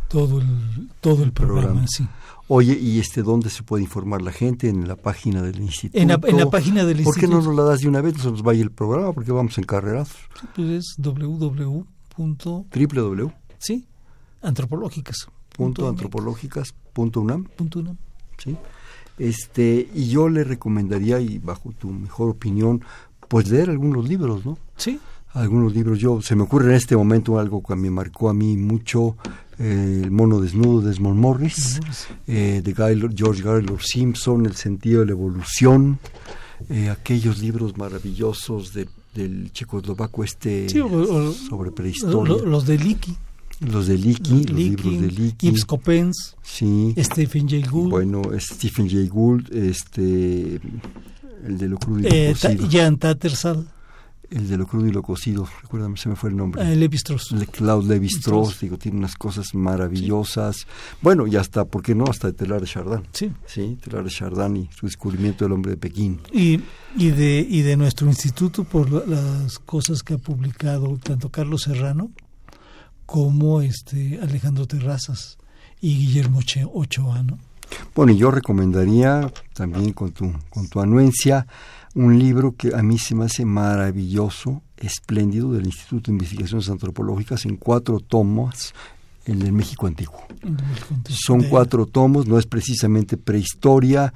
todo 0.09 0.41
el 0.41 0.89
todo 1.01 1.23
el 1.25 1.33
programa, 1.33 1.63
programa. 1.63 1.87
sí. 1.89 2.07
Oye, 2.49 2.79
¿y 2.81 3.01
este 3.01 3.23
dónde 3.23 3.51
se 3.51 3.63
puede 3.63 3.83
informar 3.83 4.23
la 4.23 4.33
gente? 4.33 4.69
¿En 4.69 4.87
la 4.87 4.97
página 4.97 5.43
del 5.43 5.61
instituto? 5.61 6.01
En 6.01 6.09
la, 6.09 6.21
en 6.23 6.37
la 6.37 6.49
página 6.49 6.85
del 6.85 7.03
¿Por 7.03 7.15
qué 7.15 7.27
no 7.27 7.39
instituto 7.39 7.55
nos 7.55 7.57
la 7.57 7.71
das 7.71 7.81
de 7.81 7.89
una 7.89 8.01
vez? 8.01 8.17
No 8.17 8.23
se 8.23 8.31
nos 8.31 8.43
vaya 8.43 8.63
el 8.63 8.71
programa 8.71 9.13
porque 9.13 9.33
vamos 9.33 9.59
encarrerados. 9.59 10.11
pues 10.55 10.69
es 10.69 10.95
www. 10.99 11.85
www. 12.17 13.31
sí, 13.59 13.87
antropológicas. 14.43 15.27
punto 15.57 15.89
antropológicas 15.89 16.75
punto 16.93 17.21
unam, 17.21 17.45
punto 17.45 17.81
UNAM. 17.81 17.97
¿sí? 18.39 18.57
Este, 19.19 19.89
y 19.95 20.09
yo 20.09 20.29
le 20.29 20.45
recomendaría, 20.45 21.21
y 21.21 21.39
bajo 21.39 21.73
tu 21.73 21.91
mejor 21.91 22.31
opinión, 22.31 22.83
pues 23.29 23.51
leer 23.51 23.71
algunos 23.71 24.09
libros, 24.09 24.45
¿no? 24.45 24.59
Sí, 24.77 25.01
Algunos 25.33 25.75
libros, 25.75 25.99
yo, 25.99 26.23
se 26.23 26.35
me 26.35 26.45
ocurre 26.45 26.71
en 26.71 26.77
este 26.77 26.97
momento 26.97 27.39
algo 27.39 27.63
que 27.63 27.77
me 27.77 27.91
marcó 27.91 28.31
a 28.31 28.35
mí 28.35 28.57
mucho, 28.57 29.17
eh, 29.59 30.01
El 30.05 30.11
mono 30.11 30.41
desnudo 30.41 30.81
de 30.81 30.89
Desmond 30.89 31.19
Morris, 31.19 31.81
eh, 32.27 32.61
de 32.63 32.75
George 33.15 33.43
Gaylord 33.43 33.81
Simpson, 33.81 34.47
El 34.47 34.55
sentido 34.55 35.01
de 35.01 35.07
la 35.07 35.13
evolución, 35.13 35.99
eh, 36.69 36.91
aquellos 36.91 37.39
libros 37.39 37.77
maravillosos 37.77 38.73
de, 38.73 38.89
del 39.15 39.51
checoslovaco 39.53 40.25
este 40.25 40.69
sobre 40.69 41.71
prehistoria. 41.71 42.37
los 42.45 42.67
de 42.67 42.79
Licky. 42.79 43.17
Los 43.61 43.87
de 43.87 43.97
Licky, 43.97 44.45
los, 44.45 44.51
libros 44.51 45.01
de 45.01 45.11
Licky. 45.11 45.49
Ibs 45.49 45.65
Coppens, 45.65 46.37
sí. 46.43 46.95
Stephen 46.99 47.49
Jay 47.49 47.63
Gould. 47.63 47.91
Bueno, 47.91 48.23
Stephen 48.39 48.89
Jay 48.89 49.09
Gould, 49.09 49.51
este, 49.55 50.61
el 51.47 51.57
de 51.57 51.69
lo 51.69 51.79
crudo 51.79 52.01
lo 52.01 52.09
eh. 52.11 52.35
Jan 52.71 52.99
Tattersall. 52.99 53.67
El 54.31 54.49
de 54.49 54.57
lo 54.57 54.67
crudo 54.67 54.87
y 54.89 54.93
lo 54.93 55.03
cocido, 55.03 55.49
recuérdame, 55.63 55.97
se 55.97 56.09
me 56.09 56.17
fue 56.17 56.31
el 56.31 56.37
nombre. 56.37 56.61
Eh, 56.63 56.75
Levi 56.77 56.97
Strauss. 56.97 57.31
Le, 57.33 57.47
Claude 57.47 57.87
Levi 57.89 58.07
Strauss, 58.09 58.59
digo, 58.61 58.77
tiene 58.77 58.99
unas 58.99 59.15
cosas 59.15 59.55
maravillosas. 59.55 60.67
Bueno, 61.01 61.27
y 61.27 61.37
hasta, 61.37 61.65
¿por 61.65 61.83
qué 61.83 61.95
no? 61.95 62.05
Hasta 62.09 62.27
de 62.29 62.33
Telar 62.33 62.61
de 62.61 62.67
Chardin. 62.67 63.03
Sí. 63.13 63.33
Sí, 63.47 63.79
Telar 63.85 64.05
de 64.05 64.11
Chardin 64.11 64.57
y 64.57 64.69
su 64.77 64.87
descubrimiento 64.87 65.45
del 65.45 65.53
hombre 65.53 65.71
de 65.73 65.77
Pekín. 65.77 66.21
Y, 66.33 66.61
y, 66.97 67.11
de, 67.11 67.47
y 67.49 67.63
de 67.63 67.77
nuestro 67.77 68.07
instituto 68.09 68.65
por 68.65 68.91
la- 68.91 69.07
las 69.07 69.59
cosas 69.61 70.03
que 70.03 70.15
ha 70.15 70.19
publicado 70.19 70.99
tanto 70.99 71.31
Carlos 71.31 71.63
Serrano 71.63 72.11
como 73.05 73.61
este 73.63 74.19
Alejandro 74.21 74.67
Terrazas 74.67 75.39
y 75.81 75.97
Guillermo 75.99 76.41
Ochoa, 76.73 77.23
¿no? 77.23 77.39
Bueno, 77.95 78.13
y 78.13 78.17
yo 78.17 78.31
recomendaría 78.31 79.33
también 79.55 79.93
con 79.93 80.13
tu, 80.13 80.33
con 80.51 80.69
tu 80.69 80.81
anuencia 80.81 81.47
un 81.97 82.19
libro 82.19 82.55
que 82.57 82.75
a 82.75 82.83
mí 82.83 82.99
se 82.99 83.15
me 83.15 83.25
hace 83.25 83.45
maravilloso, 83.45 84.63
espléndido, 84.77 85.53
del 85.53 85.67
Instituto 85.67 86.11
de 86.11 86.17
Investigaciones 86.17 86.69
Antropológicas 86.69 87.45
en 87.47 87.57
cuatro 87.57 88.01
tomos, 88.01 88.75
el 89.25 89.39
del 89.41 89.53
México 89.53 89.87
Antiguo. 89.87 90.23
Son 91.09 91.43
cuatro 91.45 91.87
tomos, 91.87 92.27
no 92.27 92.39
es 92.39 92.47
precisamente 92.47 93.17
prehistoria, 93.17 94.13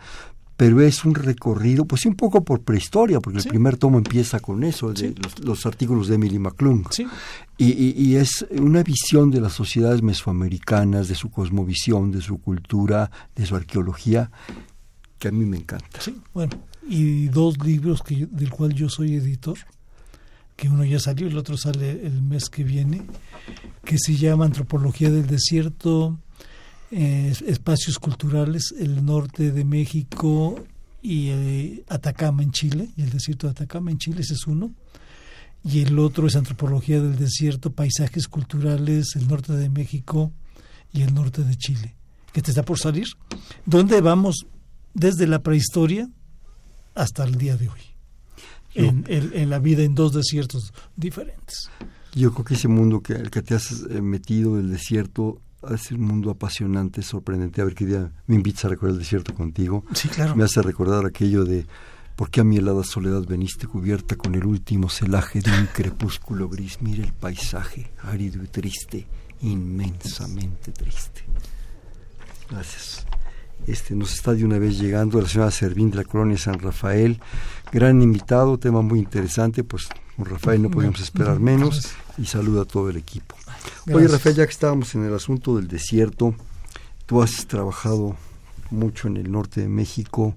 pero 0.57 0.83
es 0.83 1.07
un 1.07 1.15
recorrido, 1.15 1.87
pues 1.87 2.03
sí, 2.03 2.09
un 2.09 2.17
poco 2.17 2.45
por 2.45 2.61
prehistoria, 2.61 3.19
porque 3.19 3.41
Sí. 3.41 3.49
el 3.49 3.51
primer 3.53 3.79
tomo 3.79 3.97
empieza 3.97 4.41
con 4.41 4.63
eso, 4.63 4.91
de 4.93 4.97
Sí. 4.97 5.15
los, 5.17 5.39
los 5.43 5.65
artículos 5.67 6.07
de 6.09 6.17
Emily 6.17 6.39
McClung. 6.39 6.85
Sí, 6.91 7.07
Y, 7.57 7.73
y- 7.73 7.95
y 7.97 8.17
es 8.17 8.47
una 8.59 8.83
visión 8.83 9.31
de 9.31 9.41
las 9.41 9.53
sociedades 9.55 10.03
mesoamericanas, 10.03 11.09
de 11.09 11.15
su 11.15 11.31
cosmovisión, 11.31 12.11
de 12.11 12.21
su 12.21 12.39
cultura, 12.39 13.11
de 13.37 13.45
su 13.47 13.57
arqueología, 13.57 14.31
que 15.19 15.29
a 15.29 15.33
mí 15.33 15.45
me 15.47 15.57
encanta. 15.59 16.01
sí, 16.01 16.15
bueno. 16.35 16.53
Y 16.93 17.29
dos 17.29 17.57
libros 17.65 18.03
que 18.03 18.27
del 18.27 18.51
cual 18.51 18.75
yo 18.75 18.89
soy 18.89 19.15
editor, 19.15 19.57
que 20.57 20.69
uno 20.69 20.85
ya 20.85 20.99
salió, 20.99 21.29
el 21.29 21.39
otro 21.39 21.57
sale 21.57 22.05
el 22.05 22.21
mes 22.21 22.51
que 22.51 22.65
viene, 22.65 23.03
que 23.85 23.97
se 23.97 24.17
llama 24.17 24.45
Antropología 24.45 25.09
del 25.09 25.29
Desierto, 25.29 26.19
eh, 26.91 27.33
Espacios 27.47 28.01
Culturales, 28.01 28.75
el 28.77 29.05
norte 29.05 29.53
de 29.53 29.65
México 29.65 30.65
y 31.01 31.29
eh, 31.29 31.85
Atacama 31.89 32.43
en 32.43 32.51
Chile, 32.51 32.91
y 32.97 33.03
el 33.03 33.11
desierto 33.11 33.47
de 33.47 33.53
Atacama 33.53 33.93
en 33.93 33.99
Chile, 33.99 34.23
ese 34.23 34.35
es 34.35 34.49
uno. 34.49 34.75
Y 35.63 35.83
el 35.83 35.97
otro 35.99 36.27
es 36.27 36.35
Antropología 36.35 37.01
del 37.01 37.17
Desierto, 37.17 37.73
Paisajes 37.73 38.27
Culturales, 38.27 39.15
el 39.15 39.29
norte 39.29 39.53
de 39.53 39.71
México 39.71 40.33
y 40.93 41.03
el 41.03 41.15
norte 41.15 41.45
de 41.45 41.55
Chile, 41.55 41.95
que 42.33 42.43
te 42.43 42.51
está 42.51 42.65
por 42.65 42.81
salir, 42.81 43.07
donde 43.65 44.01
vamos 44.01 44.47
desde 44.93 45.29
la 45.29 45.43
prehistoria 45.43 46.11
hasta 46.95 47.25
el 47.25 47.37
día 47.37 47.57
de 47.57 47.69
hoy, 47.69 47.81
Yo- 48.75 48.85
en, 48.85 49.05
en- 49.09 49.31
en 49.35 49.51
la 49.51 49.59
vida 49.59 49.83
en 49.83 49.95
dos 49.95 50.13
desiertos 50.13 50.73
diferentes. 50.97 51.71
Yo 52.15 52.33
creo 52.33 52.45
que 52.45 52.55
ese 52.55 52.69
mundo 52.69 53.01
que, 53.03 53.15
al 53.15 53.31
que 53.31 53.41
te 53.43 53.55
has 53.55 53.71
eh, 53.89 54.01
metido 54.03 54.57
del 54.57 54.71
desierto 54.71 55.41
es 55.73 55.93
un 55.93 56.01
mundo 56.01 56.31
apasionante, 56.31 57.03
sorprendente. 57.03 57.61
A 57.61 57.65
ver 57.65 57.75
qué 57.75 57.87
día 57.87 58.11
me 58.27 58.35
invitas 58.35 58.65
a 58.65 58.69
recorrer 58.69 58.95
el 58.95 58.99
desierto 58.99 59.35
contigo. 59.35 59.85
Sí, 59.95 60.09
claro. 60.09 60.35
Me 60.35 60.43
hace 60.45 60.61
recordar 60.63 61.05
aquello 61.07 61.45
de 61.45 61.67
¿por 62.17 62.31
qué 62.31 62.41
a 62.41 62.45
mi 62.45 62.57
helada 62.57 62.83
soledad 62.83 63.23
veniste 63.27 63.67
cubierta 63.67 64.17
con 64.17 64.35
el 64.35 64.45
último 64.45 64.89
celaje 64.89 65.41
de 65.41 65.51
un 65.53 65.67
crepúsculo 65.67 66.49
gris? 66.49 66.79
Mira 66.81 67.05
el 67.05 67.13
paisaje, 67.13 67.91
árido 68.03 68.43
y 68.43 68.47
triste, 68.49 69.07
inmensamente 69.43 70.73
triste. 70.73 71.23
Gracias. 72.51 73.07
Este, 73.67 73.95
nos 73.95 74.13
está 74.15 74.33
de 74.33 74.45
una 74.45 74.59
vez 74.59 74.79
llegando 74.79 75.21
la 75.21 75.29
señora 75.29 75.51
Servín 75.51 75.91
de 75.91 75.99
la 75.99 76.05
colonia 76.05 76.37
San 76.39 76.59
Rafael. 76.59 77.21
Gran 77.73 78.03
invitado, 78.03 78.59
tema 78.59 78.83
muy 78.83 78.99
interesante, 78.99 79.63
pues 79.63 79.89
con 80.17 80.25
Rafael 80.25 80.61
no 80.63 80.71
podíamos 80.71 81.01
esperar 81.01 81.39
menos 81.39 81.89
y 82.19 82.27
saluda 82.27 82.63
a 82.63 82.65
todo 82.65 82.91
el 82.91 82.97
equipo. 82.97 83.37
Oye 83.87 83.95
Gracias. 83.95 84.13
Rafael, 84.13 84.37
ya 84.37 84.47
que 84.47 84.53
estábamos 84.53 84.95
en 84.95 85.05
el 85.05 85.15
asunto 85.15 85.57
del 85.57 85.69
desierto, 85.69 86.35
tú 87.07 87.23
has 87.23 87.47
trabajado 87.47 88.17
mucho 88.71 89.09
en 89.09 89.17
el 89.19 89.31
norte 89.31 89.61
de 89.61 89.69
México, 89.69 90.37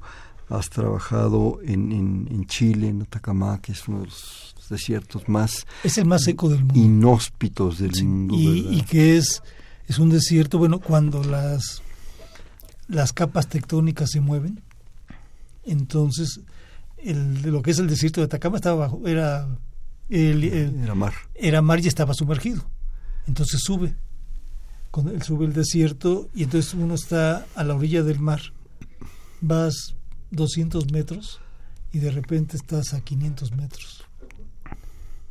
has 0.50 0.70
trabajado 0.70 1.60
en, 1.66 1.92
en, 1.92 2.28
en 2.30 2.46
Chile, 2.46 2.90
en 2.90 3.02
Atacama, 3.02 3.60
que 3.62 3.72
es 3.72 3.88
uno 3.88 4.02
de 4.02 4.06
los 4.06 4.56
desiertos 4.70 5.28
más 5.28 5.66
Es 5.84 5.98
el 5.98 6.06
más 6.06 6.24
seco 6.24 6.50
del 6.50 6.60
mundo. 6.60 6.80
inhóspitos 6.80 7.80
del 7.80 7.94
Sí, 7.96 8.04
mundo. 8.04 8.36
y, 8.36 8.62
¿verdad? 8.62 8.72
y 8.78 8.82
que 8.84 9.18
es, 9.18 9.42
es 9.88 9.98
un 10.00 10.10
desierto, 10.10 10.58
bueno, 10.60 10.80
cuando 10.80 11.24
las, 11.24 11.82
las 12.94 13.12
capas 13.14 13.48
tectónicas 13.48 14.10
se 14.12 14.22
mueven, 14.22 14.62
entonces 15.64 16.40
el, 16.98 17.42
lo 17.44 17.62
que 17.62 17.72
es 17.72 17.80
el 17.80 17.88
desierto 17.88 18.22
de 18.22 18.26
Atacama 18.26 18.58
estaba 18.58 18.76
bajo, 18.88 19.08
era, 19.08 19.48
el- 20.10 20.44
el- 20.44 20.84
Era 20.84 20.96
mar. 20.96 21.14
era 21.36 21.62
mar 21.62 21.80
y 21.80 21.88
estaba 21.88 22.14
sumergido. 22.14 22.64
Entonces 23.28 23.62
sube, 23.64 23.96
con 24.92 25.22
sube 25.24 25.46
el 25.46 25.54
desierto 25.54 26.30
y 26.36 26.44
entonces 26.44 26.74
uno 26.74 26.94
está 26.96 27.46
a 27.56 27.64
la 27.64 27.76
orilla 27.76 28.04
del 28.04 28.20
mar, 28.20 28.42
vas 29.42 29.96
200 30.32 30.92
metros 30.92 31.40
y 31.92 32.00
de 32.00 32.12
repente 32.12 32.58
estás 32.58 32.94
a 32.94 33.02
500 33.02 33.52
metros. 33.54 34.03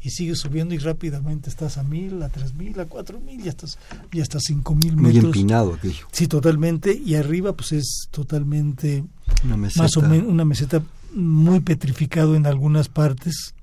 Y 0.05 0.11
sigues 0.11 0.41
subiendo 0.41 0.75
y 0.75 0.79
rápidamente 0.79 1.49
estás 1.49 1.79
a 1.79 1.85
1000, 1.85 2.23
a 2.25 2.29
3000, 2.29 2.81
a 2.81 2.87
4000 2.87 3.45
y 3.45 3.49
estás 3.49 3.79
y 4.11 4.21
hasta 4.21 4.41
5000 4.41 4.97
Muy 4.97 5.13
metros. 5.15 5.25
empinado 5.37 5.75
aquello. 5.75 6.07
Sí, 6.11 6.27
totalmente. 6.27 6.93
Y 6.95 7.15
arriba 7.15 7.53
pues 7.55 7.73
es 7.73 8.09
totalmente 8.11 9.05
Una 9.45 9.57
meseta. 9.57 9.83
más 9.85 9.97
o 9.97 10.03
menos 10.03 10.29
una 10.29 10.45
meseta 10.45 10.83
muy 11.15 11.61
petrificado 11.61 12.35
en 12.35 12.47
algunas 12.47 12.89
partes 12.89 13.55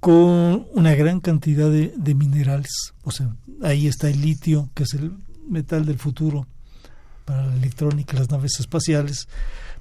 con 0.00 0.66
una 0.74 0.94
gran 0.94 1.20
cantidad 1.20 1.70
de, 1.70 1.92
de 1.96 2.14
minerales 2.14 2.92
o 3.02 3.10
sea 3.10 3.34
ahí 3.62 3.86
está 3.88 4.08
el 4.08 4.20
litio 4.20 4.68
que 4.74 4.84
es 4.84 4.94
el 4.94 5.12
metal 5.48 5.84
del 5.86 5.98
futuro 5.98 6.46
para 7.24 7.46
la 7.46 7.54
electrónica 7.56 8.14
y 8.16 8.18
las 8.20 8.30
naves 8.30 8.60
espaciales 8.60 9.28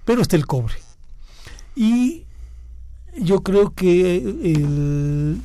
pero 0.05 0.21
está 0.21 0.36
el 0.36 0.47
cobre 0.47 0.73
y 1.75 2.23
yo 3.22 3.41
creo 3.43 3.74
que 3.74 4.18
el- 4.18 5.41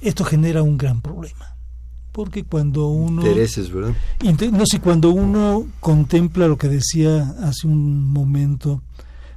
esto 0.00 0.24
genera 0.24 0.62
un 0.62 0.76
gran 0.78 1.00
problema 1.00 1.54
porque 2.12 2.44
cuando 2.44 2.86
uno 2.88 3.20
Intereses, 3.22 3.70
¿verdad? 3.72 3.94
No 4.52 4.64
sé, 4.66 4.80
cuando 4.80 5.10
uno 5.10 5.66
contempla 5.80 6.46
lo 6.48 6.56
que 6.56 6.68
decía 6.68 7.34
hace 7.42 7.66
un 7.66 8.04
momento 8.10 8.82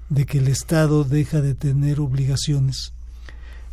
de 0.10 0.26
que 0.26 0.38
el 0.38 0.48
Estado 0.48 1.04
deja 1.04 1.42
de 1.42 1.56
tener 1.56 2.00
obligaciones, 2.00 2.94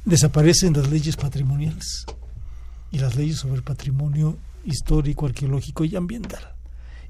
desaparecen 0.05 0.73
las 0.75 0.91
leyes 0.91 1.17
patrimoniales 1.17 2.05
y 2.91 2.99
las 2.99 3.15
leyes 3.17 3.39
sobre 3.39 3.55
el 3.57 3.63
patrimonio 3.63 4.37
histórico, 4.65 5.27
arqueológico 5.27 5.85
y 5.85 5.95
ambiental. 5.97 6.43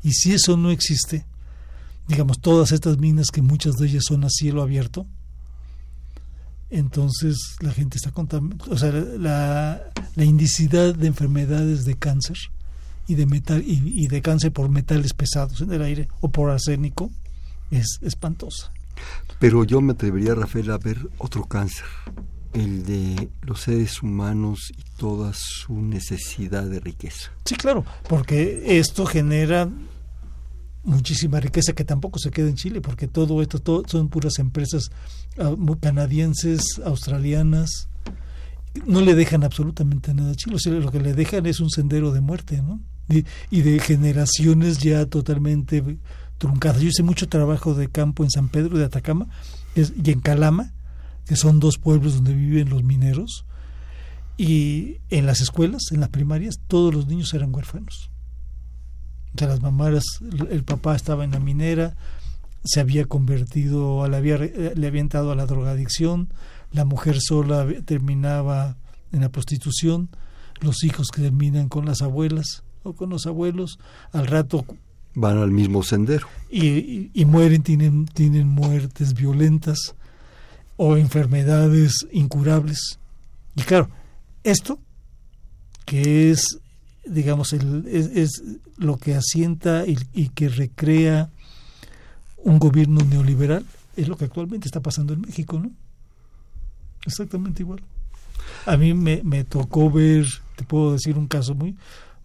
Y 0.03 0.13
si 0.13 0.33
eso 0.35 0.57
no 0.59 0.71
existe, 0.71 1.25
digamos, 2.09 2.41
todas 2.41 2.73
estas 2.73 2.99
minas 2.99 3.29
que 3.33 3.41
muchas 3.43 3.75
de 3.77 3.87
ellas 3.89 4.05
son 4.07 4.23
a 4.25 4.29
cielo 4.31 4.63
abierto, 4.63 5.07
entonces 6.71 7.37
la 7.61 7.73
gente 7.73 7.97
está 7.97 8.11
contaminada, 8.11 8.65
o 8.71 8.77
sea, 8.77 8.91
la, 8.91 9.83
la 10.15 10.25
indicidad 10.25 10.95
de 10.95 11.07
enfermedades 11.07 11.85
de 11.85 11.97
cáncer 11.97 12.37
y 13.07 13.15
de 13.15 13.27
metal 13.27 13.63
y, 13.65 13.81
y 13.85 14.09
de 14.09 14.23
cáncer 14.23 14.53
por 14.53 14.69
metales 14.69 15.13
pesados 15.13 15.61
en 15.61 15.73
el 15.73 15.83
aire 15.83 16.09
o 16.21 16.31
por 16.31 16.51
arsénico 16.51 17.11
es 17.71 17.99
espantosa. 18.03 18.73
Pero 19.39 19.65
yo 19.65 19.81
me 19.81 19.93
atrevería, 19.93 20.35
Rafael, 20.35 20.71
a 20.71 20.79
ver 20.79 20.99
otro 21.19 21.45
cáncer, 21.45 21.85
el 22.55 22.85
de 22.87 23.29
los 23.43 23.61
seres 23.63 24.03
humanos 24.03 24.73
y 24.77 24.83
toda 24.97 25.33
su 25.35 25.81
necesidad 25.83 26.65
de 26.65 26.81
riqueza. 26.81 27.31
Sí, 27.45 27.55
claro, 27.57 27.85
porque 28.09 28.79
esto 28.79 29.05
genera 29.05 29.69
muchísima 30.87 31.41
riqueza 31.41 31.75
que 31.75 31.85
tampoco 31.85 32.19
se 32.19 32.31
queda 32.31 32.49
en 32.49 32.55
Chile, 32.55 32.81
porque 32.81 33.09
todo 33.09 33.43
esto 33.43 33.59
todo, 33.59 33.83
son 33.87 34.09
puras 34.09 34.39
empresas 34.39 34.91
ah, 35.39 35.55
canadienses, 35.81 36.63
australianas, 36.85 37.89
no 38.87 39.01
le 39.01 39.15
dejan 39.15 39.45
absolutamente 39.45 40.15
nada 40.15 40.33
a 40.33 40.35
Chile, 40.35 40.57
lo 40.81 40.93
que 40.93 41.01
le 41.01 41.13
dejan 41.13 41.45
es 41.47 41.61
un 41.61 41.71
sendero 41.71 42.13
de 42.13 42.21
muerte, 42.21 42.63
¿no? 42.63 42.81
Y, 43.09 43.25
y 43.51 43.63
de 43.63 43.79
generaciones 43.79 44.79
ya 44.79 45.07
totalmente 45.07 45.83
truncadas. 46.39 46.81
Yo 46.81 46.89
hice 46.89 47.03
mucho 47.03 47.29
trabajo 47.29 47.75
de 47.75 47.89
campo 47.89 48.25
en 48.25 48.31
San 48.31 48.49
Pedro 48.49 48.79
de 48.79 48.85
Atacama 48.85 49.27
y 49.75 50.11
en 50.11 50.21
Calama, 50.21 50.73
que 51.27 51.37
son 51.37 51.61
dos 51.61 51.79
pueblos 51.79 52.15
donde 52.15 52.35
viven 52.35 52.71
los 52.71 52.85
mineros, 52.85 53.45
y 54.37 54.99
en 55.09 55.27
las 55.27 55.41
escuelas, 55.41 55.91
en 55.93 56.01
las 56.01 56.11
primarias, 56.11 56.61
todos 56.69 56.95
los 56.95 57.07
niños 57.07 57.33
eran 57.35 57.55
huérfanos. 57.55 58.11
Las 59.45 59.61
mamás, 59.61 60.03
el 60.51 60.65
papá 60.65 60.97
estaba 60.97 61.25
en 61.25 61.33
la 61.33 61.41
minera, 61.41 61.95
se 62.65 62.81
había 62.81 63.05
convertido, 63.05 64.09
le 64.09 64.17
había, 64.17 64.39
le 64.39 64.87
había 64.87 65.01
entrado 65.01 65.33
a 65.33 65.37
la 65.37 65.47
drogadicción, 65.47 66.29
la 66.73 66.85
mujer 66.85 67.19
sola 67.21 67.67
terminaba 67.85 68.77
en 69.13 69.21
la 69.21 69.29
prostitución, 69.29 70.09
los 70.61 70.83
hijos 70.85 71.09
que 71.09 71.23
terminan 71.23 71.69
con 71.69 71.85
las 71.85 72.03
abuelas 72.03 72.65
o 72.83 72.95
con 72.95 73.11
los 73.11 73.27
abuelos, 73.27 73.79
al 74.13 74.27
rato 74.27 74.65
van 75.15 75.39
al 75.39 75.51
mismo 75.51 75.83
sendero 75.83 76.29
y, 76.51 77.11
y, 77.13 77.25
mueren, 77.25 77.63
tienen, 77.63 78.07
tienen 78.07 78.49
muertes 78.49 79.15
violentas 79.15 79.95
o 80.77 80.97
enfermedades 80.97 82.07
incurables. 82.13 82.99
Y 83.55 83.63
claro, 83.63 83.89
esto 84.45 84.79
que 85.87 86.31
es 86.31 86.59
digamos 87.07 87.53
el, 87.53 87.87
es, 87.87 88.43
lo 88.77 88.97
que 88.97 89.15
asienta 89.15 89.87
y, 89.87 89.99
y 90.13 90.29
que 90.31 90.49
recrea 90.49 91.31
un 92.37 92.59
gobierno 92.59 93.03
neoliberal 93.05 93.65
es 93.97 94.09
lo 94.09 94.17
que 94.17 94.27
actualmente 94.27 94.69
está 94.69 94.81
pasando 94.81 95.15
en 95.15 95.23
México, 95.23 95.59
¿no? 95.59 95.71
Exactamente 97.07 97.63
igual. 97.63 97.81
A 98.67 98.77
mí 98.77 98.95
me, 98.95 99.23
me 99.25 99.45
tocó 99.45 99.91
ver, 99.91 100.27
te 100.57 100.65
puedo 100.65 100.93
decir 100.93 101.17
un 101.17 101.27
caso 101.27 101.55
muy, 101.55 101.77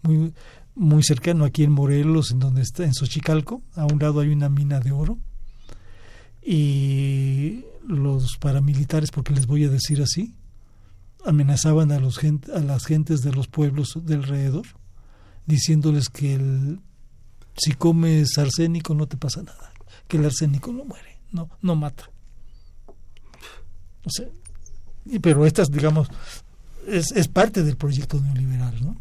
muy, 0.01 0.33
muy 0.75 1.03
cercano 1.03 1.45
aquí 1.45 1.63
en 1.63 1.71
Morelos, 1.71 2.31
en 2.31 2.39
donde 2.39 2.61
está, 2.61 2.83
en 2.83 2.93
Xochicalco, 2.93 3.61
a 3.75 3.85
un 3.85 3.99
lado 3.99 4.19
hay 4.19 4.29
una 4.29 4.49
mina 4.49 4.79
de 4.79 4.91
oro, 4.91 5.17
y 6.43 7.63
los 7.87 8.37
paramilitares, 8.37 9.11
porque 9.11 9.33
les 9.33 9.45
voy 9.45 9.65
a 9.65 9.69
decir 9.69 10.01
así, 10.01 10.33
amenazaban 11.25 11.91
a, 11.91 11.99
los 11.99 12.19
a 12.19 12.59
las 12.59 12.85
gentes 12.85 13.21
de 13.21 13.31
los 13.31 13.47
pueblos 13.47 13.97
de 14.03 14.15
alrededor, 14.15 14.65
diciéndoles 15.45 16.09
que 16.09 16.35
el, 16.35 16.79
si 17.57 17.73
comes 17.73 18.37
arsénico 18.37 18.93
no 18.93 19.07
te 19.07 19.17
pasa 19.17 19.43
nada, 19.43 19.71
que 20.07 20.17
el 20.17 20.25
arsénico 20.25 20.71
no 20.71 20.85
muere, 20.85 21.19
no, 21.31 21.49
no 21.61 21.75
mata. 21.75 22.09
O 24.03 24.09
sea, 24.09 24.27
pero 25.21 25.45
estas, 25.45 25.71
digamos, 25.71 26.07
es, 26.87 27.11
es 27.11 27.27
parte 27.27 27.63
del 27.63 27.77
proyecto 27.77 28.19
neoliberal, 28.19 28.83
¿no? 28.83 28.97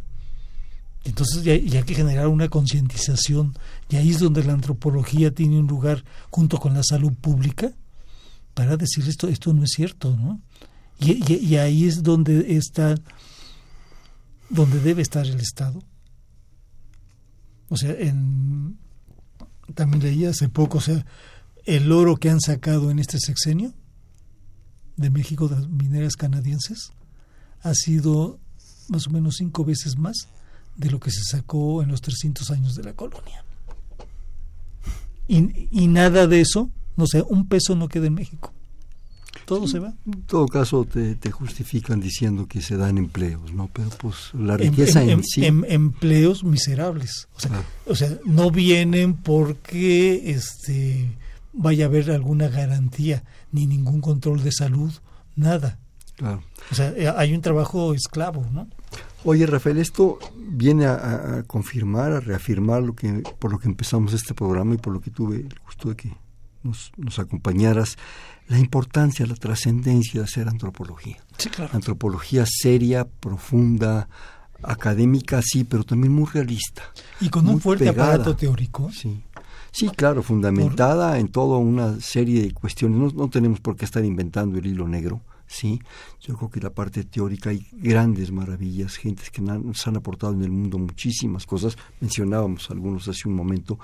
Entonces 1.05 1.43
ya, 1.43 1.57
ya 1.57 1.79
hay 1.79 1.85
que 1.85 1.95
generar 1.95 2.29
una 2.29 2.49
concientización 2.49 3.55
y 3.89 3.97
ahí 3.97 4.11
es 4.11 4.19
donde 4.19 4.45
la 4.45 4.53
antropología 4.53 5.31
tiene 5.31 5.59
un 5.59 5.67
lugar 5.67 6.05
junto 6.29 6.59
con 6.59 6.75
la 6.75 6.83
salud 6.83 7.15
pública 7.15 7.73
para 8.53 8.77
decir 8.77 9.09
esto, 9.09 9.29
esto 9.29 9.55
no 9.55 9.65
es 9.65 9.71
cierto, 9.71 10.15
¿no? 10.15 10.41
Y, 11.01 11.57
ahí 11.57 11.87
es 11.87 12.03
donde 12.03 12.57
está, 12.57 12.95
donde 14.51 14.81
debe 14.81 15.01
estar 15.01 15.27
el 15.27 15.41
Estado. 15.41 15.83
O 17.71 17.77
sea, 17.77 17.93
en, 17.93 18.77
también 19.75 20.03
leí 20.03 20.27
hace 20.27 20.49
poco, 20.49 20.79
o 20.79 20.81
sea, 20.81 21.07
el 21.65 21.91
oro 21.91 22.17
que 22.17 22.29
han 22.29 22.41
sacado 22.41 22.91
en 22.91 22.99
este 22.99 23.19
sexenio 23.19 23.73
de 24.97 25.09
México, 25.09 25.49
de 25.49 25.57
las 25.57 25.69
mineras 25.69 26.17
canadienses, 26.17 26.91
ha 27.63 27.73
sido 27.75 28.39
más 28.89 29.07
o 29.07 29.11
menos 29.11 29.37
cinco 29.39 29.65
veces 29.65 29.97
más 29.97 30.29
de 30.77 30.91
lo 30.91 31.01
que 31.01 31.11
se 31.11 31.23
sacó 31.23 31.83
en 31.83 31.89
los 31.89 32.03
300 32.03 32.51
años 32.51 32.75
de 32.75 32.83
la 32.83 32.93
colonia. 32.93 33.45
Y, 35.29 35.69
y 35.71 35.87
nada 35.87 36.27
de 36.27 36.41
eso, 36.41 36.71
no 36.97 37.07
sé, 37.07 37.23
un 37.23 37.47
peso 37.47 37.75
no 37.77 37.89
queda 37.89 38.09
en 38.09 38.15
México. 38.15 38.53
Todo 39.45 39.67
se 39.69 39.79
va. 39.79 39.95
En 40.07 40.23
todo 40.23 40.47
caso, 40.47 40.85
te, 40.85 41.15
te, 41.15 41.31
justifican 41.31 42.01
diciendo 42.01 42.47
que 42.47 42.61
se 42.61 42.77
dan 42.77 42.99
empleos, 42.99 43.53
¿no? 43.53 43.69
Pero 43.73 43.89
pues 43.91 44.31
la 44.35 44.57
riqueza 44.57 45.03
en, 45.03 45.11
en, 45.11 45.25
sí. 45.25 45.45
Em, 45.45 45.65
empleos 45.69 46.45
miserables. 46.45 47.29
O 47.37 47.41
sea, 47.41 47.65
o 47.87 47.95
sea, 47.95 48.19
no 48.25 48.51
vienen 48.51 49.15
porque 49.15 50.31
este 50.31 51.17
vaya 51.53 51.87
a 51.87 51.89
haber 51.89 52.11
alguna 52.11 52.49
garantía, 52.49 53.25
ni 53.53 53.67
ningún 53.67 54.01
control 54.01 54.43
de 54.43 54.53
salud, 54.53 54.93
nada. 55.37 55.79
Claro. 56.17 56.43
O 56.71 56.75
sea, 56.75 56.95
hay 57.17 57.35
un 57.35 57.41
trabajo 57.41 57.95
esclavo, 57.95 58.47
¿no? 58.53 58.69
Oye, 59.25 59.47
Rafael, 59.47 59.79
esto 59.79 60.19
viene 60.37 60.87
a, 60.87 61.39
a, 61.39 61.43
confirmar, 61.43 62.13
a 62.13 62.21
reafirmar 62.21 62.83
lo 62.83 62.95
que 62.95 63.23
por 63.39 63.53
lo 63.53 63.59
que 63.59 63.69
empezamos 63.69 64.13
este 64.13 64.35
programa 64.35 64.75
y 64.75 64.79
por 64.79 64.93
lo 64.93 65.01
que 65.01 65.11
tuve 65.11 65.37
el 65.37 65.55
gusto 65.65 65.91
de 65.91 65.97
que 65.97 66.13
nos, 66.63 66.93
nos 66.97 67.19
acompañaras, 67.19 67.97
la 68.51 68.59
importancia, 68.59 69.25
la 69.27 69.37
trascendencia 69.37 70.21
de 70.21 70.25
hacer 70.25 70.49
antropología. 70.49 71.19
Sí, 71.39 71.49
claro. 71.51 71.71
Antropología 71.73 72.45
seria, 72.47 73.05
profunda, 73.05 74.09
académica, 74.61 75.41
sí, 75.41 75.63
pero 75.63 75.85
también 75.85 76.13
muy 76.13 76.27
realista. 76.27 76.83
Y 77.21 77.29
con 77.31 77.49
un 77.49 77.61
fuerte 77.61 77.87
pegada. 77.87 78.15
aparato 78.15 78.35
teórico. 78.35 78.91
Sí. 78.93 79.23
Sí, 79.71 79.89
claro, 79.91 80.25
fundamentada 80.25 81.11
por... 81.11 81.21
en 81.21 81.29
toda 81.29 81.59
una 81.59 82.01
serie 82.01 82.43
de 82.43 82.53
cuestiones. 82.53 82.99
No, 82.99 83.23
no 83.23 83.31
tenemos 83.31 83.61
por 83.61 83.77
qué 83.77 83.85
estar 83.85 84.05
inventando 84.05 84.59
el 84.59 84.67
hilo 84.67 84.89
negro. 84.89 85.23
Sí, 85.47 85.81
yo 86.21 86.37
creo 86.37 86.51
que 86.51 86.61
la 86.61 86.71
parte 86.71 87.05
teórica 87.05 87.51
hay 87.51 87.69
grandes 87.73 88.33
maravillas, 88.33 88.97
gentes 88.97 89.31
que 89.31 89.43
nos 89.43 89.87
han 89.87 89.97
aportado 89.97 90.33
en 90.33 90.43
el 90.43 90.51
mundo 90.51 90.79
muchísimas 90.79 91.45
cosas, 91.45 91.77
mencionábamos 92.01 92.71
algunos 92.71 93.09
hace 93.09 93.29
un 93.29 93.35
momento, 93.35 93.77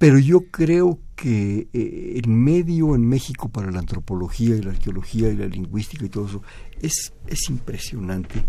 pero 0.00 0.18
yo 0.18 0.46
creo 0.50 0.98
que 1.14 1.68
eh, 1.74 2.14
el 2.16 2.30
medio 2.30 2.94
en 2.94 3.06
México 3.06 3.50
para 3.50 3.70
la 3.70 3.80
antropología 3.80 4.56
y 4.56 4.62
la 4.62 4.70
arqueología 4.70 5.28
y 5.28 5.36
la 5.36 5.44
lingüística 5.44 6.06
y 6.06 6.08
todo 6.08 6.26
eso 6.26 6.42
es, 6.80 7.12
es 7.26 7.50
impresionante 7.50 8.46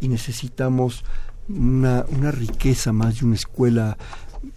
y 0.00 0.06
necesitamos 0.06 1.04
una, 1.48 2.04
una 2.08 2.30
riqueza 2.30 2.92
más 2.92 3.18
de 3.18 3.26
una 3.26 3.34
escuela 3.34 3.98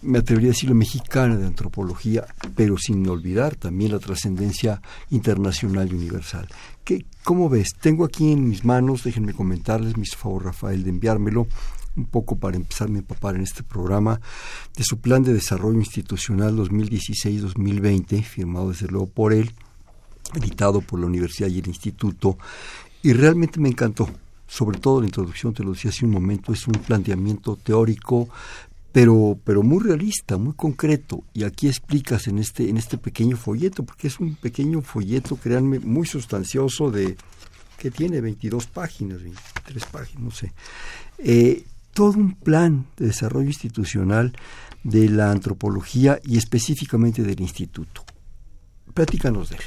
me 0.02 0.18
atrevería 0.18 0.50
a 0.50 0.52
decirlo, 0.52 0.74
mexicana 0.74 1.36
de 1.36 1.46
antropología, 1.46 2.26
pero 2.54 2.76
sin 2.76 3.08
olvidar 3.08 3.56
también 3.56 3.92
la 3.92 3.98
trascendencia 3.98 4.82
internacional 5.10 5.90
y 5.90 5.94
universal. 5.94 6.48
¿Qué, 6.84 7.06
¿Cómo 7.24 7.48
ves? 7.48 7.74
Tengo 7.80 8.04
aquí 8.04 8.32
en 8.32 8.48
mis 8.48 8.64
manos, 8.64 9.04
déjenme 9.04 9.32
comentarles, 9.32 9.96
mis 9.96 10.16
favor 10.16 10.44
Rafael 10.44 10.82
de 10.82 10.90
enviármelo, 10.90 11.46
un 11.96 12.06
poco 12.06 12.36
para 12.36 12.56
empezarme 12.56 12.96
a 12.96 13.00
empapar 13.00 13.36
en 13.36 13.42
este 13.42 13.62
programa, 13.62 14.20
de 14.76 14.84
su 14.84 14.98
plan 14.98 15.22
de 15.22 15.32
desarrollo 15.32 15.78
institucional 15.78 16.56
2016-2020, 16.56 18.22
firmado 18.22 18.70
desde 18.70 18.88
luego 18.88 19.06
por 19.06 19.32
él, 19.32 19.52
editado 20.34 20.80
por 20.80 21.00
la 21.00 21.06
universidad 21.06 21.48
y 21.48 21.58
el 21.58 21.68
instituto, 21.68 22.38
y 23.02 23.12
realmente 23.12 23.60
me 23.60 23.68
encantó. 23.68 24.08
Sobre 24.48 24.78
todo 24.78 25.00
la 25.00 25.06
introducción, 25.06 25.52
te 25.54 25.64
lo 25.64 25.72
decía 25.72 25.90
hace 25.90 26.04
un 26.04 26.12
momento, 26.12 26.52
es 26.52 26.68
un 26.68 26.74
planteamiento 26.74 27.56
teórico, 27.56 28.28
pero, 28.92 29.38
pero 29.44 29.62
muy 29.62 29.82
realista, 29.82 30.38
muy 30.38 30.54
concreto. 30.54 31.24
Y 31.34 31.44
aquí 31.44 31.66
explicas 31.66 32.28
en 32.28 32.38
este, 32.38 32.68
en 32.70 32.76
este 32.76 32.96
pequeño 32.96 33.36
folleto, 33.36 33.82
porque 33.84 34.06
es 34.06 34.20
un 34.20 34.36
pequeño 34.36 34.82
folleto, 34.82 35.36
créanme, 35.36 35.80
muy 35.80 36.06
sustancioso 36.06 36.90
de 36.90 37.16
que 37.76 37.90
tiene 37.90 38.20
22 38.20 38.66
páginas, 38.68 39.22
23 39.22 39.84
páginas, 39.86 40.22
no 40.22 40.30
sé. 40.30 40.52
Eh, 41.18 41.64
todo 41.96 42.18
un 42.18 42.34
plan 42.34 42.84
de 42.98 43.06
desarrollo 43.06 43.46
institucional 43.46 44.34
de 44.84 45.08
la 45.08 45.30
antropología 45.30 46.20
y 46.22 46.36
específicamente 46.36 47.22
del 47.22 47.40
instituto. 47.40 48.04
Platícanos 48.92 49.48
de 49.48 49.56
él. 49.56 49.62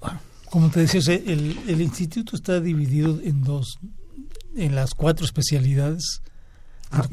Bueno, 0.00 0.20
como 0.48 0.70
te 0.70 0.86
decía, 0.86 1.00
el, 1.14 1.58
el 1.66 1.82
instituto 1.82 2.36
está 2.36 2.60
dividido 2.60 3.18
en 3.20 3.42
dos, 3.42 3.80
en 4.54 4.76
las 4.76 4.94
cuatro 4.94 5.26
especialidades 5.26 6.22
Ah, 6.92 7.08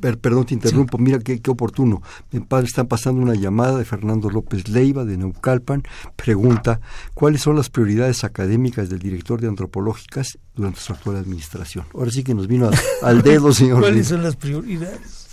per, 0.00 0.18
perdón, 0.18 0.46
te 0.46 0.54
interrumpo. 0.54 0.96
Sí. 0.96 1.02
Mira 1.02 1.18
qué, 1.18 1.40
qué 1.40 1.50
oportuno. 1.50 2.02
Mi 2.30 2.38
padre 2.38 2.66
está 2.66 2.84
pasando 2.84 3.20
una 3.20 3.34
llamada 3.34 3.78
de 3.78 3.84
Fernando 3.84 4.30
López 4.30 4.68
Leiva 4.68 5.04
de 5.04 5.16
Neucalpan. 5.16 5.82
Pregunta, 6.14 6.80
¿cuáles 7.14 7.42
son 7.42 7.56
las 7.56 7.68
prioridades 7.68 8.22
académicas 8.22 8.88
del 8.88 9.00
director 9.00 9.40
de 9.40 9.48
antropológicas 9.48 10.38
durante 10.54 10.80
su 10.80 10.92
actual 10.92 11.16
administración? 11.16 11.84
Ahora 11.94 12.12
sí 12.12 12.22
que 12.22 12.32
nos 12.34 12.46
vino 12.46 12.70
al 13.02 13.22
dedo, 13.22 13.52
señor. 13.52 13.80
¿Cuáles 13.80 14.06
son 14.06 14.22
las 14.22 14.36
prioridades? 14.36 15.26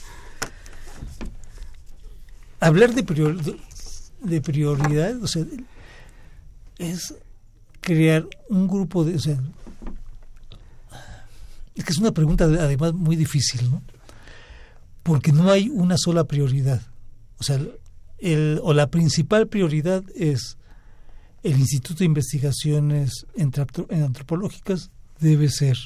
Hablar 2.60 2.94
de, 2.94 3.04
prior, 3.04 3.38
de 4.22 4.42
prioridades, 4.42 5.18
o 5.22 5.28
sea, 5.28 5.46
es 6.80 7.14
crear 7.82 8.28
un 8.50 8.68
grupo 8.68 9.04
de... 9.04 9.16
O 9.16 9.20
sea, 9.20 9.38
que 11.84 11.92
es 11.92 11.98
una 11.98 12.12
pregunta 12.12 12.46
además 12.46 12.94
muy 12.94 13.16
difícil, 13.16 13.70
¿no? 13.70 13.82
Porque 15.04 15.32
no 15.32 15.50
hay 15.50 15.70
una 15.70 15.96
sola 15.98 16.26
prioridad. 16.26 16.82
O 17.40 17.44
sea, 17.44 17.60
el, 18.20 18.60
o 18.64 18.74
la 18.74 18.90
principal 18.92 19.48
prioridad 19.48 20.04
es 20.16 20.58
el 21.44 21.58
Instituto 21.60 22.00
de 22.00 22.06
Investigaciones 22.06 23.26
Antropológicas 23.90 24.92
debe 25.20 25.50
ser 25.50 25.78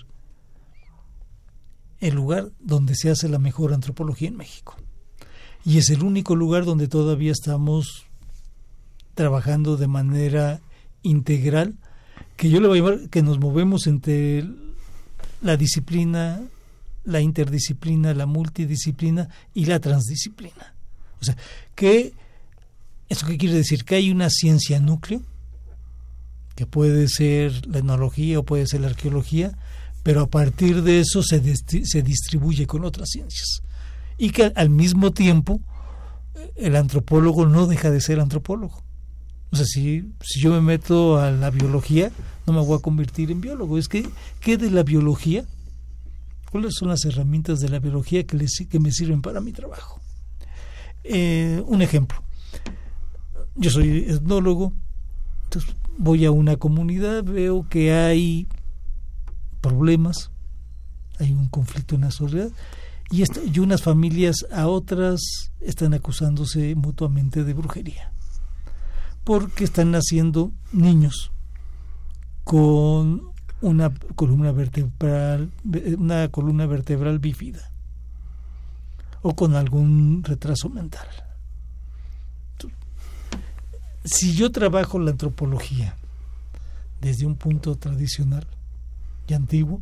el 1.99 2.13
lugar 2.13 2.51
donde 2.59 2.95
se 2.95 3.09
hace 3.09 3.29
la 3.29 3.39
mejor 3.39 3.73
antropología 3.73 4.27
en 4.27 4.35
México. 4.35 4.75
Y 5.63 5.77
es 5.77 5.89
el 5.89 6.03
único 6.03 6.35
lugar 6.35 6.65
donde 6.65 6.87
todavía 6.87 7.31
estamos 7.31 8.05
trabajando 9.13 9.77
de 9.77 9.87
manera 9.87 10.61
integral, 11.01 11.77
que 12.35 12.49
yo 12.49 12.59
le 12.59 12.67
voy 12.67 12.79
a 12.79 12.81
llamar 12.81 13.09
que 13.09 13.23
nos 13.23 13.39
movemos 13.39 13.87
entre 13.87 14.45
la 15.45 15.55
disciplina 15.57 16.41
la 17.05 17.21
interdisciplina, 17.21 18.13
la 18.13 18.25
multidisciplina 18.25 19.29
y 19.53 19.65
la 19.65 19.79
transdisciplina. 19.79 20.75
O 21.21 21.23
sea, 21.23 21.37
que 21.75 22.13
¿eso 23.07 23.25
qué 23.27 23.37
quiere 23.37 23.55
decir? 23.55 23.85
Que 23.85 23.95
hay 23.95 24.11
una 24.11 24.29
ciencia 24.29 24.79
núcleo, 24.79 25.21
que 26.55 26.65
puede 26.65 27.07
ser 27.07 27.67
la 27.67 27.79
etnología 27.79 28.39
o 28.39 28.43
puede 28.43 28.65
ser 28.67 28.81
la 28.81 28.87
arqueología, 28.87 29.57
pero 30.03 30.21
a 30.21 30.27
partir 30.27 30.83
de 30.83 30.99
eso 30.99 31.21
se, 31.23 31.41
se 31.83 32.01
distribuye 32.01 32.65
con 32.67 32.83
otras 32.83 33.09
ciencias. 33.09 33.61
Y 34.17 34.31
que 34.31 34.51
al 34.55 34.69
mismo 34.69 35.11
tiempo 35.11 35.61
el 36.55 36.75
antropólogo 36.75 37.45
no 37.45 37.67
deja 37.67 37.91
de 37.91 38.01
ser 38.01 38.19
antropólogo. 38.19 38.83
O 39.51 39.55
sea, 39.55 39.65
si, 39.65 40.11
si 40.21 40.39
yo 40.39 40.51
me 40.51 40.61
meto 40.61 41.17
a 41.17 41.31
la 41.31 41.49
biología, 41.49 42.11
no 42.45 42.53
me 42.53 42.61
voy 42.61 42.77
a 42.77 42.81
convertir 42.81 43.31
en 43.31 43.41
biólogo. 43.41 43.77
Es 43.77 43.87
que, 43.87 44.07
¿qué 44.39 44.57
de 44.57 44.71
la 44.71 44.83
biología? 44.83 45.45
¿Cuáles 46.51 46.75
son 46.75 46.89
las 46.89 47.03
herramientas 47.05 47.59
de 47.59 47.69
la 47.69 47.79
biología 47.79 48.25
que, 48.25 48.79
me 48.79 48.91
sirven 48.91 49.21
para 49.21 49.41
mi 49.41 49.51
trabajo? 49.51 49.99
Eh, 51.03 51.63
un 51.67 51.81
ejemplo. 51.81 52.21
Yo 53.55 53.69
soy 53.69 54.05
etnólogo, 54.07 54.73
entonces 55.45 55.75
voy 55.97 56.25
a 56.25 56.31
una 56.31 56.57
comunidad, 56.57 57.23
veo 57.23 57.67
que 57.69 57.93
hay 57.93 58.47
problemas, 59.61 60.31
hay 61.19 61.31
un 61.31 61.47
conflicto 61.47 61.95
en 61.95 62.01
la 62.01 62.11
sociedad, 62.11 62.49
y 63.11 63.59
unas 63.59 63.81
familias 63.81 64.45
a 64.51 64.67
otras 64.67 65.51
están 65.61 65.93
acusándose 65.93 66.75
mutuamente 66.75 67.43
de 67.43 67.53
brujería 67.53 68.11
porque 69.23 69.63
están 69.63 69.91
naciendo 69.91 70.51
niños 70.71 71.31
con 72.45 73.33
una 73.61 73.91
columna 74.15 74.51
vertebral 74.51 75.51
una 75.97 76.29
columna 76.29 76.67
vertebral 76.67 77.19
bífida 77.19 77.71
o 79.21 79.35
con 79.35 79.55
algún 79.55 80.23
retraso 80.23 80.69
mental. 80.69 81.07
Si 84.03 84.35
yo 84.35 84.51
trabajo 84.51 84.99
la 84.99 85.09
antropología 85.09 85.95
desde 87.01 87.25
un 87.25 87.35
punto 87.35 87.75
tradicional 87.75 88.45
y 89.27 89.33
antiguo, 89.33 89.81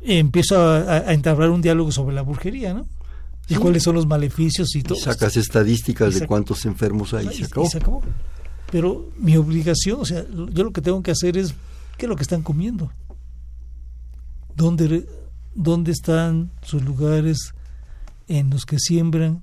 empiezo 0.00 0.58
a, 0.58 1.12
entablar 1.12 1.50
un 1.50 1.60
diálogo 1.60 1.92
sobre 1.92 2.14
la 2.14 2.22
brujería, 2.22 2.72
¿no? 2.72 2.86
Y 3.46 3.56
cuáles 3.56 3.82
son 3.82 3.94
los 3.94 4.06
maleficios 4.06 4.74
y 4.74 4.82
todo. 4.82 4.98
sacas 4.98 5.36
estadísticas 5.36 6.18
de 6.18 6.26
cuántos 6.26 6.64
enfermos 6.64 7.12
hay 7.12 7.28
y, 7.28 7.34
se 7.34 7.44
acabó. 7.44 8.02
Pero 8.70 9.10
mi 9.18 9.36
obligación, 9.36 10.00
o 10.00 10.04
sea, 10.04 10.24
yo 10.28 10.64
lo 10.64 10.72
que 10.72 10.82
tengo 10.82 11.02
que 11.02 11.10
hacer 11.10 11.36
es, 11.36 11.54
¿qué 11.96 12.06
es 12.06 12.08
lo 12.08 12.16
que 12.16 12.22
están 12.22 12.42
comiendo? 12.42 12.90
¿Dónde, 14.54 15.06
dónde 15.54 15.92
están 15.92 16.50
sus 16.62 16.82
lugares 16.82 17.54
en 18.26 18.50
los 18.50 18.66
que 18.66 18.78
siembran? 18.78 19.42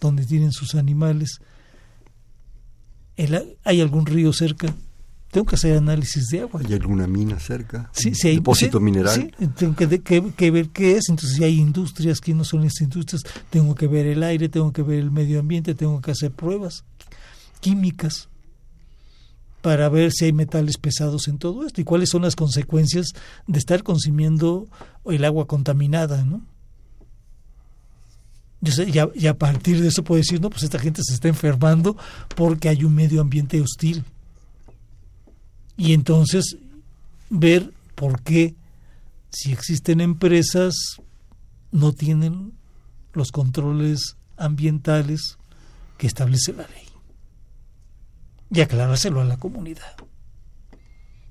¿Dónde 0.00 0.24
tienen 0.24 0.52
sus 0.52 0.74
animales? 0.74 1.40
¿Hay 3.64 3.80
algún 3.80 4.06
río 4.06 4.32
cerca? 4.32 4.72
tengo 5.36 5.44
que 5.44 5.56
hacer 5.56 5.76
análisis 5.76 6.28
de 6.28 6.40
agua. 6.40 6.62
¿Hay 6.64 6.72
alguna 6.72 7.06
mina 7.06 7.38
cerca? 7.38 7.90
Sí, 7.92 8.14
sí 8.14 8.28
hay, 8.28 8.36
depósito 8.36 8.80
mineral. 8.80 9.14
Sí, 9.14 9.46
tengo 9.54 9.74
que, 9.76 10.50
ver 10.50 10.68
qué 10.70 10.96
es. 10.96 11.10
Entonces, 11.10 11.36
si 11.36 11.44
hay 11.44 11.58
industrias, 11.58 12.22
quiénes 12.22 12.46
son 12.46 12.62
las 12.62 12.80
industrias, 12.80 13.22
tengo 13.50 13.74
que 13.74 13.86
ver 13.86 14.06
el 14.06 14.22
aire, 14.22 14.48
tengo 14.48 14.72
que 14.72 14.80
ver 14.80 14.98
el 14.98 15.10
medio 15.10 15.38
ambiente, 15.38 15.74
tengo 15.74 16.00
que 16.00 16.12
hacer 16.12 16.30
pruebas 16.30 16.84
químicas 17.60 18.30
para 19.66 19.88
ver 19.88 20.12
si 20.12 20.26
hay 20.26 20.32
metales 20.32 20.78
pesados 20.78 21.26
en 21.26 21.38
todo 21.38 21.66
esto 21.66 21.80
y 21.80 21.84
cuáles 21.84 22.10
son 22.10 22.22
las 22.22 22.36
consecuencias 22.36 23.08
de 23.48 23.58
estar 23.58 23.82
consumiendo 23.82 24.68
el 25.06 25.24
agua 25.24 25.48
contaminada, 25.48 26.24
¿no? 26.24 26.40
Sé, 28.62 28.92
ya, 28.92 29.08
y 29.12 29.26
a 29.26 29.36
partir 29.36 29.82
de 29.82 29.88
eso 29.88 30.04
puedo 30.04 30.20
decir, 30.20 30.40
no, 30.40 30.50
pues 30.50 30.62
esta 30.62 30.78
gente 30.78 31.02
se 31.02 31.14
está 31.14 31.26
enfermando 31.26 31.96
porque 32.36 32.68
hay 32.68 32.84
un 32.84 32.94
medio 32.94 33.20
ambiente 33.20 33.60
hostil 33.60 34.04
y 35.76 35.94
entonces 35.94 36.58
ver 37.28 37.72
por 37.96 38.22
qué 38.22 38.54
si 39.30 39.50
existen 39.50 40.00
empresas 40.00 40.76
no 41.72 41.90
tienen 41.90 42.52
los 43.14 43.32
controles 43.32 44.16
ambientales 44.36 45.38
que 45.98 46.06
establece 46.06 46.52
la 46.52 46.68
ley 46.68 46.85
y 48.50 48.60
aclarárselo 48.60 49.20
a 49.20 49.24
la 49.24 49.36
comunidad. 49.36 49.96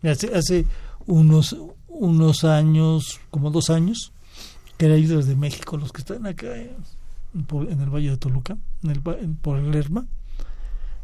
Hace, 0.03 0.35
hace 0.35 0.65
unos, 1.07 1.55
unos 1.87 2.43
años, 2.43 3.19
como 3.31 3.51
dos 3.51 3.69
años, 3.69 4.11
que 4.77 4.85
eran 4.85 4.97
ayudas 4.97 5.25
de 5.25 5.35
México 5.35 5.77
los 5.77 5.91
que 5.91 6.01
están 6.01 6.27
acá 6.27 6.55
en, 6.57 6.75
en 7.33 7.81
el 7.81 7.89
Valle 7.89 8.11
de 8.11 8.17
Toluca, 8.17 8.57
en 8.83 8.89
el, 8.89 9.01
por 9.01 9.57
el 9.57 9.71
Lerma, 9.71 10.05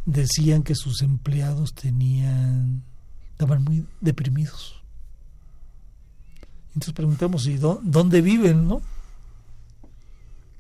decían 0.05 0.63
que 0.63 0.75
sus 0.75 1.01
empleados 1.01 1.73
tenían 1.73 2.83
estaban 3.41 3.63
muy 3.63 3.87
deprimidos. 4.01 4.83
Entonces 6.75 6.93
preguntamos, 6.93 7.47
¿y 7.47 7.57
dónde 7.57 8.21
viven, 8.21 8.67
no? 8.67 8.81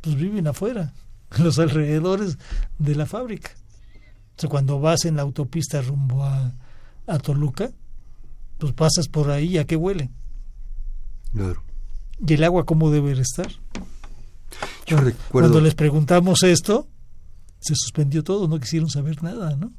Pues 0.01 0.15
viven 0.15 0.47
afuera, 0.47 0.91
en 1.37 1.43
los 1.43 1.59
alrededores 1.59 2.39
de 2.79 2.95
la 2.95 3.05
fábrica. 3.05 3.51
Sea, 4.41 4.49
cuando 4.49 4.79
vas 4.79 5.05
en 5.05 5.17
la 5.17 5.21
autopista 5.21 5.81
rumbo 5.81 6.23
a, 6.23 6.55
a 7.05 7.19
Toluca, 7.19 7.71
pues 8.57 8.73
pasas 8.73 9.07
por 9.07 9.29
ahí, 9.29 9.59
¿a 9.59 9.65
qué 9.65 9.75
huele? 9.75 10.09
Claro. 11.31 11.61
¿Y 12.25 12.33
el 12.33 12.43
agua 12.43 12.65
cómo 12.65 12.89
debe 12.89 13.11
estar? 13.11 13.51
Yo 14.87 14.97
Cuando 15.29 15.61
les 15.61 15.75
preguntamos 15.75 16.41
esto, 16.41 16.87
se 17.59 17.75
suspendió 17.75 18.23
todo, 18.23 18.47
no 18.47 18.59
quisieron 18.59 18.89
saber 18.89 19.21
nada, 19.21 19.55
¿no? 19.55 19.71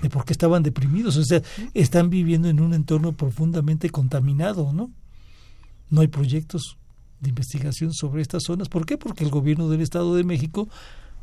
de 0.00 0.08
por 0.08 0.24
qué 0.24 0.32
estaban 0.32 0.62
deprimidos. 0.62 1.16
O 1.18 1.24
sea, 1.24 1.42
están 1.74 2.08
viviendo 2.08 2.48
en 2.48 2.60
un 2.60 2.72
entorno 2.72 3.12
profundamente 3.12 3.90
contaminado, 3.90 4.72
¿no? 4.72 4.90
No 5.90 6.00
hay 6.00 6.08
proyectos 6.08 6.78
de 7.20 7.28
investigación 7.28 7.92
sobre 7.92 8.22
estas 8.22 8.44
zonas. 8.46 8.68
¿Por 8.68 8.86
qué? 8.86 8.96
Porque 8.96 9.24
el 9.24 9.30
gobierno 9.30 9.68
del 9.68 9.82
Estado 9.82 10.14
de 10.14 10.24
México 10.24 10.68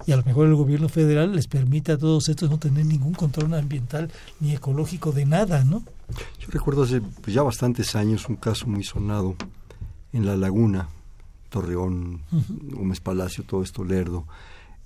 y 0.05 0.11
a 0.11 0.17
lo 0.17 0.23
mejor 0.23 0.47
el 0.47 0.55
gobierno 0.55 0.89
federal 0.89 1.35
les 1.35 1.47
permite 1.47 1.91
a 1.91 1.97
todos 1.97 2.29
estos 2.29 2.49
no 2.49 2.57
tener 2.57 2.85
ningún 2.85 3.13
control 3.13 3.53
ambiental 3.53 4.11
ni 4.39 4.53
ecológico 4.53 5.11
de 5.11 5.25
nada, 5.25 5.63
¿no? 5.63 5.83
Yo 6.39 6.47
recuerdo 6.49 6.83
hace 6.83 7.01
pues, 7.01 7.33
ya 7.33 7.43
bastantes 7.43 7.95
años 7.95 8.27
un 8.29 8.35
caso 8.35 8.67
muy 8.67 8.83
sonado 8.83 9.35
en 10.13 10.25
La 10.25 10.35
Laguna, 10.35 10.89
Torreón, 11.49 12.21
Gómez 12.71 12.99
Palacio, 12.99 13.43
todo 13.43 13.61
esto 13.61 13.83
lerdo, 13.83 14.25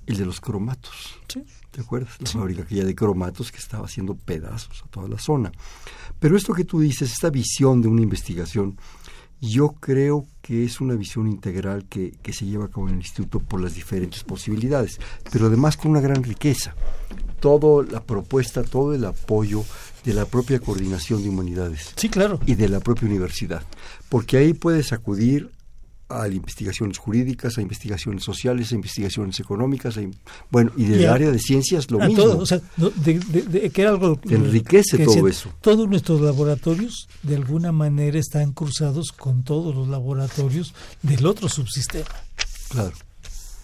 el 0.06 0.18
de 0.18 0.26
los 0.26 0.42
cromatos. 0.42 1.20
Sí. 1.28 1.44
¿Te 1.72 1.82
acuerdas? 1.82 2.14
La 2.20 2.30
fábrica 2.30 2.64
aquella 2.64 2.86
de 2.86 2.94
cromatos 2.94 3.52
que 3.52 3.58
estaba 3.58 3.86
haciendo 3.86 4.16
pedazos 4.16 4.84
a 4.84 4.88
toda 4.90 5.08
la 5.08 5.18
zona. 5.18 5.52
Pero 6.20 6.38
esto 6.38 6.54
que 6.54 6.66
tú 6.66 6.80
dices, 6.80 7.12
esta 7.12 7.30
visión 7.30 7.82
de 7.82 7.88
una 7.88 8.02
investigación, 8.02 8.78
yo 9.50 9.76
creo 9.80 10.26
que 10.42 10.64
es 10.64 10.80
una 10.80 10.96
visión 10.96 11.28
integral 11.28 11.86
que, 11.90 12.14
que 12.22 12.32
se 12.32 12.46
lleva 12.46 12.66
a 12.66 12.68
cabo 12.70 12.88
en 12.88 12.94
el 12.94 13.02
instituto 13.02 13.40
por 13.40 13.60
las 13.60 13.76
diferentes 13.76 14.24
posibilidades, 14.24 15.00
pero 15.32 15.48
además 15.48 15.76
con 15.76 15.92
una 15.92 16.00
gran 16.00 16.24
riqueza. 16.24 16.76
Toda 17.42 17.86
la 17.92 18.02
propuesta, 18.02 18.64
todo 18.64 18.94
el 18.94 19.04
apoyo 19.04 19.66
de 20.06 20.14
la 20.14 20.26
propia 20.26 20.60
coordinación 20.60 21.24
de 21.24 21.30
humanidades. 21.30 21.92
Sí, 21.98 22.08
claro. 22.08 22.40
Y 22.46 22.56
de 22.56 22.70
la 22.70 22.80
propia 22.80 23.08
universidad. 23.08 23.64
Porque 24.08 24.38
ahí 24.38 24.54
puedes 24.54 24.94
acudir 24.94 25.50
a 26.22 26.28
investigaciones 26.28 26.98
jurídicas, 26.98 27.58
a 27.58 27.62
investigaciones 27.62 28.24
sociales, 28.24 28.72
a 28.72 28.76
investigaciones 28.76 29.40
económicas, 29.40 30.00
bueno, 30.50 30.72
y 30.78 30.86
del 30.86 31.10
área 31.10 31.32
de 31.32 31.40
ciencias 31.40 31.90
lo 31.92 32.00
mismo. 32.00 32.24
Todo, 32.24 32.38
o 32.40 32.46
sea, 32.46 32.62
de, 32.78 33.70
que 33.72 33.82
era 33.82 33.92
algo 33.92 34.20
enriquece 34.30 35.04
todo 35.06 35.28
eso. 35.28 35.50
Todos 35.62 35.88
nuestros 35.88 36.22
laboratorios 36.22 37.08
de 37.22 37.36
alguna 37.36 37.72
manera 37.72 38.20
están 38.20 38.54
cruzados 38.54 39.12
con 39.12 39.44
todos 39.44 39.76
los 39.76 39.88
laboratorios 39.88 40.74
del 41.02 41.26
otro 41.26 41.50
subsistema. 41.50 42.06
Claro. 42.70 42.94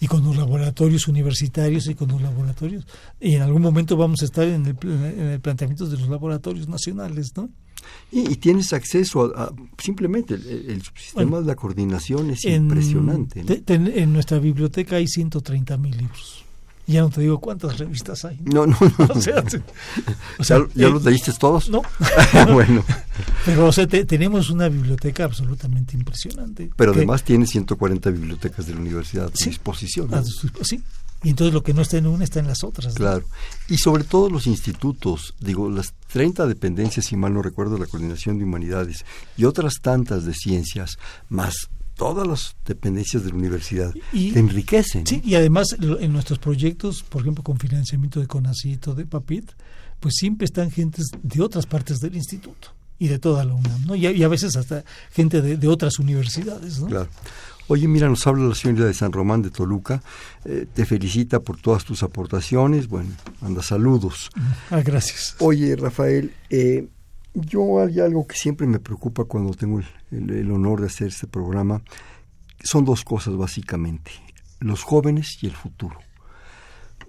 Y 0.00 0.06
con 0.06 0.24
los 0.24 0.36
laboratorios 0.36 1.08
universitarios 1.08 1.86
y 1.86 1.94
con 1.94 2.08
los 2.08 2.22
laboratorios. 2.22 2.86
Y 3.20 3.34
en 3.34 3.42
algún 3.42 3.62
momento 3.62 3.96
vamos 3.96 4.22
a 4.22 4.24
estar 4.24 4.46
en 4.46 4.66
el, 4.66 4.76
en 4.82 5.26
el 5.26 5.40
planteamiento 5.40 5.86
de 5.86 5.98
los 5.98 6.08
laboratorios 6.08 6.68
nacionales, 6.68 7.32
¿no? 7.36 7.50
Y, 8.12 8.36
tienes 8.36 8.72
acceso 8.72 9.32
a, 9.36 9.52
simplemente 9.78 10.34
el, 10.34 10.82
sistema 10.82 11.40
de 11.40 11.46
la 11.46 11.54
coordinación 11.54 12.30
es 12.30 12.44
impresionante. 12.44 13.44
en 13.66 14.12
nuestra 14.12 14.38
biblioteca 14.38 14.96
hay 14.96 15.06
130 15.06 15.76
mil 15.78 15.96
libros. 15.96 16.39
Ya 16.90 17.02
no 17.02 17.10
te 17.10 17.20
digo 17.20 17.38
cuántas 17.38 17.78
revistas 17.78 18.24
hay. 18.24 18.38
No, 18.44 18.66
no, 18.66 18.76
no. 18.80 19.14
o 19.14 19.20
sea, 20.44 20.66
¿Ya, 20.74 20.88
los 20.88 21.04
leíste 21.04 21.32
todos? 21.38 21.70
No. 21.70 21.82
bueno. 22.52 22.84
Pero 23.44 23.66
o 23.66 23.72
sea, 23.72 23.86
tenemos 23.86 24.50
una 24.50 24.68
biblioteca 24.68 25.24
absolutamente 25.24 25.96
impresionante. 25.96 26.70
Pero 26.74 26.92
además 26.92 27.22
tiene 27.22 27.46
140 27.46 28.10
bibliotecas 28.10 28.66
de 28.66 28.74
la 28.74 28.80
universidad 28.80 29.26
a 29.26 29.44
disposición. 29.44 30.10
sí, 30.62 30.82
y 31.22 31.30
entonces 31.30 31.52
lo 31.52 31.62
que 31.62 31.74
no 31.74 31.82
está 31.82 31.98
en 31.98 32.06
una 32.06 32.24
está 32.24 32.40
en 32.40 32.46
las 32.46 32.64
otras. 32.64 32.94
Claro. 32.94 33.24
Y 33.68 33.76
sobre 33.76 34.04
todo 34.04 34.30
los 34.30 34.46
institutos, 34.46 35.34
digo, 35.38 35.68
las 35.68 35.92
30 36.12 36.46
dependencias, 36.46 37.06
si 37.06 37.16
mal 37.16 37.34
no 37.34 37.42
recuerdo, 37.42 37.74
de 37.74 37.80
la 37.80 37.86
Coordinación 37.86 38.38
de 38.38 38.44
Humanidades 38.44 39.04
y 39.36 39.44
otras 39.44 39.74
tantas 39.82 40.24
de 40.24 40.34
ciencias, 40.34 40.98
más 41.28 41.68
todas 42.00 42.26
las 42.26 42.56
dependencias 42.64 43.22
de 43.24 43.28
la 43.28 43.36
universidad 43.36 43.92
y, 44.10 44.32
te 44.32 44.38
enriquecen. 44.38 45.06
Sí, 45.06 45.20
y 45.22 45.34
además 45.34 45.76
en 45.78 46.10
nuestros 46.14 46.38
proyectos, 46.38 47.02
por 47.02 47.20
ejemplo, 47.20 47.44
con 47.44 47.58
financiamiento 47.58 48.20
de 48.20 48.26
CONACITO, 48.26 48.94
de 48.94 49.04
PAPIT, 49.04 49.50
pues 50.00 50.14
siempre 50.16 50.46
están 50.46 50.70
gentes 50.70 51.08
de 51.22 51.42
otras 51.42 51.66
partes 51.66 51.98
del 51.98 52.16
instituto 52.16 52.68
y 52.98 53.08
de 53.08 53.18
toda 53.18 53.44
la 53.44 53.52
UNAM, 53.52 53.84
¿no? 53.84 53.94
Y 53.96 54.22
a, 54.22 54.28
veces 54.28 54.56
hasta 54.56 54.82
gente 55.12 55.42
de, 55.42 55.68
otras 55.68 55.98
universidades, 55.98 56.80
¿no? 56.80 56.86
Claro. 56.86 57.10
Oye, 57.68 57.86
mira, 57.86 58.08
nos 58.08 58.26
habla 58.26 58.48
la 58.48 58.54
señora 58.54 58.86
de 58.86 58.94
San 58.94 59.12
Román 59.12 59.42
de 59.42 59.50
Toluca, 59.50 60.02
eh, 60.46 60.66
te 60.72 60.86
felicita 60.86 61.40
por 61.40 61.60
todas 61.60 61.84
tus 61.84 62.02
aportaciones, 62.02 62.88
bueno, 62.88 63.10
manda 63.42 63.62
saludos. 63.62 64.30
Ah, 64.70 64.80
gracias. 64.80 65.36
Oye, 65.38 65.76
Rafael, 65.76 66.32
eh, 66.48 66.88
yo 67.34 67.80
hay 67.80 68.00
algo 68.00 68.26
que 68.26 68.36
siempre 68.36 68.66
me 68.66 68.80
preocupa 68.80 69.24
cuando 69.24 69.54
tengo 69.54 69.80
el, 70.10 70.50
honor 70.50 70.80
de 70.80 70.86
hacer 70.86 71.08
este 71.08 71.26
programa. 71.26 71.82
Son 72.62 72.84
dos 72.84 73.04
cosas 73.04 73.36
básicamente, 73.36 74.10
los 74.58 74.82
jóvenes 74.82 75.38
y 75.42 75.46
el 75.46 75.54
futuro. 75.54 75.98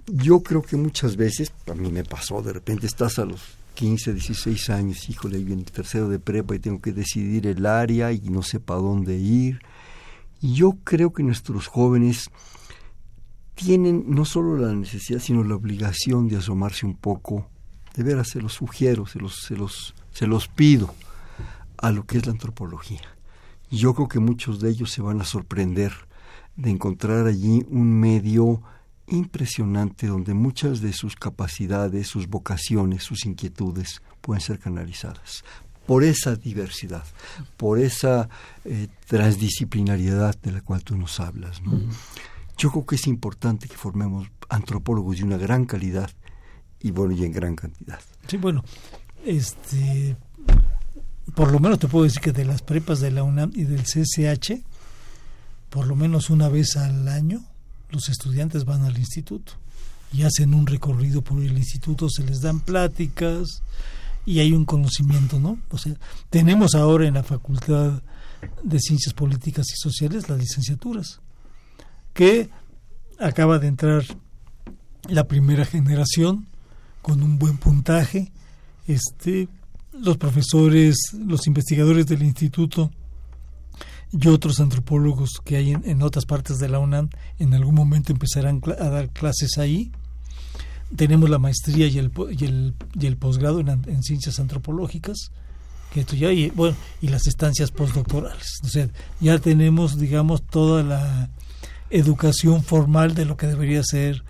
Yo 0.08 0.42
creo 0.42 0.62
que 0.62 0.78
muchas 0.78 1.16
veces, 1.16 1.52
a 1.68 1.74
mí 1.74 1.92
me 1.92 2.04
pasó, 2.04 2.42
de 2.42 2.54
repente 2.54 2.86
estás 2.86 3.20
a 3.20 3.26
los 3.26 3.42
15, 3.76 4.14
16 4.14 4.70
años, 4.70 5.10
híjole, 5.10 5.38
en 5.38 5.60
el 5.60 5.66
tercero 5.66 6.10
de 6.10 6.20
prepa 6.20 6.56
y 6.56 6.60
tengo 6.60 6.82
que 6.82 6.92
decidir 6.92 7.48
el 7.48 7.66
área 7.66 8.12
y 8.12 8.22
no 8.22 8.44
sé 8.44 8.60
para 8.60 8.80
dónde 8.80 9.18
ir. 9.18 9.60
Y 10.42 10.54
yo 10.54 10.78
creo 10.84 11.14
que 11.14 11.24
nuestros 11.24 11.68
jóvenes 11.68 12.30
tienen 13.56 14.06
no 14.08 14.26
solo 14.26 14.58
la 14.58 14.74
necesidad, 14.74 15.20
sino 15.20 15.44
la 15.44 15.56
obligación 15.56 16.28
de 16.28 16.38
asomarse 16.38 16.86
un 16.86 16.96
poco, 16.96 17.48
de 17.96 18.04
veras 18.04 18.30
se 18.30 18.42
los 18.42 18.54
sugiero, 18.54 19.06
se 19.06 19.20
los, 19.20 19.36
se 19.44 19.56
los 19.56 19.94
se 20.12 20.28
los 20.28 20.48
pido 20.48 20.94
a 21.78 21.92
lo 21.92 22.06
que 22.06 22.18
es 22.18 22.26
la 22.26 22.32
antropología. 22.32 23.02
Yo 23.70 23.94
creo 23.94 24.08
que 24.08 24.20
muchos 24.20 24.60
de 24.60 24.70
ellos 24.70 24.92
se 24.92 25.02
van 25.02 25.22
a 25.22 25.26
sorprender 25.26 25.94
de 26.56 26.70
encontrar 26.70 27.26
allí 27.26 27.66
un 27.70 28.00
medio 28.00 28.62
impresionante 29.08 30.08
donde 30.08 30.34
muchas 30.34 30.82
de 30.82 30.94
sus 30.94 31.16
capacidades, 31.16 32.08
sus 32.08 32.28
vocaciones, 32.28 33.04
sus 33.04 33.26
inquietudes 33.26 34.02
pueden 34.22 34.42
ser 34.42 34.60
canalizadas 34.60 35.44
por 35.86 36.04
esa 36.04 36.36
diversidad, 36.36 37.04
por 37.58 37.80
esa 37.80 38.30
eh, 38.64 38.88
transdisciplinariedad 39.08 40.40
de 40.42 40.52
la 40.52 40.62
cual 40.62 40.84
tú 40.84 40.96
nos 40.96 41.20
hablas. 41.20 41.62
Yo 42.58 42.72
creo 42.72 42.86
que 42.86 42.96
es 42.96 43.08
importante 43.08 43.68
que 43.68 43.76
formemos 43.76 44.28
antropólogos 44.50 45.18
de 45.18 45.24
una 45.24 45.38
gran 45.38 45.66
calidad 45.66 46.10
y 46.80 46.92
bueno, 46.92 47.14
y 47.14 47.26
en 47.26 47.32
gran 47.32 47.56
cantidad. 47.56 48.00
Sí, 48.28 48.38
bueno, 48.38 48.64
este 49.26 50.16
por 51.36 51.52
lo 51.52 51.60
menos 51.60 51.80
te 51.80 51.88
puedo 51.88 52.04
decir 52.04 52.22
que 52.22 52.32
de 52.32 52.46
las 52.46 52.62
prepas 52.62 53.00
de 53.00 53.12
la 53.12 53.24
UNAM 53.24 53.52
y 53.56 53.64
del 53.64 53.84
CCH, 53.84 54.62
por 55.70 55.88
lo 55.88 55.96
menos 55.96 56.30
una 56.30 56.50
vez 56.50 56.76
al 56.76 57.08
año, 57.08 57.44
los 57.90 58.10
estudiantes 58.10 58.66
van 58.66 58.84
al 58.84 58.98
instituto 58.98 59.54
y 60.12 60.24
hacen 60.24 60.54
un 60.54 60.68
recorrido 60.68 61.22
por 61.22 61.42
el 61.42 61.58
instituto, 61.58 62.10
se 62.10 62.24
les 62.24 62.42
dan 62.42 62.60
pláticas 62.60 63.64
y 64.26 64.40
hay 64.40 64.52
un 64.52 64.66
conocimiento, 64.66 65.40
¿no? 65.40 65.58
O 65.70 65.78
sea, 65.78 65.94
tenemos 66.30 66.76
ahora 66.76 67.08
en 67.08 67.14
la 67.14 67.24
Facultad 67.24 68.02
de 68.64 68.80
Ciencias 68.80 69.14
Políticas 69.14 69.68
y 69.72 69.78
Sociales 69.78 70.28
las 70.28 70.40
licenciaturas, 70.40 71.22
que 72.14 72.50
acaba 73.20 73.58
de 73.60 73.68
entrar 73.68 74.04
la 75.08 75.28
primera 75.28 75.66
generación 75.66 76.48
con 77.02 77.24
un 77.24 77.40
buen 77.40 77.58
puntaje 77.58 78.32
este, 78.94 79.48
los 79.94 80.18
profesores, 80.18 80.96
los 81.14 81.48
investigadores 81.48 82.08
del 82.08 82.24
instituto 82.24 82.92
y 84.12 84.28
otros 84.28 84.60
antropólogos 84.60 85.30
que 85.44 85.58
hay 85.58 85.72
en, 85.72 86.02
otras 86.02 86.26
partes 86.26 86.60
de 86.60 86.70
la 86.70 86.80
UNAM 86.80 87.10
en 87.40 87.54
algún 87.54 87.76
momento 87.76 88.12
empezarán 88.12 88.62
a 88.80 88.90
dar 88.90 89.10
clases 89.10 89.58
ahí. 89.58 89.92
Tenemos 90.96 91.30
la 91.30 91.40
maestría 91.40 91.88
y 91.88 91.98
el, 91.98 92.12
y 92.38 92.46
el, 92.46 92.74
y 93.00 93.06
el 93.06 93.18
posgrado 93.18 93.62
en, 93.62 94.04
ciencias 94.04 94.40
antropológicas, 94.40 95.32
que 95.94 96.02
esto 96.02 96.16
ya, 96.16 96.32
y, 96.34 96.50
bueno, 96.50 96.76
y 97.02 97.08
las 97.08 97.28
estancias 97.28 97.72
postdoctorales. 97.72 98.60
O 98.64 98.68
sea, 98.68 98.90
ya 99.22 99.40
tenemos, 99.40 99.98
digamos, 99.98 100.44
toda 100.44 100.84
la 100.84 101.30
educación 101.90 102.64
formal 102.64 103.14
de 103.16 103.26
lo 103.26 103.38
que 103.38 103.48
debería 103.48 103.82
ser 103.84 104.24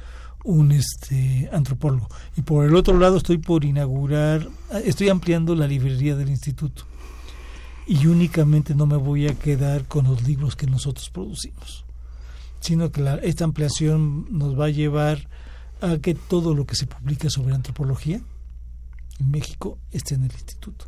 un 0.44 0.72
este 0.72 1.50
antropólogo. 1.52 2.08
Y 2.36 2.42
por 2.42 2.66
el 2.66 2.76
otro 2.76 2.98
lado 2.98 3.18
estoy 3.18 3.38
por 3.38 3.64
inaugurar 3.66 4.48
estoy 4.84 5.10
ampliando 5.10 5.56
la 5.56 5.68
librería 5.68 6.16
del 6.16 6.30
instituto. 6.30 6.84
Y 7.88 8.08
únicamente 8.08 8.76
no 8.76 8.86
me 8.86 8.98
voy 8.98 9.28
a 9.28 9.36
quedar 9.36 9.86
con 9.86 10.06
los 10.06 10.24
libros 10.24 10.56
que 10.56 10.68
nosotros 10.68 11.10
producimos 11.10 11.86
sino 12.62 12.92
que 12.92 13.20
esta 13.24 13.44
ampliación 13.44 14.28
nos 14.30 14.58
va 14.58 14.66
a 14.66 14.70
llevar 14.70 15.28
a 15.82 15.98
que 15.98 16.14
todo 16.14 16.56
lo 16.56 16.66
que 16.66 16.76
se 16.76 16.86
publica 16.86 17.30
sobre 17.30 17.56
antropología 17.56 18.22
en 19.20 19.32
México 19.32 19.78
esté 19.92 20.16
en 20.16 20.24
el 20.24 20.32
instituto. 20.32 20.86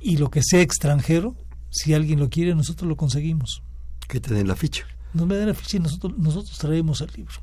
Y 0.00 0.18
lo 0.18 0.28
que 0.30 0.42
sea 0.42 0.60
extranjero 0.60 1.36
si 1.70 1.94
alguien 1.94 2.18
lo 2.18 2.28
quiere 2.28 2.54
nosotros 2.54 2.88
lo 2.88 2.96
conseguimos. 2.96 3.62
Que 4.08 4.20
te 4.20 4.34
den 4.34 4.48
la 4.48 4.56
ficha. 4.56 4.84
Nos 5.14 5.26
me 5.26 5.36
den 5.36 5.48
la 5.48 5.54
ficha 5.54 5.76
y 5.78 5.80
nosotros 5.80 6.18
nosotros 6.18 6.58
traemos 6.58 7.00
el 7.00 7.10
libro 7.16 7.40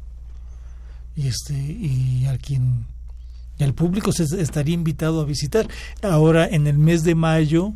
y 1.16 1.28
este 1.28 1.54
y 1.54 2.26
a 2.28 2.38
quien 2.38 2.86
al 3.60 3.74
público 3.74 4.12
se 4.12 4.24
estaría 4.42 4.74
invitado 4.74 5.22
a 5.22 5.26
visitar. 5.26 5.68
Ahora 6.02 6.48
en 6.48 6.68
el 6.68 6.78
mes 6.78 7.04
de 7.04 7.16
mayo 7.16 7.74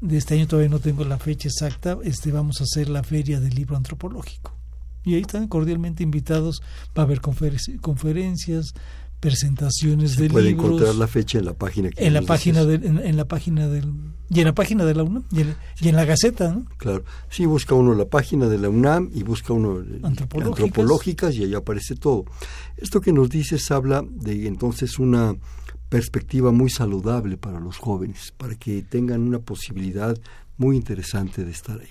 de 0.00 0.16
este 0.16 0.34
año 0.34 0.46
todavía 0.46 0.70
no 0.70 0.78
tengo 0.78 1.04
la 1.04 1.18
fecha 1.18 1.48
exacta 1.48 1.98
este 2.02 2.32
vamos 2.32 2.60
a 2.60 2.64
hacer 2.64 2.88
la 2.88 3.02
feria 3.02 3.40
del 3.40 3.54
libro 3.54 3.76
antropológico. 3.76 4.56
Y 5.04 5.14
ahí 5.14 5.22
están 5.22 5.48
cordialmente 5.48 6.02
invitados 6.02 6.62
para 6.92 7.06
ver 7.06 7.20
conferencias 7.20 8.74
presentaciones 9.20 10.12
Se 10.12 10.22
de 10.22 10.30
puede 10.30 10.50
encontrar 10.50 10.94
la 10.94 11.06
fecha 11.06 11.38
en 11.38 11.44
la 11.44 11.52
página 11.52 11.90
en 11.94 12.14
la 12.14 12.22
página 12.22 12.64
de, 12.64 12.74
en, 12.74 13.16
la 13.16 13.26
página 13.26 13.68
del 13.68 13.92
y 14.30 14.40
en 14.40 14.46
la 14.46 14.54
página 14.54 14.84
de 14.84 14.94
la 14.94 15.02
UNAM 15.02 15.24
y 15.30 15.88
en, 15.88 15.96
la 15.96 16.04
Gaceta 16.04 16.52
¿no? 16.52 16.64
claro. 16.78 17.04
Sí 17.28 17.44
busca 17.44 17.74
uno 17.74 17.94
la 17.94 18.06
página 18.06 18.48
de 18.48 18.58
la 18.58 18.70
UNAM 18.70 19.10
y 19.14 19.22
busca 19.22 19.52
uno 19.52 19.84
antropológicas. 20.02 21.34
y 21.34 21.44
ahí 21.44 21.54
aparece 21.54 21.96
todo. 21.96 22.24
Esto 22.76 23.00
que 23.00 23.12
nos 23.12 23.28
dices 23.28 23.70
habla 23.70 24.02
de 24.08 24.46
entonces 24.46 24.98
una 24.98 25.36
perspectiva 25.90 26.52
muy 26.52 26.70
saludable 26.70 27.36
para 27.36 27.60
los 27.60 27.76
jóvenes 27.76 28.32
para 28.36 28.54
que 28.54 28.82
tengan 28.82 29.20
una 29.20 29.40
posibilidad 29.40 30.16
muy 30.56 30.76
interesante 30.76 31.44
de 31.44 31.50
estar 31.50 31.78
ahí. 31.78 31.88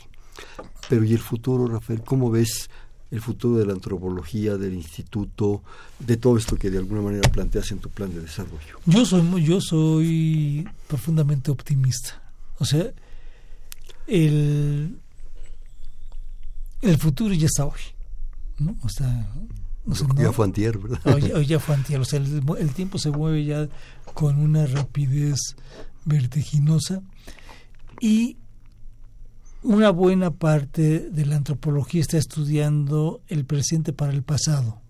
Pero 0.88 1.04
y 1.04 1.14
el 1.14 1.20
futuro 1.20 1.68
Rafael 1.68 2.02
cómo 2.02 2.32
ves 2.32 2.70
el 3.12 3.22
futuro 3.22 3.58
de 3.58 3.66
la 3.66 3.74
antropología, 3.74 4.58
del 4.58 4.74
instituto, 4.74 5.64
de 6.00 6.18
todo 6.18 6.38
esto 6.38 6.56
que 6.58 6.70
de 6.70 6.78
alguna 6.78 7.02
manera 7.02 7.30
planteas 7.30 7.72
en 7.72 7.80
tu 7.80 7.90
plan 7.90 8.14
de 8.14 8.22
desarrollo? 8.22 8.80
Yo 8.86 9.06
soy, 9.06 9.44
yo 9.44 9.62
soy 9.62 10.68
profundamente 10.88 11.52
optimista. 11.52 12.22
O 12.60 12.66
sea, 12.66 12.92
el, 14.08 15.00
el 16.82 16.98
futuro 16.98 17.34
ya 17.34 17.48
está 17.48 17.66
hoy. 17.66 17.80
¿no? 18.60 18.78
O 18.84 18.90
sea, 18.90 19.28
ya 20.18 20.32
fue 20.32 20.46
antier, 20.46 20.78
¿verdad? 20.78 21.00
Hoy, 21.36 21.46
ya 21.46 21.60
fue 21.60 21.76
antier. 21.76 22.00
O 22.00 22.06
sea, 22.06 22.20
el, 22.20 22.44
el 22.58 22.74
tiempo 22.74 22.98
se 22.98 23.10
mueve 23.10 23.46
ya 23.46 23.68
con 24.14 24.40
una 24.40 24.66
rapidez 24.66 25.40
vertiginosa 26.06 27.02
y 28.02 28.38
una 29.64 29.90
buena 29.90 30.32
parte 30.32 31.10
de 31.10 31.26
la 31.26 31.36
antropología 31.36 32.02
está 32.02 32.18
estudiando 32.18 33.22
el 33.28 33.46
presente 33.46 33.94
para 33.94 34.14
el 34.14 34.24
pasado. 34.24 34.82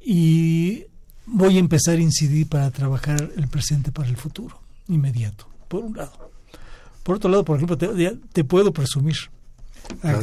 Y 0.00 0.84
voy 1.26 1.56
a 1.56 1.60
empezar 1.60 1.98
a 1.98 2.00
incidir 2.00 2.48
para 2.48 2.70
trabajar 2.70 3.30
el 3.36 3.48
presente 3.48 3.92
para 3.92 4.08
el 4.08 4.16
futuro, 4.16 4.60
inmediato, 4.88 5.48
por 5.68 5.84
un 5.84 5.96
lado. 5.96 6.30
Por 7.02 7.16
otro 7.16 7.30
lado, 7.30 7.44
por 7.44 7.56
ejemplo, 7.56 7.76
te, 7.76 8.44
puedo 8.44 8.72
presumir. 8.72 9.16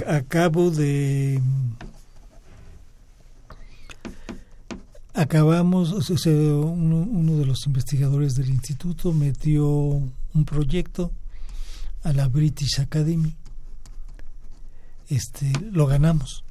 acabo 0.08 0.72
de... 0.72 1.42
Acabamos, 5.16 6.10
uno, 6.26 6.98
uno 6.98 7.38
de 7.38 7.46
los 7.46 7.68
investigadores 7.68 8.34
del 8.34 8.50
instituto 8.50 9.14
metió 9.14 9.68
un 9.68 10.46
proyecto 10.46 11.12
a 12.04 12.14
la 12.14 12.28
British 12.28 12.80
Academy. 12.80 13.36
Este, 15.10 15.52
lo 15.72 15.88
ganamos. 15.88 16.44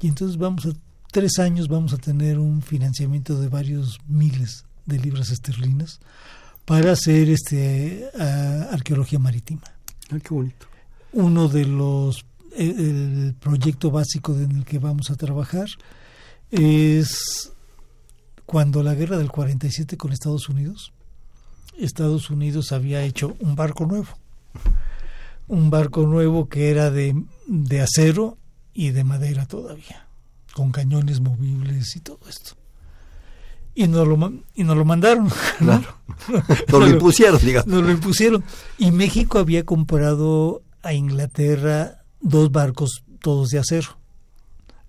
Y 0.00 0.08
entonces 0.08 0.36
vamos 0.36 0.66
a, 0.66 0.70
tres 1.10 1.38
años 1.38 1.68
vamos 1.68 1.92
a 1.92 1.98
tener 1.98 2.38
un 2.38 2.62
financiamiento 2.62 3.40
de 3.40 3.48
varios 3.48 3.98
miles 4.06 4.64
de 4.86 4.98
libras 4.98 5.30
esterlinas 5.30 6.00
para 6.64 6.92
hacer 6.92 7.28
este 7.30 8.08
arqueología 8.70 9.18
marítima. 9.18 9.62
Ah, 10.10 10.18
qué 10.22 10.34
bonito. 10.34 10.66
Uno 11.12 11.48
de 11.48 11.64
los 11.64 12.24
e, 12.54 12.64
el, 12.64 13.34
proyecto 13.38 13.90
básico 13.90 14.36
en 14.36 14.52
el 14.52 14.64
que 14.64 14.78
vamos 14.78 15.10
a 15.10 15.16
trabajar 15.16 15.66
es 16.50 17.52
cuando 18.46 18.82
la 18.82 18.94
guerra 18.94 19.18
del 19.18 19.30
47 19.30 19.96
con 19.96 20.12
Estados 20.12 20.48
Unidos, 20.48 20.92
Estados 21.78 22.30
Unidos 22.30 22.72
había 22.72 23.02
hecho 23.02 23.36
un 23.40 23.54
barco 23.54 23.86
nuevo 23.86 24.08
un 25.46 25.70
barco 25.70 26.06
nuevo 26.06 26.48
que 26.48 26.70
era 26.70 26.90
de, 26.90 27.22
de 27.46 27.80
acero 27.80 28.38
y 28.74 28.90
de 28.90 29.04
madera 29.04 29.46
todavía, 29.46 30.06
con 30.54 30.70
cañones 30.70 31.20
movibles 31.20 31.96
y 31.96 32.00
todo 32.00 32.20
esto. 32.28 32.52
Y 33.74 33.86
nos 33.86 34.06
lo, 34.06 34.32
y 34.54 34.64
nos 34.64 34.76
lo 34.76 34.84
mandaron. 34.84 35.30
Claro. 35.58 35.96
nos 36.68 36.80
lo 36.80 36.88
impusieron, 36.88 37.40
digamos. 37.40 37.66
Nos 37.66 37.82
lo 37.82 37.90
impusieron. 37.90 38.44
Y 38.76 38.90
México 38.90 39.38
había 39.38 39.64
comprado 39.64 40.62
a 40.82 40.92
Inglaterra 40.92 42.02
dos 42.20 42.50
barcos 42.50 43.04
todos 43.20 43.48
de 43.48 43.58
acero 43.58 43.98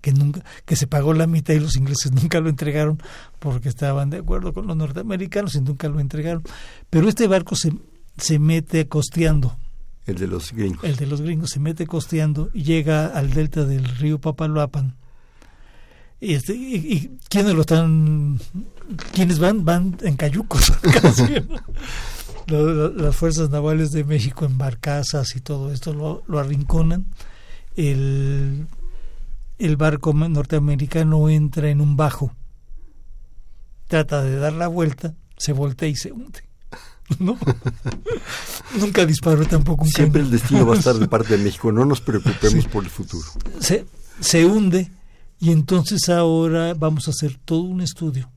que 0.00 0.12
nunca 0.12 0.42
que 0.64 0.76
se 0.76 0.86
pagó 0.86 1.12
la 1.12 1.26
mitad 1.26 1.54
y 1.54 1.60
los 1.60 1.76
ingleses 1.76 2.12
nunca 2.12 2.40
lo 2.40 2.48
entregaron 2.48 3.02
porque 3.38 3.68
estaban 3.68 4.10
de 4.10 4.18
acuerdo 4.18 4.52
con 4.52 4.66
los 4.66 4.76
norteamericanos 4.76 5.54
y 5.54 5.60
nunca 5.60 5.88
lo 5.88 6.00
entregaron 6.00 6.42
pero 6.88 7.08
este 7.08 7.26
barco 7.26 7.54
se, 7.54 7.72
se 8.16 8.38
mete 8.38 8.88
costeando. 8.88 9.56
El 10.06 10.16
de 10.16 10.26
los 10.26 10.52
gringos. 10.52 10.84
El 10.84 10.96
de 10.96 11.06
los 11.06 11.20
gringos 11.20 11.50
se 11.50 11.60
mete 11.60 11.86
costeando 11.86 12.50
y 12.52 12.62
llega 12.64 13.06
al 13.06 13.30
delta 13.30 13.64
del 13.64 13.84
río 13.84 14.20
Papaloapan. 14.20 14.96
Y, 16.20 16.34
este, 16.34 16.54
y, 16.54 17.18
quiénes 17.28 17.54
lo 17.54 17.62
están 17.62 18.38
quiénes 19.12 19.38
van 19.38 19.64
van 19.64 19.96
en 20.02 20.16
cayucos 20.16 20.70
casi, 21.00 21.24
las 22.46 23.16
fuerzas 23.16 23.48
navales 23.48 23.90
de 23.92 24.04
México 24.04 24.44
en 24.44 24.58
barcazas 24.58 25.34
y 25.34 25.40
todo 25.40 25.72
esto 25.72 25.94
lo, 25.94 26.22
lo 26.26 26.38
arrinconan. 26.38 27.06
El, 27.76 28.66
el 29.58 29.76
barco 29.76 30.12
norteamericano 30.12 31.28
entra 31.28 31.70
en 31.70 31.80
un 31.80 31.96
bajo, 31.96 32.34
trata 33.86 34.22
de 34.22 34.36
dar 34.36 34.52
la 34.52 34.68
vuelta, 34.68 35.14
se 35.36 35.52
voltea 35.52 35.88
y 35.88 35.96
se 35.96 36.12
hunde. 36.12 36.49
¿No? 37.18 37.36
Nunca 38.78 39.04
disparó 39.04 39.44
tampoco 39.46 39.84
un 39.84 39.90
Siempre 39.90 40.22
el 40.22 40.30
destino 40.30 40.66
va 40.66 40.74
a 40.74 40.78
estar 40.78 40.94
de 40.96 41.08
parte 41.08 41.36
de 41.36 41.44
México, 41.44 41.72
no 41.72 41.84
nos 41.84 42.00
preocupemos 42.00 42.66
por 42.66 42.84
el 42.84 42.90
futuro. 42.90 43.26
Se, 43.58 43.86
se 44.20 44.44
hunde 44.44 44.90
y 45.38 45.50
entonces 45.50 46.08
ahora 46.08 46.74
vamos 46.74 47.08
a 47.08 47.10
hacer 47.10 47.38
todo 47.44 47.62
un 47.62 47.80
estudio 47.80 48.30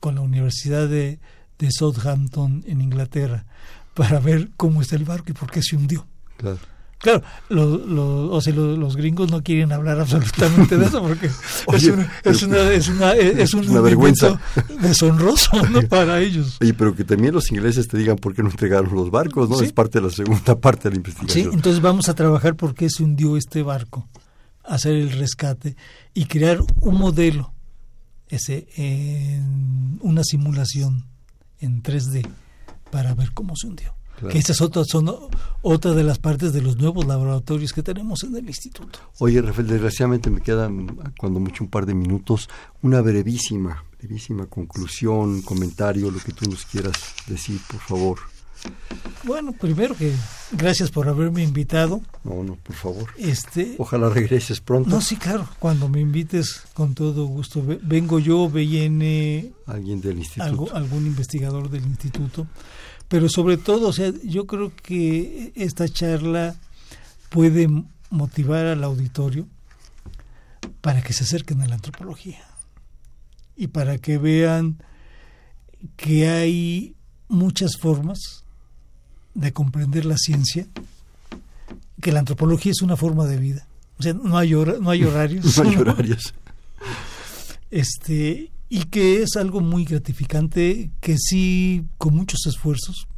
con 0.00 0.14
la 0.14 0.22
Universidad 0.22 0.88
de, 0.88 1.20
de 1.58 1.68
Southampton 1.70 2.64
en 2.66 2.80
Inglaterra 2.80 3.46
para 3.94 4.18
ver 4.20 4.50
cómo 4.56 4.80
está 4.80 4.96
el 4.96 5.04
barco 5.04 5.30
y 5.30 5.34
por 5.34 5.50
qué 5.50 5.60
se 5.62 5.76
hundió. 5.76 6.06
Claro. 6.36 6.58
Claro, 7.00 7.22
los, 7.48 7.86
los, 7.86 8.30
o 8.30 8.40
sea, 8.42 8.52
los, 8.52 8.78
los, 8.78 8.94
gringos 8.94 9.30
no 9.30 9.42
quieren 9.42 9.72
hablar 9.72 9.98
absolutamente 10.00 10.76
de 10.76 10.84
eso 10.84 11.00
porque 11.00 11.30
Oye, 11.66 11.78
es, 11.78 11.88
una, 11.88 12.10
es, 12.24 12.42
una, 12.42 12.62
es, 12.72 12.88
una, 12.88 13.12
es, 13.14 13.54
un 13.54 13.70
una 13.70 13.80
vergüenza 13.80 14.38
deshonroso 14.82 15.66
¿no? 15.68 15.80
para 15.88 16.20
ellos. 16.20 16.58
Oye, 16.60 16.74
pero 16.74 16.94
que 16.94 17.04
también 17.04 17.32
los 17.32 17.50
ingleses 17.50 17.88
te 17.88 17.96
digan 17.96 18.16
por 18.16 18.34
qué 18.34 18.42
no 18.42 18.50
entregaron 18.50 18.94
los 18.94 19.10
barcos, 19.10 19.48
¿no? 19.48 19.56
Sí. 19.56 19.64
Es 19.64 19.72
parte 19.72 19.98
de 19.98 20.08
la 20.08 20.12
segunda 20.12 20.60
parte 20.60 20.84
de 20.84 20.90
la 20.90 20.96
investigación. 20.96 21.44
Sí, 21.44 21.50
entonces 21.54 21.80
vamos 21.80 22.10
a 22.10 22.14
trabajar 22.14 22.54
por 22.54 22.74
qué 22.74 22.90
se 22.90 23.02
hundió 23.02 23.38
este 23.38 23.62
barco, 23.62 24.06
hacer 24.62 24.94
el 24.94 25.12
rescate 25.12 25.76
y 26.12 26.26
crear 26.26 26.60
un 26.82 26.98
modelo, 26.98 27.54
ese, 28.28 28.68
en 28.76 29.98
una 30.02 30.22
simulación 30.22 31.06
en 31.60 31.82
3D 31.82 32.28
para 32.90 33.14
ver 33.14 33.32
cómo 33.32 33.56
se 33.56 33.68
hundió. 33.68 33.94
Claro. 34.20 34.32
Que 34.32 34.38
estas 34.38 34.60
otras 34.60 34.86
son 34.86 35.10
otra 35.62 35.92
de 35.92 36.04
las 36.04 36.18
partes 36.18 36.52
de 36.52 36.60
los 36.60 36.76
nuevos 36.76 37.06
laboratorios 37.06 37.72
que 37.72 37.82
tenemos 37.82 38.22
en 38.22 38.36
el 38.36 38.46
instituto. 38.46 38.98
Oye, 39.18 39.40
Rafael, 39.40 39.66
desgraciadamente 39.66 40.28
me 40.28 40.42
quedan, 40.42 40.88
cuando 41.18 41.40
mucho, 41.40 41.64
un 41.64 41.70
par 41.70 41.86
de 41.86 41.94
minutos, 41.94 42.50
una 42.82 43.00
brevísima, 43.00 43.82
brevísima 43.98 44.44
conclusión, 44.44 45.40
comentario, 45.40 46.10
lo 46.10 46.18
que 46.18 46.32
tú 46.32 46.50
nos 46.50 46.66
quieras 46.66 46.92
decir, 47.26 47.58
por 47.66 47.80
favor. 47.80 48.18
Bueno, 49.24 49.52
primero 49.52 49.96
que 49.96 50.12
gracias 50.52 50.90
por 50.90 51.08
haberme 51.08 51.42
invitado. 51.42 52.02
No, 52.24 52.44
no, 52.44 52.56
por 52.56 52.76
favor. 52.76 53.08
Este, 53.16 53.74
Ojalá 53.78 54.10
regreses 54.10 54.60
pronto. 54.60 54.90
No, 54.90 55.00
sí, 55.00 55.16
claro. 55.16 55.48
Cuando 55.58 55.88
me 55.88 56.00
invites, 56.00 56.64
con 56.74 56.94
todo 56.94 57.24
gusto. 57.24 57.62
Vengo 57.82 58.18
yo, 58.18 58.50
viene 58.50 59.52
alguien 59.64 60.02
del 60.02 60.18
instituto, 60.18 60.44
algo, 60.44 60.74
algún 60.74 61.06
investigador 61.06 61.70
del 61.70 61.84
instituto 61.86 62.46
pero 63.10 63.28
sobre 63.28 63.56
todo, 63.56 63.88
o 63.88 63.92
sea, 63.92 64.12
yo 64.22 64.46
creo 64.46 64.72
que 64.84 65.50
esta 65.56 65.88
charla 65.88 66.54
puede 67.28 67.68
motivar 68.08 68.66
al 68.66 68.84
auditorio 68.84 69.48
para 70.80 71.02
que 71.02 71.12
se 71.12 71.24
acerquen 71.24 71.60
a 71.60 71.66
la 71.66 71.74
antropología 71.74 72.38
y 73.56 73.66
para 73.66 73.98
que 73.98 74.16
vean 74.16 74.78
que 75.96 76.28
hay 76.28 76.94
muchas 77.26 77.78
formas 77.78 78.44
de 79.34 79.52
comprender 79.52 80.04
la 80.04 80.16
ciencia, 80.16 80.68
que 82.00 82.12
la 82.12 82.20
antropología 82.20 82.70
es 82.70 82.80
una 82.80 82.96
forma 82.96 83.26
de 83.26 83.38
vida. 83.38 83.66
O 83.98 84.04
sea, 84.04 84.14
no 84.14 84.38
hay, 84.38 84.54
hora, 84.54 84.74
no 84.80 84.88
hay 84.88 85.02
horarios. 85.04 85.56
no 85.58 85.68
hay 85.68 85.76
horarios. 85.76 86.32
Este, 87.72 88.52
y 88.70 88.84
que 88.84 89.22
es 89.22 89.36
algo 89.36 89.60
muy 89.60 89.84
gratificante 89.84 90.92
que 91.00 91.18
sí 91.18 91.84
con 91.98 92.14
muchos 92.14 92.46
esfuerzos 92.46 93.08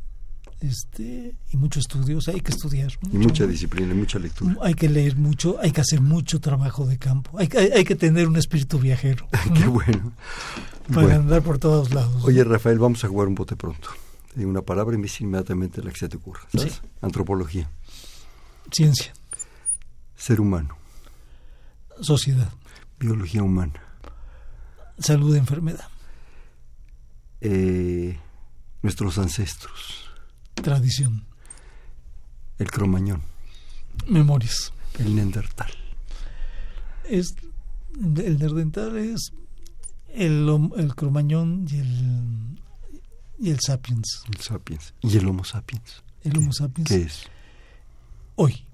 este 0.61 1.37
y 1.51 1.57
mucho 1.57 1.81
estudio, 1.81 2.19
o 2.19 2.21
sea, 2.21 2.35
hay 2.35 2.41
que 2.41 2.53
estudiar 2.53 2.91
mucho, 3.03 3.17
y 3.17 3.19
mucha 3.19 3.47
disciplina, 3.47 3.93
y 3.93 3.97
mucha 3.97 4.19
lectura. 4.19 4.57
Hay 4.63 4.75
que 4.75 4.89
leer 4.89 5.17
mucho, 5.17 5.59
hay 5.61 5.73
que 5.73 5.81
hacer 5.81 6.01
mucho 6.01 6.41
trabajo 6.41 6.87
de 6.87 6.99
campo, 6.99 7.37
hay, 7.39 7.49
hay, 7.57 7.71
hay 7.73 7.85
que 7.85 7.97
tener 7.97 8.29
un 8.29 8.37
espíritu 8.37 8.79
viajero. 8.79 9.29
¿no? 9.49 9.55
Qué 9.55 9.67
bueno. 9.67 10.13
Para 10.89 11.03
bueno. 11.03 11.21
andar 11.21 11.43
por 11.43 11.59
todos 11.59 11.93
lados. 11.93 12.25
Oye, 12.25 12.43
Rafael, 12.45 12.79
vamos 12.79 13.05
a 13.05 13.09
jugar 13.09 13.29
un 13.29 13.35
bote 13.35 13.57
pronto. 13.57 13.89
Digo 14.35 14.49
una 14.49 14.63
palabra 14.63 14.95
y 14.95 14.99
me 14.99 15.05
dice 15.05 15.25
inmediatamente 15.25 15.83
la 15.83 15.91
que 15.91 15.99
se 15.99 16.09
te 16.09 16.17
ocurra. 16.17 16.41
¿sabes? 16.57 16.75
Sí. 16.75 16.81
Antropología. 17.03 17.71
Ciencia. 18.71 19.13
Ser 20.17 20.41
humano. 20.41 20.77
Sociedad. 22.01 22.53
Biología 22.99 23.43
humana. 23.43 23.92
Salud, 24.99 25.35
enfermedad. 25.37 25.89
Eh, 27.41 28.19
nuestros 28.83 29.19
ancestros. 29.19 30.11
Tradición. 30.55 31.25
El 32.59 32.71
cromañón. 32.71 33.23
Memorias. 34.07 34.73
El 34.99 35.17
neandertal. 35.17 35.71
Es, 37.09 37.35
el 37.95 38.39
neandertal 38.39 38.97
es 38.99 39.33
el, 40.15 40.49
el 40.77 40.95
cromañón 40.95 41.67
y 41.71 41.79
el, 41.79 42.59
y 43.39 43.51
el 43.51 43.59
sapiens. 43.61 44.23
El 44.33 44.41
sapiens. 44.41 44.95
¿Y 45.01 45.17
el 45.17 45.27
homo 45.27 45.45
sapiens? 45.45 46.03
El 46.23 46.37
homo 46.39 46.53
sapiens. 46.53 46.89
¿Qué 46.89 47.03
es? 47.03 47.25
Hoy. 48.37 48.65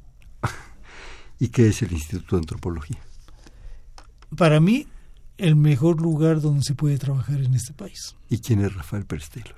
¿Y 1.39 1.49
qué 1.49 1.69
es 1.69 1.83
el 1.83 1.93
Instituto 1.93 2.37
de 2.37 2.41
Antropología? 2.41 2.99
Para 4.37 4.61
mí, 4.61 4.87
el 5.39 5.57
mejor 5.57 6.03
lugar 6.03 6.41
donde 6.41 6.63
se 6.63 6.75
puede 6.75 6.99
trabajar 6.99 7.41
en 7.41 7.55
este 7.55 7.73
país. 7.73 8.17
¿Y 8.29 8.39
quién 8.39 8.61
es 8.61 8.75
Rafael 8.75 9.07
Pérez 9.07 9.31
Taylor? 9.31 9.57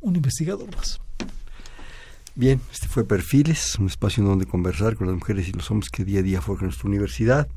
Un 0.00 0.16
investigador 0.16 0.74
más. 0.74 1.00
Bien, 2.36 2.60
este 2.72 2.86
fue 2.86 3.04
Perfiles, 3.04 3.76
un 3.78 3.86
espacio 3.86 4.22
en 4.22 4.28
donde 4.28 4.46
conversar 4.46 4.96
con 4.96 5.06
las 5.06 5.16
mujeres 5.16 5.48
y 5.48 5.52
los 5.52 5.70
hombres 5.70 5.90
que 5.90 6.04
día 6.04 6.20
a 6.20 6.22
día 6.22 6.40
forjan 6.40 6.66
nuestra 6.66 6.88
universidad. 6.88 7.48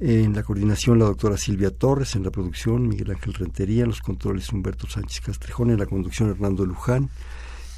En 0.00 0.34
la 0.34 0.42
coordinación, 0.42 0.98
la 0.98 1.04
doctora 1.04 1.36
Silvia 1.36 1.70
Torres, 1.70 2.16
en 2.16 2.24
la 2.24 2.30
producción, 2.30 2.88
Miguel 2.88 3.12
Ángel 3.12 3.34
Rentería, 3.34 3.84
en 3.84 3.90
los 3.90 4.00
controles, 4.00 4.52
Humberto 4.52 4.88
Sánchez 4.88 5.20
Castrejón, 5.20 5.70
en 5.70 5.78
la 5.78 5.86
conducción, 5.86 6.30
Hernando 6.30 6.66
Luján. 6.66 7.08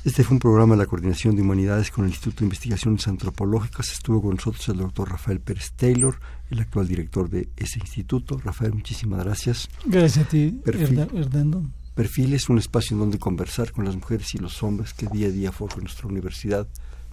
Este 0.04 0.22
fue 0.22 0.34
un 0.34 0.38
programa 0.38 0.74
de 0.74 0.82
la 0.82 0.86
Coordinación 0.86 1.34
de 1.34 1.40
Humanidades 1.40 1.90
con 1.90 2.04
el 2.04 2.10
Instituto 2.10 2.40
de 2.40 2.44
Investigaciones 2.44 3.08
Antropológicas. 3.08 3.90
Estuvo 3.90 4.20
con 4.20 4.34
nosotros 4.34 4.68
el 4.68 4.76
doctor 4.76 5.10
Rafael 5.10 5.40
Pérez 5.40 5.72
Taylor, 5.72 6.20
el 6.50 6.60
actual 6.60 6.86
director 6.86 7.30
de 7.30 7.48
ese 7.56 7.78
instituto. 7.78 8.36
Rafael, 8.36 8.74
muchísimas 8.74 9.24
gracias. 9.24 9.66
Gracias 9.86 10.26
a 10.26 10.28
ti, 10.28 10.60
Perfil. 10.62 10.98
Hernando. 11.14 11.62
Perfil 11.94 12.34
es 12.34 12.50
un 12.50 12.58
espacio 12.58 12.94
en 12.94 13.00
donde 13.00 13.18
conversar 13.18 13.72
con 13.72 13.86
las 13.86 13.96
mujeres 13.96 14.34
y 14.34 14.38
los 14.38 14.62
hombres 14.62 14.92
que 14.92 15.06
día 15.06 15.28
a 15.28 15.30
día 15.30 15.52
forjan 15.52 15.84
nuestra 15.84 16.06
universidad. 16.06 16.68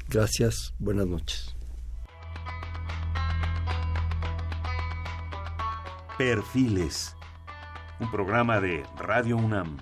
Gracias, 0.09 0.73
buenas 0.77 1.07
noches. 1.07 1.55
Perfiles, 6.17 7.15
un 8.01 8.11
programa 8.11 8.59
de 8.59 8.83
Radio 8.97 9.37
UNAM. 9.37 9.77